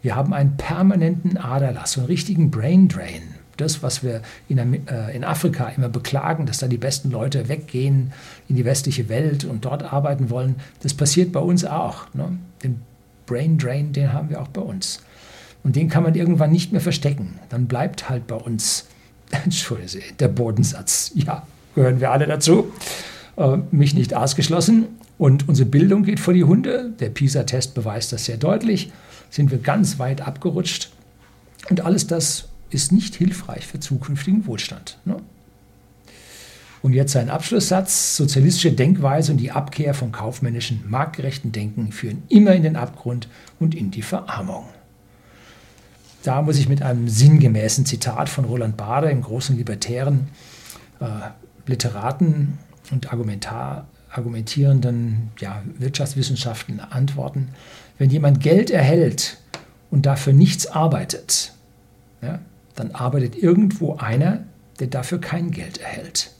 Wir 0.00 0.16
haben 0.16 0.32
einen 0.32 0.56
permanenten 0.56 1.36
Aderlass, 1.36 1.96
einen 1.96 2.06
richtigen 2.06 2.50
Brain 2.50 2.88
Drain. 2.88 3.31
Das, 3.56 3.82
was 3.82 4.02
wir 4.02 4.22
in, 4.48 4.58
äh, 4.58 5.14
in, 5.14 5.24
Afrika 5.24 5.68
immer 5.68 5.88
beklagen, 5.88 6.46
dass 6.46 6.58
da 6.58 6.68
die 6.68 6.78
besten 6.78 7.10
Leute 7.10 7.48
weggehen 7.48 8.12
in 8.48 8.56
die 8.56 8.64
westliche 8.64 9.08
Welt 9.08 9.44
und 9.44 9.64
dort 9.64 9.82
arbeiten 9.92 10.30
wollen, 10.30 10.56
das 10.82 10.94
passiert 10.94 11.32
bei 11.32 11.40
uns 11.40 11.64
auch. 11.64 12.06
Ne? 12.14 12.38
Den 12.62 12.80
Brain 13.26 13.58
Drain, 13.58 13.92
den 13.92 14.12
haben 14.12 14.30
wir 14.30 14.40
auch 14.40 14.48
bei 14.48 14.62
uns. 14.62 15.00
Und 15.64 15.76
den 15.76 15.88
kann 15.88 16.02
man 16.02 16.14
irgendwann 16.14 16.50
nicht 16.50 16.72
mehr 16.72 16.80
verstecken. 16.80 17.38
Dann 17.48 17.66
bleibt 17.66 18.08
halt 18.08 18.26
bei 18.26 18.36
uns, 18.36 18.86
Entschuldigung, 19.30 20.16
der 20.18 20.28
Bodensatz. 20.28 21.12
Ja, 21.14 21.46
gehören 21.74 22.00
wir 22.00 22.10
alle 22.10 22.26
dazu. 22.26 22.72
Äh, 23.36 23.58
mich 23.70 23.94
nicht 23.94 24.14
ausgeschlossen. 24.14 24.88
Und 25.18 25.48
unsere 25.48 25.68
Bildung 25.68 26.02
geht 26.02 26.20
vor 26.20 26.34
die 26.34 26.44
Hunde. 26.44 26.92
Der 26.98 27.10
PISA-Test 27.10 27.74
beweist 27.74 28.12
das 28.12 28.24
sehr 28.24 28.38
deutlich. 28.38 28.90
Sind 29.30 29.50
wir 29.50 29.58
ganz 29.58 29.98
weit 29.98 30.20
abgerutscht. 30.20 30.90
Und 31.70 31.84
alles 31.84 32.06
das 32.06 32.48
ist 32.72 32.92
nicht 32.92 33.14
hilfreich 33.14 33.66
für 33.66 33.80
zukünftigen 33.80 34.46
Wohlstand. 34.46 34.98
Ne? 35.04 35.16
Und 36.82 36.94
jetzt 36.94 37.14
ein 37.16 37.30
Abschlusssatz. 37.30 38.16
Sozialistische 38.16 38.72
Denkweise 38.72 39.32
und 39.32 39.38
die 39.38 39.52
Abkehr 39.52 39.94
vom 39.94 40.10
kaufmännischen, 40.10 40.82
marktgerechten 40.88 41.52
Denken 41.52 41.92
führen 41.92 42.22
immer 42.28 42.54
in 42.54 42.64
den 42.64 42.76
Abgrund 42.76 43.28
und 43.60 43.74
in 43.74 43.90
die 43.90 44.02
Verarmung. 44.02 44.64
Da 46.24 46.42
muss 46.42 46.58
ich 46.58 46.68
mit 46.68 46.82
einem 46.82 47.08
sinngemäßen 47.08 47.86
Zitat 47.86 48.28
von 48.28 48.44
Roland 48.44 48.76
Bader, 48.76 49.08
dem 49.08 49.22
großen 49.22 49.56
libertären 49.56 50.28
äh, 51.00 51.06
Literaten, 51.66 52.58
und 52.90 53.12
Argumentar, 53.12 53.86
argumentierenden 54.10 55.30
ja, 55.40 55.62
Wirtschaftswissenschaften 55.78 56.80
antworten, 56.80 57.48
wenn 57.98 58.10
jemand 58.10 58.40
Geld 58.40 58.70
erhält 58.70 59.38
und 59.90 60.06
dafür 60.06 60.32
nichts 60.32 60.66
arbeitet, 60.66 61.52
ja, 62.20 62.40
dann 62.74 62.92
arbeitet 62.92 63.36
irgendwo 63.36 63.96
einer, 63.96 64.44
der 64.80 64.86
dafür 64.86 65.20
kein 65.20 65.50
Geld 65.50 65.78
erhält. 65.78 66.30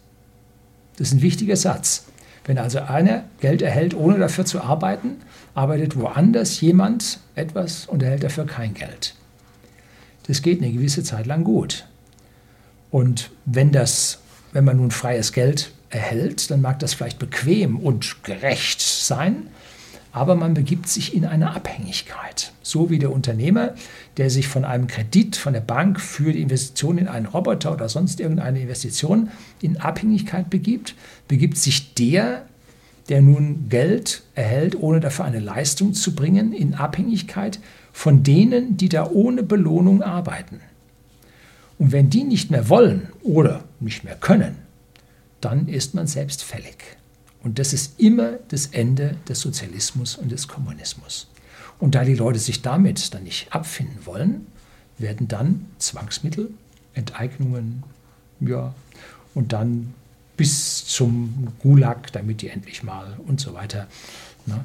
Das 0.97 1.09
ist 1.09 1.15
ein 1.15 1.23
wichtiger 1.23 1.57
Satz. 1.57 2.07
Wenn 2.45 2.59
also 2.59 2.81
einer 2.81 3.25
Geld 3.41 3.63
erhält, 3.63 3.95
ohne 3.95 4.19
dafür 4.19 4.45
zu 4.45 4.61
arbeiten, 4.61 5.19
arbeitet 5.55 5.97
woanders 5.97 6.61
jemand 6.61 7.21
etwas 7.35 7.87
und 7.87 8.03
erhält 8.03 8.25
dafür 8.25 8.47
kein 8.47 8.75
Geld. 8.75 9.15
Das 10.27 10.43
geht 10.43 10.61
eine 10.61 10.73
gewisse 10.73 11.03
Zeit 11.03 11.27
lang 11.27 11.45
gut. 11.45 11.87
Und 12.91 13.31
wenn 13.45 13.73
das, 13.73 14.21
wenn 14.53 14.65
man 14.65 14.77
nun 14.77 14.91
freies 14.91 15.33
Geld 15.33 15.73
erhält, 15.89 16.51
dann 16.51 16.61
mag 16.61 16.79
das 16.79 16.95
vielleicht 16.95 17.19
bequem 17.19 17.79
und 17.79 18.25
gerecht 18.25 18.81
sein, 18.81 19.49
aber 20.13 20.35
man 20.35 20.55
begibt 20.55 20.89
sich 20.89 21.15
in 21.15 21.25
eine 21.25 21.55
Abhängigkeit. 21.55 22.53
So 22.63 22.91
wie 22.91 22.99
der 22.99 23.13
Unternehmer, 23.13 23.75
der 24.19 24.29
sich 24.29 24.47
von 24.47 24.65
einem 24.65 24.87
Kredit 24.87 25.37
von 25.37 25.55
der 25.55 25.61
Bank 25.61 26.01
für 26.01 26.33
die 26.33 26.43
Investition 26.43 26.99
in 26.99 27.09
einen 27.09 27.27
Roboter 27.27 27.73
oder 27.73 27.89
sonst 27.89 28.21
irgendeine 28.21 28.61
Investition 28.61 29.31
in 29.61 29.79
Abhängigkeit 29.79 30.51
begibt, 30.51 30.95
begibt 31.29 31.57
sich 31.57 31.95
der, 31.95 32.45
der 33.09 33.23
nun 33.23 33.69
Geld 33.71 34.23
erhält, 34.35 34.77
ohne 34.79 35.01
dafür 35.01 35.25
eine 35.25 35.41
Leistung 35.41 35.95
zu 35.95 36.15
bringen, 36.15 36.53
in 36.53 36.75
Abhängigkeit 36.75 37.59
von 37.93 38.23
denen, 38.23 38.77
die 38.77 38.89
da 38.89 39.09
ohne 39.11 39.43
Belohnung 39.43 40.03
arbeiten. 40.03 40.61
Und 41.79 41.91
wenn 41.91 42.11
die 42.11 42.25
nicht 42.25 42.51
mehr 42.51 42.69
wollen 42.69 43.09
oder 43.23 43.65
nicht 43.81 44.05
mehr 44.05 44.15
können, 44.15 44.57
dann 45.41 45.69
ist 45.69 45.95
man 45.95 46.07
selbst 46.07 46.45
fällig. 46.45 46.97
Und 47.43 47.59
das 47.59 47.73
ist 47.73 47.99
immer 47.99 48.35
das 48.49 48.67
Ende 48.67 49.17
des 49.29 49.41
Sozialismus 49.41 50.17
und 50.17 50.31
des 50.31 50.49
Kommunismus. 50.49 51.29
Und 51.79 51.95
da 51.95 52.05
die 52.05 52.15
Leute 52.15 52.39
sich 52.39 52.63
damit 52.63 53.13
dann 53.15 53.25
nicht 53.25 53.53
abfinden 53.53 54.07
wollen, 54.07 54.47
werden 54.99 55.27
dann 55.27 55.67
Zwangsmittel, 55.79 56.51
Enteignungen, 56.95 57.83
ja, 58.41 58.75
und 59.35 59.53
dann 59.53 59.95
bis 60.37 60.87
zum 60.87 61.49
Gulag, 61.59 62.13
damit 62.13 62.43
die 62.43 62.49
endlich 62.49 62.83
mal 62.83 63.19
und 63.27 63.41
so 63.41 63.55
weiter. 63.55 63.89
Ne? 64.47 64.65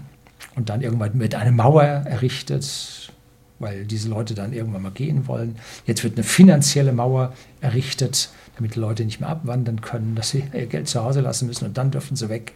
Und 0.56 0.70
dann 0.70 0.82
irgendwann 0.82 1.20
wird 1.20 1.36
eine 1.36 1.52
Mauer 1.52 1.84
errichtet, 1.84 3.12
weil 3.60 3.86
diese 3.86 4.10
Leute 4.10 4.34
dann 4.34 4.54
irgendwann 4.54 4.84
mal 4.84 4.92
gehen 4.92 5.28
wollen. 5.28 5.58
Jetzt 5.86 6.04
wird 6.04 6.16
eine 6.16 6.24
finanzielle 6.24 6.94
Mauer 6.94 7.34
errichtet, 7.62 8.30
damit 8.58 8.76
die 8.76 8.80
Leute 8.80 9.06
nicht 9.06 9.20
mehr 9.20 9.30
abwandern 9.30 9.82
können, 9.82 10.16
dass 10.16 10.32
sie 10.32 10.44
ihr 10.52 10.66
Geld 10.66 10.88
zu 10.88 11.04
Hause 11.04 11.22
lassen 11.22 11.48
müssen 11.48 11.66
und 11.66 11.78
dann 11.78 11.92
dürfen 11.92 12.16
sie 12.16 12.28
weg. 12.28 12.54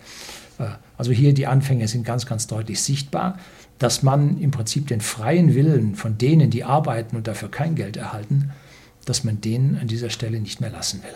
Äh, 0.60 0.66
also 0.98 1.12
hier 1.12 1.34
die 1.34 1.48
Anfänge 1.48 1.88
sind 1.88 2.04
ganz, 2.04 2.26
ganz 2.26 2.48
deutlich 2.48 2.82
sichtbar, 2.82 3.38
dass 3.80 4.04
man 4.04 4.40
im 4.40 4.52
Prinzip 4.52 4.88
den 4.88 5.02
freien 5.02 5.56
Willen 5.56 5.96
von 5.96 6.18
denen, 6.18 6.50
die 6.50 6.64
arbeiten 6.64 7.16
und 7.16 7.28
dafür 7.28 7.50
kein 7.50 7.76
Geld 7.76 7.98
erhalten, 7.98 8.52
dass 9.06 9.24
man 9.24 9.42
den 9.42 9.78
an 9.80 9.88
dieser 9.88 10.10
Stelle 10.10 10.40
nicht 10.40 10.62
mehr 10.62 10.70
lassen 10.70 11.02
will. 11.04 11.16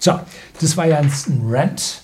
So, 0.00 0.18
das 0.60 0.76
war 0.76 0.86
ja 0.86 0.98
ein 0.98 1.10
Rant, 1.42 2.02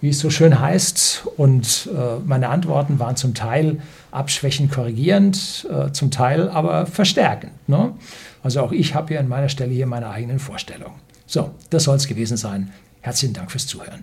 wie 0.00 0.10
es 0.10 0.18
so 0.18 0.30
schön 0.30 0.58
heißt. 0.58 1.26
Und 1.36 1.88
äh, 1.94 2.18
meine 2.24 2.48
Antworten 2.48 2.98
waren 2.98 3.16
zum 3.16 3.34
Teil 3.34 3.80
abschwächend 4.10 4.72
korrigierend, 4.72 5.66
äh, 5.70 5.92
zum 5.92 6.10
Teil 6.10 6.48
aber 6.48 6.86
verstärkend. 6.86 7.52
Ne? 7.68 7.92
Also 8.42 8.60
auch 8.60 8.72
ich 8.72 8.94
habe 8.94 9.08
hier 9.08 9.20
an 9.20 9.28
meiner 9.28 9.48
Stelle 9.48 9.72
hier 9.72 9.86
meine 9.86 10.10
eigenen 10.10 10.38
Vorstellungen. 10.38 11.09
So, 11.30 11.54
das 11.70 11.84
soll 11.84 11.94
es 11.94 12.08
gewesen 12.08 12.36
sein. 12.36 12.72
Herzlichen 13.02 13.34
Dank 13.34 13.52
fürs 13.52 13.64
Zuhören. 13.64 14.02